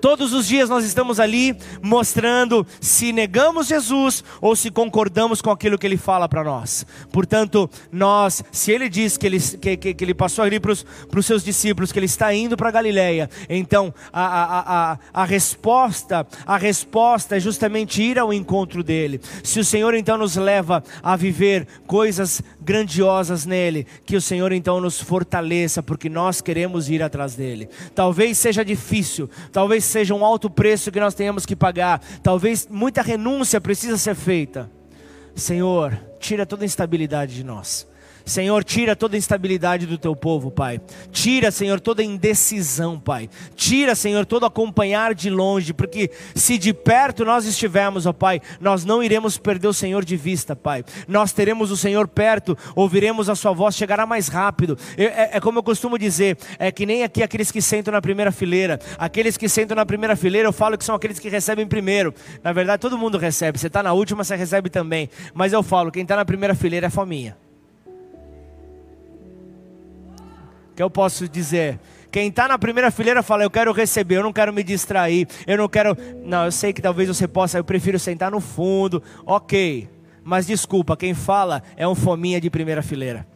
Todos 0.00 0.32
os 0.32 0.46
dias 0.46 0.68
nós 0.68 0.84
estamos 0.84 1.20
ali 1.20 1.56
mostrando 1.82 2.66
se 2.80 3.12
negamos 3.12 3.66
Jesus 3.66 4.24
ou 4.40 4.56
se 4.56 4.70
concordamos 4.70 5.42
com 5.42 5.50
aquilo 5.50 5.78
que 5.78 5.86
Ele 5.86 5.96
fala 5.96 6.28
para 6.28 6.42
nós. 6.42 6.86
Portanto, 7.12 7.68
nós, 7.92 8.42
se 8.50 8.72
Ele 8.72 8.88
diz 8.88 9.16
que 9.16 9.26
Ele, 9.26 9.40
que, 9.40 9.76
que, 9.76 9.94
que 9.94 10.04
ele 10.04 10.14
passou 10.14 10.44
ali 10.44 10.58
para 10.58 10.72
os 10.72 11.26
seus 11.26 11.44
discípulos 11.44 11.92
que 11.92 11.98
Ele 11.98 12.06
está 12.06 12.32
indo 12.32 12.56
para 12.56 12.70
Galiléia, 12.70 13.28
então 13.48 13.92
a, 14.12 14.24
a, 14.24 14.92
a, 14.92 14.98
a 15.12 15.24
resposta, 15.24 16.26
a 16.46 16.56
resposta 16.56 17.36
é 17.36 17.40
justamente 17.40 18.02
ir 18.02 18.18
ao 18.18 18.32
encontro 18.32 18.82
dele. 18.82 19.20
Se 19.42 19.60
o 19.60 19.64
Senhor 19.64 19.94
então 19.94 20.16
nos 20.16 20.36
leva 20.36 20.82
a 21.02 21.16
viver 21.16 21.66
coisas 21.86 22.42
grandiosas 22.62 23.46
nele, 23.46 23.86
que 24.04 24.16
o 24.16 24.20
Senhor 24.20 24.52
então 24.52 24.80
nos 24.80 25.00
fortaleça, 25.00 25.82
porque 25.82 26.08
nós 26.08 26.40
queremos 26.40 26.88
ir 26.88 27.02
atrás 27.02 27.34
dele. 27.34 27.68
Talvez 27.94 28.38
seja 28.38 28.64
difícil, 28.64 29.28
talvez 29.50 29.84
seja 29.84 30.14
um 30.14 30.24
alto 30.24 30.48
preço 30.48 30.92
que 30.92 31.00
nós 31.00 31.14
tenhamos 31.14 31.46
que 31.46 31.56
pagar, 31.56 32.00
talvez 32.22 32.68
muita 32.70 33.02
renúncia 33.02 33.60
precisa 33.60 33.96
ser 33.96 34.14
feita. 34.14 34.70
Senhor, 35.34 35.98
tira 36.18 36.44
toda 36.44 36.64
instabilidade 36.64 37.34
de 37.34 37.44
nós. 37.44 37.89
Senhor, 38.24 38.64
tira 38.64 38.94
toda 38.94 39.16
instabilidade 39.16 39.86
do 39.86 39.98
teu 39.98 40.14
povo, 40.14 40.50
Pai. 40.50 40.80
Tira, 41.10 41.50
Senhor, 41.50 41.80
toda 41.80 42.02
indecisão, 42.02 42.98
Pai. 42.98 43.28
Tira, 43.54 43.94
Senhor, 43.94 44.26
todo 44.26 44.46
acompanhar 44.46 45.14
de 45.14 45.30
longe, 45.30 45.72
porque 45.72 46.10
se 46.34 46.58
de 46.58 46.72
perto 46.72 47.24
nós 47.24 47.44
estivermos, 47.44 48.06
ó 48.06 48.12
Pai, 48.12 48.40
nós 48.60 48.84
não 48.84 49.02
iremos 49.02 49.38
perder 49.38 49.68
o 49.68 49.72
Senhor 49.72 50.04
de 50.04 50.16
vista, 50.16 50.54
Pai. 50.54 50.84
Nós 51.08 51.32
teremos 51.32 51.70
o 51.70 51.76
Senhor 51.76 52.06
perto, 52.08 52.56
ouviremos 52.74 53.28
a 53.28 53.34
Sua 53.34 53.52
voz, 53.52 53.74
chegará 53.74 54.06
mais 54.06 54.28
rápido. 54.28 54.76
É, 54.96 55.36
é 55.36 55.40
como 55.40 55.58
eu 55.58 55.62
costumo 55.62 55.98
dizer, 55.98 56.36
é 56.58 56.70
que 56.70 56.86
nem 56.86 57.02
aqui 57.02 57.22
aqueles 57.22 57.50
que 57.50 57.62
sentam 57.62 57.92
na 57.92 58.00
primeira 58.00 58.32
fileira. 58.32 58.78
Aqueles 58.98 59.36
que 59.36 59.48
sentam 59.48 59.74
na 59.74 59.86
primeira 59.86 60.16
fileira, 60.16 60.48
eu 60.48 60.52
falo 60.52 60.76
que 60.76 60.84
são 60.84 60.94
aqueles 60.94 61.18
que 61.18 61.28
recebem 61.28 61.66
primeiro. 61.66 62.14
Na 62.42 62.52
verdade, 62.52 62.80
todo 62.80 62.98
mundo 62.98 63.18
recebe. 63.18 63.58
Você 63.58 63.66
está 63.66 63.82
na 63.82 63.92
última, 63.92 64.24
você 64.24 64.36
recebe 64.36 64.70
também. 64.70 65.08
Mas 65.34 65.52
eu 65.52 65.62
falo, 65.62 65.90
quem 65.90 66.02
está 66.02 66.16
na 66.16 66.24
primeira 66.24 66.54
fileira 66.54 66.86
é 66.86 66.90
fominha. 66.90 67.36
Que 70.80 70.82
eu 70.82 70.88
posso 70.88 71.28
dizer. 71.28 71.78
Quem 72.10 72.28
está 72.28 72.48
na 72.48 72.58
primeira 72.58 72.90
fileira 72.90 73.22
fala, 73.22 73.42
eu 73.42 73.50
quero 73.50 73.70
receber, 73.70 74.16
eu 74.16 74.22
não 74.22 74.32
quero 74.32 74.50
me 74.50 74.62
distrair, 74.62 75.28
eu 75.46 75.58
não 75.58 75.68
quero. 75.68 75.94
Não, 76.24 76.46
eu 76.46 76.52
sei 76.52 76.72
que 76.72 76.80
talvez 76.80 77.06
você 77.06 77.28
possa, 77.28 77.58
eu 77.58 77.64
prefiro 77.64 77.98
sentar 77.98 78.30
no 78.30 78.40
fundo, 78.40 79.02
ok. 79.26 79.86
Mas 80.24 80.46
desculpa, 80.46 80.96
quem 80.96 81.12
fala 81.12 81.62
é 81.76 81.86
um 81.86 81.94
fominha 81.94 82.40
de 82.40 82.48
primeira 82.48 82.80
fileira. 82.82 83.26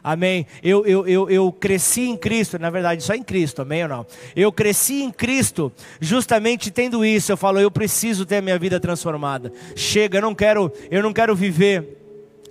Amém. 0.00 0.46
Eu, 0.62 0.86
eu, 0.86 1.08
eu, 1.08 1.28
eu 1.28 1.50
cresci 1.50 2.02
em 2.02 2.16
Cristo, 2.16 2.56
na 2.56 2.70
verdade, 2.70 3.02
só 3.02 3.14
em 3.14 3.22
Cristo, 3.24 3.62
amém 3.62 3.82
ou 3.82 3.88
não? 3.88 4.06
Eu 4.36 4.52
cresci 4.52 5.02
em 5.02 5.10
Cristo, 5.10 5.72
justamente 6.00 6.70
tendo 6.70 7.04
isso. 7.04 7.32
Eu 7.32 7.36
falo, 7.36 7.58
eu 7.58 7.70
preciso 7.70 8.24
ter 8.24 8.36
a 8.36 8.42
minha 8.42 8.58
vida 8.60 8.78
transformada. 8.78 9.52
Chega, 9.74 10.18
eu 10.18 10.22
não 10.22 10.36
quero, 10.36 10.72
eu 10.88 11.02
não 11.02 11.12
quero 11.12 11.34
viver 11.34 12.01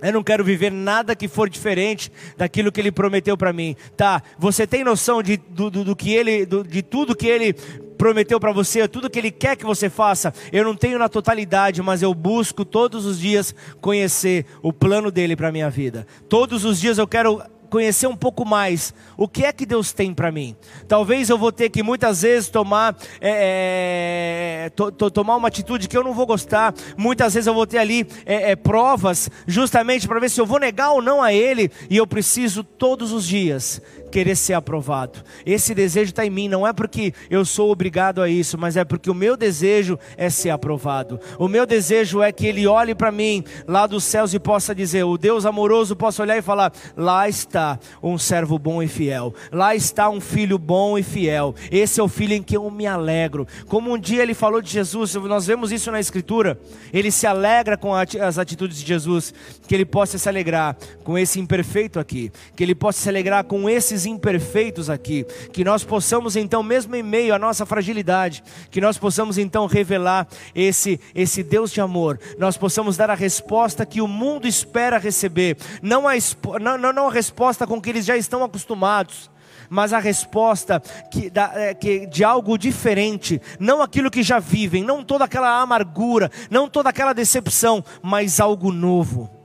eu 0.01 0.13
não 0.13 0.23
quero 0.23 0.43
viver 0.43 0.71
nada 0.71 1.15
que 1.15 1.27
for 1.27 1.49
diferente 1.49 2.11
daquilo 2.35 2.71
que 2.71 2.79
Ele 2.79 2.91
prometeu 2.91 3.37
para 3.37 3.53
mim. 3.53 3.75
Tá? 3.95 4.21
Você 4.37 4.65
tem 4.65 4.83
noção 4.83 5.21
de, 5.21 5.37
do, 5.37 5.69
do, 5.69 5.83
do 5.83 5.95
que 5.95 6.13
Ele, 6.13 6.45
do, 6.45 6.63
de 6.63 6.81
tudo 6.81 7.15
que 7.15 7.27
Ele 7.27 7.53
prometeu 7.97 8.39
para 8.39 8.51
você, 8.51 8.87
tudo 8.87 9.09
que 9.09 9.19
Ele 9.19 9.29
quer 9.29 9.55
que 9.55 9.65
você 9.65 9.89
faça? 9.89 10.33
Eu 10.51 10.63
não 10.63 10.75
tenho 10.75 10.97
na 10.97 11.07
totalidade, 11.07 11.81
mas 11.83 12.01
eu 12.01 12.13
busco 12.15 12.65
todos 12.65 13.05
os 13.05 13.19
dias 13.19 13.53
conhecer 13.79 14.45
o 14.63 14.73
plano 14.73 15.11
dele 15.11 15.35
para 15.35 15.51
minha 15.51 15.69
vida. 15.69 16.07
Todos 16.27 16.65
os 16.65 16.79
dias 16.79 16.97
eu 16.97 17.07
quero 17.07 17.41
conhecer 17.71 18.05
um 18.05 18.15
pouco 18.17 18.45
mais 18.45 18.93
o 19.17 19.29
que 19.29 19.45
é 19.45 19.53
que 19.53 19.65
Deus 19.65 19.93
tem 19.93 20.13
para 20.13 20.29
mim. 20.29 20.55
Talvez 20.89 21.29
eu 21.29 21.37
vou 21.37 21.53
ter 21.53 21.69
que 21.69 21.81
muitas 21.81 22.21
vezes 22.21 22.49
tomar, 22.49 22.95
é, 23.21 24.65
é, 24.65 24.69
to, 24.71 24.91
to, 24.91 25.09
tomar 25.09 25.37
uma 25.37 25.47
atitude 25.47 25.87
que 25.87 25.97
eu 25.97 26.03
não 26.03 26.13
vou 26.13 26.25
gostar. 26.25 26.75
Muitas 26.97 27.33
vezes 27.33 27.47
eu 27.47 27.53
vou 27.53 27.65
ter 27.65 27.77
ali 27.77 28.05
é, 28.25 28.51
é 28.51 28.55
provas, 28.57 29.29
justamente 29.47 30.05
para 30.05 30.19
ver 30.19 30.29
se 30.29 30.41
eu 30.41 30.45
vou 30.45 30.59
negar 30.59 30.91
ou 30.91 31.01
não 31.01 31.23
a 31.23 31.33
Ele. 31.33 31.71
E 31.89 31.95
eu 31.95 32.05
preciso 32.05 32.61
todos 32.61 33.13
os 33.13 33.25
dias 33.25 33.81
querer 34.11 34.35
ser 34.35 34.53
aprovado. 34.53 35.23
Esse 35.45 35.73
desejo 35.73 36.11
está 36.11 36.25
em 36.25 36.29
mim, 36.29 36.47
não 36.47 36.67
é 36.67 36.73
porque 36.73 37.13
eu 37.29 37.45
sou 37.45 37.71
obrigado 37.71 38.21
a 38.21 38.29
isso, 38.29 38.57
mas 38.57 38.77
é 38.77 38.83
porque 38.83 39.09
o 39.09 39.15
meu 39.15 39.37
desejo 39.37 39.97
é 40.17 40.29
ser 40.29 40.49
aprovado. 40.49 41.19
O 41.39 41.47
meu 41.47 41.65
desejo 41.65 42.21
é 42.21 42.31
que 42.31 42.45
Ele 42.45 42.67
olhe 42.67 42.93
para 42.93 43.11
mim 43.11 43.43
lá 43.67 43.87
dos 43.87 44.03
céus 44.03 44.33
e 44.33 44.39
possa 44.39 44.75
dizer: 44.75 45.03
o 45.03 45.17
Deus 45.17 45.45
amoroso 45.45 45.95
possa 45.95 46.21
olhar 46.21 46.37
e 46.37 46.41
falar: 46.41 46.73
lá 46.95 47.27
está 47.27 47.79
um 48.03 48.17
servo 48.17 48.59
bom 48.59 48.83
e 48.83 48.87
fiel, 48.87 49.33
lá 49.51 49.73
está 49.75 50.09
um 50.09 50.19
filho 50.19 50.59
bom 50.59 50.97
e 50.97 51.03
fiel. 51.03 51.55
Esse 51.71 51.99
é 51.99 52.03
o 52.03 52.09
filho 52.09 52.33
em 52.33 52.43
que 52.43 52.57
eu 52.57 52.69
me 52.69 52.85
alegro. 52.85 53.47
Como 53.67 53.93
um 53.93 53.97
dia 53.97 54.21
ele 54.21 54.33
falou 54.33 54.61
de 54.61 54.69
Jesus, 54.69 55.15
nós 55.15 55.47
vemos 55.47 55.71
isso 55.71 55.91
na 55.91 55.99
Escritura. 55.99 56.59
Ele 56.91 57.11
se 57.11 57.25
alegra 57.25 57.77
com 57.77 57.93
as 57.95 58.37
atitudes 58.37 58.77
de 58.77 58.85
Jesus, 58.85 59.33
que 59.67 59.73
ele 59.73 59.85
possa 59.85 60.17
se 60.17 60.27
alegrar 60.27 60.75
com 61.03 61.17
esse 61.17 61.39
imperfeito 61.39 61.99
aqui, 61.99 62.31
que 62.55 62.63
ele 62.63 62.75
possa 62.75 62.99
se 62.99 63.09
alegrar 63.09 63.43
com 63.43 63.69
esses 63.69 64.00
imperfeitos 64.05 64.89
aqui, 64.89 65.25
que 65.51 65.63
nós 65.63 65.83
possamos 65.83 66.35
então, 66.35 66.61
mesmo 66.61 66.95
em 66.95 67.03
meio 67.03 67.33
à 67.33 67.39
nossa 67.39 67.65
fragilidade, 67.65 68.43
que 68.69 68.81
nós 68.81 68.97
possamos 68.97 69.37
então 69.37 69.65
revelar 69.65 70.27
esse 70.53 70.99
esse 71.13 71.43
Deus 71.43 71.71
de 71.71 71.81
amor, 71.81 72.19
nós 72.37 72.57
possamos 72.57 72.97
dar 72.97 73.09
a 73.09 73.15
resposta 73.15 73.85
que 73.85 74.01
o 74.01 74.07
mundo 74.07 74.47
espera 74.47 74.97
receber, 74.97 75.57
não 75.81 76.07
a, 76.07 76.13
não, 76.59 76.93
não 76.93 77.07
a 77.07 77.11
resposta 77.11 77.65
com 77.65 77.81
que 77.81 77.89
eles 77.89 78.05
já 78.05 78.17
estão 78.17 78.43
acostumados 78.43 79.29
mas 79.73 79.93
a 79.93 79.99
resposta 79.99 80.81
que, 81.09 81.29
da, 81.29 81.49
é, 81.55 81.73
que, 81.73 82.05
de 82.05 82.25
algo 82.25 82.57
diferente, 82.57 83.41
não 83.57 83.81
aquilo 83.81 84.11
que 84.11 84.21
já 84.21 84.37
vivem, 84.37 84.83
não 84.83 85.01
toda 85.01 85.23
aquela 85.23 85.61
amargura, 85.61 86.29
não 86.49 86.67
toda 86.67 86.89
aquela 86.89 87.13
decepção, 87.13 87.81
mas 88.03 88.41
algo 88.41 88.69
novo. 88.69 89.40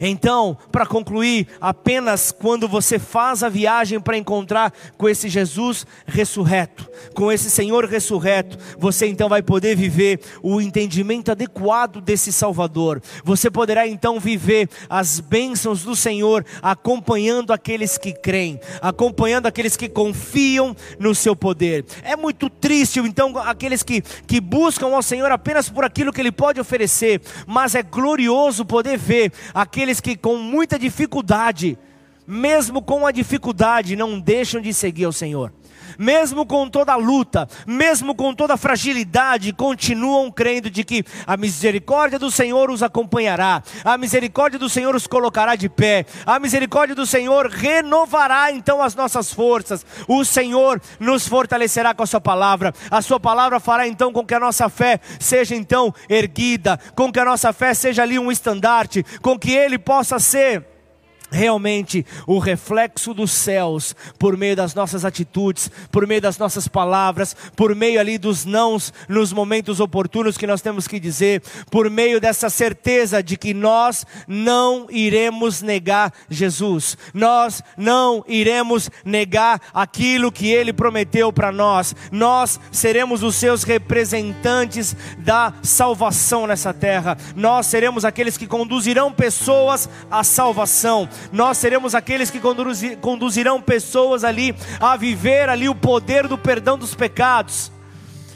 Então, 0.00 0.56
para 0.70 0.86
concluir, 0.86 1.48
apenas 1.60 2.32
quando 2.32 2.68
você 2.68 2.98
faz 2.98 3.42
a 3.42 3.48
viagem 3.48 4.00
para 4.00 4.16
encontrar 4.16 4.72
com 4.96 5.08
esse 5.08 5.28
Jesus 5.28 5.86
ressurreto, 6.06 6.88
com 7.14 7.30
esse 7.30 7.50
Senhor 7.50 7.84
ressurreto, 7.84 8.58
você 8.78 9.06
então 9.06 9.28
vai 9.28 9.42
poder 9.42 9.76
viver 9.76 10.20
o 10.42 10.60
entendimento 10.60 11.30
adequado 11.30 12.00
desse 12.00 12.32
Salvador. 12.32 13.02
Você 13.24 13.50
poderá 13.50 13.86
então 13.86 14.20
viver 14.20 14.68
as 14.88 15.20
bênçãos 15.20 15.82
do 15.82 15.96
Senhor 15.96 16.44
acompanhando 16.62 17.52
aqueles 17.52 17.98
que 17.98 18.12
creem, 18.12 18.60
acompanhando 18.80 19.46
aqueles 19.46 19.76
que 19.76 19.88
confiam 19.88 20.76
no 20.98 21.14
seu 21.14 21.34
poder. 21.34 21.84
É 22.02 22.16
muito 22.16 22.48
triste 22.50 22.98
então 23.00 23.36
aqueles 23.38 23.82
que, 23.82 24.02
que 24.26 24.40
buscam 24.40 24.94
ao 24.94 25.02
Senhor 25.02 25.30
apenas 25.30 25.68
por 25.68 25.84
aquilo 25.84 26.12
que 26.12 26.20
Ele 26.20 26.32
pode 26.32 26.60
oferecer, 26.60 27.20
mas 27.46 27.74
é 27.74 27.82
glorioso 27.82 28.64
poder 28.64 28.98
ver 28.98 29.32
aqueles 29.54 29.85
aqueles 29.86 30.00
que 30.00 30.16
com 30.16 30.36
muita 30.36 30.78
dificuldade, 30.78 31.78
mesmo 32.26 32.82
com 32.82 33.06
a 33.06 33.12
dificuldade, 33.12 33.94
não 33.94 34.18
deixam 34.18 34.60
de 34.60 34.74
seguir 34.74 35.04
ao 35.04 35.12
Senhor. 35.12 35.52
Mesmo 35.98 36.46
com 36.46 36.68
toda 36.68 36.92
a 36.92 36.96
luta, 36.96 37.48
mesmo 37.66 38.14
com 38.14 38.34
toda 38.34 38.54
a 38.54 38.56
fragilidade, 38.56 39.52
continuam 39.52 40.30
crendo 40.30 40.70
de 40.70 40.84
que 40.84 41.04
a 41.26 41.36
misericórdia 41.36 42.18
do 42.18 42.30
Senhor 42.30 42.70
os 42.70 42.82
acompanhará, 42.82 43.62
a 43.84 43.96
misericórdia 43.96 44.58
do 44.58 44.68
Senhor 44.68 44.94
os 44.94 45.06
colocará 45.06 45.56
de 45.56 45.68
pé, 45.68 46.06
a 46.24 46.38
misericórdia 46.38 46.94
do 46.94 47.06
Senhor 47.06 47.46
renovará 47.48 48.52
então 48.52 48.82
as 48.82 48.94
nossas 48.94 49.32
forças, 49.32 49.84
o 50.08 50.24
Senhor 50.24 50.80
nos 50.98 51.26
fortalecerá 51.26 51.94
com 51.94 52.02
a 52.02 52.06
Sua 52.06 52.20
palavra, 52.20 52.72
a 52.90 53.02
Sua 53.02 53.18
palavra 53.18 53.60
fará 53.60 53.86
então 53.86 54.12
com 54.12 54.24
que 54.24 54.34
a 54.34 54.40
nossa 54.40 54.68
fé 54.68 55.00
seja 55.18 55.54
então 55.54 55.94
erguida, 56.08 56.78
com 56.94 57.10
que 57.12 57.20
a 57.20 57.24
nossa 57.24 57.52
fé 57.52 57.74
seja 57.74 58.02
ali 58.02 58.18
um 58.18 58.30
estandarte, 58.30 59.04
com 59.22 59.38
que 59.38 59.52
Ele 59.52 59.78
possa 59.78 60.18
ser 60.18 60.75
realmente 61.36 62.04
o 62.26 62.38
reflexo 62.38 63.12
dos 63.14 63.30
céus 63.30 63.94
por 64.18 64.36
meio 64.36 64.56
das 64.56 64.74
nossas 64.74 65.04
atitudes, 65.04 65.70
por 65.92 66.06
meio 66.06 66.20
das 66.20 66.38
nossas 66.38 66.66
palavras, 66.66 67.36
por 67.54 67.74
meio 67.74 68.00
ali 68.00 68.18
dos 68.18 68.44
nãos 68.44 68.92
nos 69.08 69.32
momentos 69.32 69.78
oportunos 69.78 70.38
que 70.38 70.46
nós 70.46 70.62
temos 70.62 70.88
que 70.88 70.98
dizer, 70.98 71.42
por 71.70 71.90
meio 71.90 72.20
dessa 72.20 72.48
certeza 72.48 73.22
de 73.22 73.36
que 73.36 73.52
nós 73.52 74.04
não 74.26 74.86
iremos 74.90 75.62
negar 75.62 76.12
Jesus. 76.28 76.96
Nós 77.12 77.62
não 77.76 78.24
iremos 78.26 78.90
negar 79.04 79.60
aquilo 79.74 80.32
que 80.32 80.48
ele 80.48 80.72
prometeu 80.72 81.32
para 81.32 81.52
nós. 81.52 81.94
Nós 82.10 82.58
seremos 82.72 83.22
os 83.22 83.36
seus 83.36 83.62
representantes 83.62 84.96
da 85.18 85.52
salvação 85.62 86.46
nessa 86.46 86.72
terra. 86.72 87.18
Nós 87.34 87.66
seremos 87.66 88.04
aqueles 88.04 88.36
que 88.36 88.46
conduzirão 88.46 89.12
pessoas 89.12 89.88
à 90.10 90.24
salvação 90.24 91.08
nós 91.32 91.58
seremos 91.58 91.94
aqueles 91.94 92.30
que 92.30 92.40
conduzirão 93.00 93.60
pessoas 93.60 94.24
ali 94.24 94.54
a 94.80 94.96
viver 94.96 95.48
ali 95.48 95.68
o 95.68 95.74
poder 95.74 96.28
do 96.28 96.38
perdão 96.38 96.78
dos 96.78 96.94
pecados. 96.94 97.72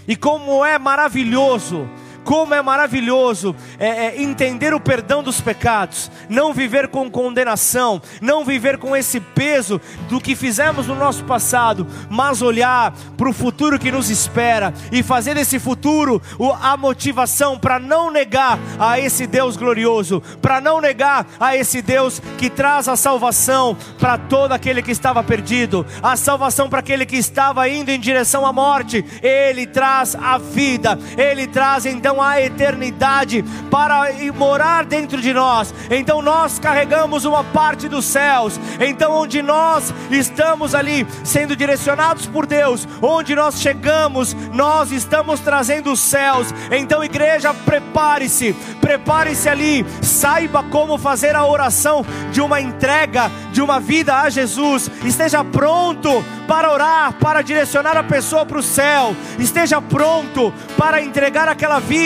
E 0.07 0.17
como 0.17 0.65
é 0.65 0.79
maravilhoso 0.79 1.89
como 2.25 2.55
é 2.55 2.63
maravilhoso 2.63 3.55
é, 3.79 4.07
é, 4.07 4.23
entender 4.23 4.75
o 4.75 4.81
perdão 4.81 5.23
dos 5.23 5.41
pecados, 5.41 6.11
não 6.29 6.53
viver 6.53 6.89
com 6.89 7.11
condenação, 7.11 8.01
não 8.21 8.45
viver 8.45 8.79
com 8.79 8.97
esse 8.97 9.21
peso 9.21 9.81
do 10.09 10.21
que 10.21 10.37
fizemos 10.37 10.87
no 10.87 10.95
nosso 10.95 11.25
passado, 11.25 11.87
mas 12.09 12.43
olhar 12.43 12.93
para 13.17 13.29
o 13.29 13.33
futuro 13.33 13.79
que 13.79 13.91
nos 13.91 14.11
espera 14.11 14.73
e 14.93 15.03
fazer 15.03 15.35
desse 15.35 15.59
futuro 15.59 16.21
a 16.61 16.77
motivação 16.77 17.59
para 17.59 17.79
não 17.79 18.11
negar 18.11 18.59
a 18.79 18.99
esse 18.99 19.27
Deus 19.27 19.57
glorioso, 19.57 20.23
para 20.41 20.61
não 20.61 20.81
negar 20.81 21.27
a 21.39 21.57
esse 21.57 21.83
Deus 21.83 22.21
que 22.39 22.51
traz 22.51 22.89
a 22.89 22.97
salvação 22.97 23.77
para 23.99 24.19
todo 24.19 24.53
aquele 24.53 24.83
que 24.83 24.91
estava 24.91 25.23
perdido, 25.23 25.87
a 26.03 26.17
salvação 26.17 26.69
para 26.69 26.81
aquele 26.81 27.07
que 27.07 27.17
estava 27.17 27.69
indo 27.69 27.91
em 27.91 27.99
direção 27.99 28.47
à 28.47 28.53
morte, 28.53 29.05
ele 29.23 29.67
traz 29.67 30.15
a 30.15 30.39
vida, 30.39 30.99
ele 31.17 31.47
traz 31.47 31.87
então 31.87 32.20
a 32.21 32.41
eternidade 32.41 33.45
para 33.71 34.11
morar 34.35 34.85
dentro 34.85 35.21
de 35.21 35.33
nós. 35.33 35.73
Então 35.91 36.21
nós 36.21 36.59
carregamos 36.59 37.25
uma 37.25 37.45
parte 37.45 37.89
dos 37.89 38.05
céus. 38.05 38.59
Então 38.81 39.13
onde 39.13 39.43
nós 39.43 39.93
estamos 40.11 40.75
ali 40.75 41.07
sendo 41.25 41.55
direcionados 41.55 42.27
por 42.27 42.47
Deus, 42.47 42.87
onde 43.01 43.35
nós 43.35 43.61
chegamos, 43.61 44.35
nós 44.53 44.91
estamos 44.91 45.41
trazendo 45.41 45.93
os 45.93 46.01
céus. 46.01 46.49
Então 46.71 47.05
igreja, 47.05 47.55
prepare-se, 47.55 48.53
prepare-se 48.81 49.49
ali, 49.49 49.87
saiba 50.03 50.63
como 50.65 50.99
fazer 50.99 51.37
a 51.37 51.47
oração 51.47 52.05
de 52.33 52.41
uma 52.41 52.61
entrega, 52.61 53.31
de 53.53 53.63
uma 53.63 53.79
vida 53.79 54.17
a 54.17 54.29
Jesus. 54.31 54.91
Esteja 55.05 55.45
pronto 55.45 56.25
para 56.47 56.73
orar, 56.73 57.13
para 57.15 57.43
direcionar 57.43 57.97
a 57.97 58.03
pessoa 58.03 58.45
para 58.45 58.59
o 58.59 58.63
céu. 58.63 59.15
Esteja 59.39 59.81
pronto 59.81 60.53
para 60.77 61.01
entregar 61.01 61.49
aquela 61.49 61.79
vida 61.79 62.00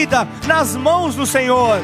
nas 0.46 0.74
mãos 0.74 1.14
do 1.14 1.24
Senhor 1.24 1.78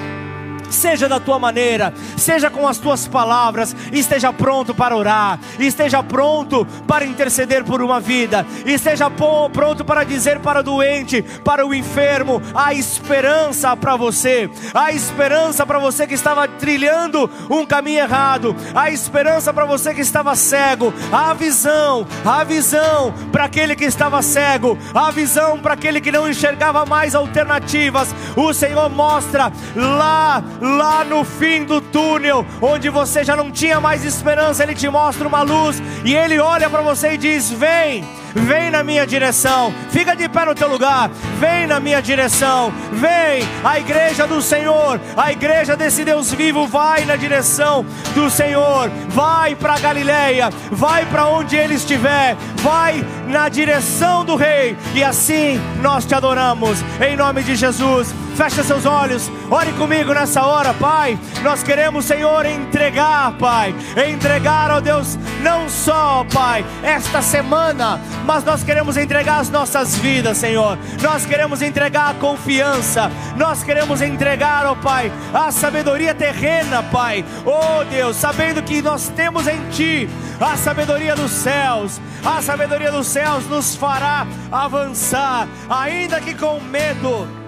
seja 0.70 1.08
da 1.08 1.20
tua 1.20 1.38
maneira, 1.38 1.92
seja 2.16 2.50
com 2.50 2.66
as 2.66 2.78
tuas 2.78 3.06
palavras, 3.06 3.74
esteja 3.92 4.32
pronto 4.32 4.74
para 4.74 4.96
orar, 4.96 5.38
esteja 5.58 6.02
pronto 6.02 6.66
para 6.86 7.04
interceder 7.04 7.64
por 7.64 7.82
uma 7.82 8.00
vida, 8.00 8.46
esteja 8.64 9.10
pronto 9.10 9.84
para 9.84 10.04
dizer 10.04 10.40
para 10.40 10.60
o 10.60 10.62
doente, 10.62 11.22
para 11.44 11.66
o 11.66 11.74
enfermo, 11.74 12.40
a 12.54 12.72
esperança 12.72 13.76
para 13.76 13.96
você, 13.96 14.48
a 14.72 14.92
esperança 14.92 15.66
para 15.66 15.78
você 15.78 16.06
que 16.06 16.14
estava 16.14 16.46
trilhando 16.46 17.30
um 17.50 17.66
caminho 17.66 18.00
errado, 18.00 18.54
a 18.74 18.90
esperança 18.90 19.52
para 19.52 19.64
você 19.64 19.94
que 19.94 20.00
estava 20.00 20.34
cego, 20.36 20.92
a 21.12 21.34
visão, 21.34 22.06
a 22.24 22.44
visão 22.44 23.12
para 23.32 23.44
aquele 23.44 23.74
que 23.74 23.84
estava 23.84 24.22
cego, 24.22 24.78
a 24.94 25.10
visão 25.10 25.58
para 25.58 25.74
aquele 25.74 26.00
que 26.00 26.12
não 26.12 26.28
enxergava 26.28 26.84
mais 26.86 27.14
alternativas. 27.14 28.14
O 28.36 28.52
Senhor 28.52 28.88
mostra 28.88 29.52
lá 29.74 30.42
lá 30.60 31.04
no 31.04 31.24
fim 31.24 31.64
do 31.64 31.80
túnel, 31.80 32.46
onde 32.60 32.88
você 32.88 33.24
já 33.24 33.34
não 33.34 33.50
tinha 33.50 33.80
mais 33.80 34.04
esperança, 34.04 34.62
Ele 34.62 34.74
te 34.74 34.88
mostra 34.88 35.26
uma 35.26 35.42
luz 35.42 35.82
e 36.04 36.14
Ele 36.14 36.38
olha 36.38 36.68
para 36.68 36.82
você 36.82 37.12
e 37.12 37.18
diz: 37.18 37.50
Vem, 37.50 38.04
vem 38.34 38.70
na 38.70 38.84
minha 38.84 39.06
direção, 39.06 39.72
fica 39.90 40.14
de 40.14 40.28
pé 40.28 40.44
no 40.44 40.54
teu 40.54 40.68
lugar, 40.68 41.10
vem 41.38 41.66
na 41.66 41.80
minha 41.80 42.00
direção, 42.00 42.72
vem, 42.92 43.42
a 43.64 43.78
igreja 43.78 44.26
do 44.26 44.40
Senhor, 44.42 45.00
a 45.16 45.32
igreja 45.32 45.76
desse 45.76 46.04
Deus 46.04 46.32
vivo, 46.32 46.66
vai 46.66 47.04
na 47.04 47.16
direção 47.16 47.84
do 48.14 48.30
Senhor, 48.30 48.90
vai 49.08 49.54
para 49.54 49.78
Galileia, 49.78 50.50
vai 50.70 51.06
para 51.06 51.26
onde 51.26 51.56
Ele 51.56 51.74
estiver, 51.74 52.36
vai 52.56 53.04
na 53.26 53.48
direção 53.48 54.24
do 54.24 54.36
Rei, 54.36 54.76
e 54.94 55.02
assim 55.02 55.60
nós 55.80 56.04
te 56.04 56.14
adoramos, 56.14 56.78
em 57.00 57.16
nome 57.16 57.42
de 57.42 57.54
Jesus. 57.54 58.14
Feche 58.36 58.62
seus 58.62 58.86
olhos, 58.86 59.30
ore 59.50 59.72
comigo 59.72 60.14
nessa 60.14 60.42
hora, 60.42 60.72
Pai. 60.74 61.18
Nós 61.42 61.62
queremos, 61.62 62.04
Senhor, 62.04 62.46
entregar, 62.46 63.32
Pai, 63.32 63.74
entregar, 64.08 64.70
ó 64.70 64.80
Deus, 64.80 65.18
não 65.42 65.68
só, 65.68 66.24
Pai, 66.32 66.64
esta 66.82 67.20
semana, 67.20 68.00
mas 68.24 68.44
nós 68.44 68.62
queremos 68.62 68.96
entregar 68.96 69.40
as 69.40 69.50
nossas 69.50 69.96
vidas, 69.96 70.38
Senhor. 70.38 70.78
Nós 71.02 71.26
queremos 71.26 71.60
entregar 71.60 72.10
a 72.10 72.14
confiança, 72.14 73.10
nós 73.36 73.62
queremos 73.62 74.00
entregar, 74.00 74.66
ó 74.66 74.74
Pai, 74.74 75.12
a 75.34 75.50
sabedoria 75.50 76.14
terrena, 76.14 76.82
Pai. 76.82 77.24
Oh 77.44 77.84
Deus, 77.84 78.16
sabendo 78.16 78.62
que 78.62 78.80
nós 78.80 79.08
temos 79.08 79.46
em 79.46 79.60
Ti 79.70 80.08
a 80.40 80.56
sabedoria 80.56 81.14
dos 81.14 81.30
céus, 81.30 82.00
a 82.24 82.40
sabedoria 82.40 82.90
dos 82.90 83.06
céus 83.06 83.46
nos 83.46 83.76
fará 83.76 84.26
avançar, 84.50 85.46
ainda 85.68 86.20
que 86.20 86.34
com 86.34 86.58
medo 86.60 87.39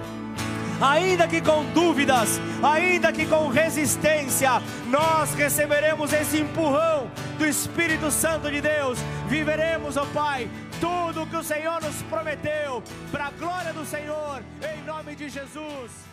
ainda 0.83 1.29
que 1.29 1.41
com 1.41 1.65
dúvidas, 1.73 2.41
ainda 2.63 3.13
que 3.13 3.25
com 3.25 3.49
resistência, 3.49 4.61
nós 4.89 5.33
receberemos 5.35 6.13
esse 6.13 6.41
empurrão 6.41 7.09
do 7.39 7.47
Espírito 7.47 8.11
Santo 8.11 8.51
de 8.51 8.61
Deus. 8.61 8.99
Viveremos, 9.29 9.97
ó 9.97 10.03
oh 10.03 10.07
Pai, 10.07 10.51
tudo 10.81 11.27
que 11.27 11.37
o 11.37 11.45
Senhor 11.45 11.81
nos 11.81 12.03
prometeu, 12.03 12.83
para 13.13 13.27
a 13.27 13.31
glória 13.31 13.73
do 13.73 13.87
Senhor, 13.87 14.43
em 14.75 14.83
nome 14.85 15.15
de 15.15 15.29
Jesus. 15.29 16.12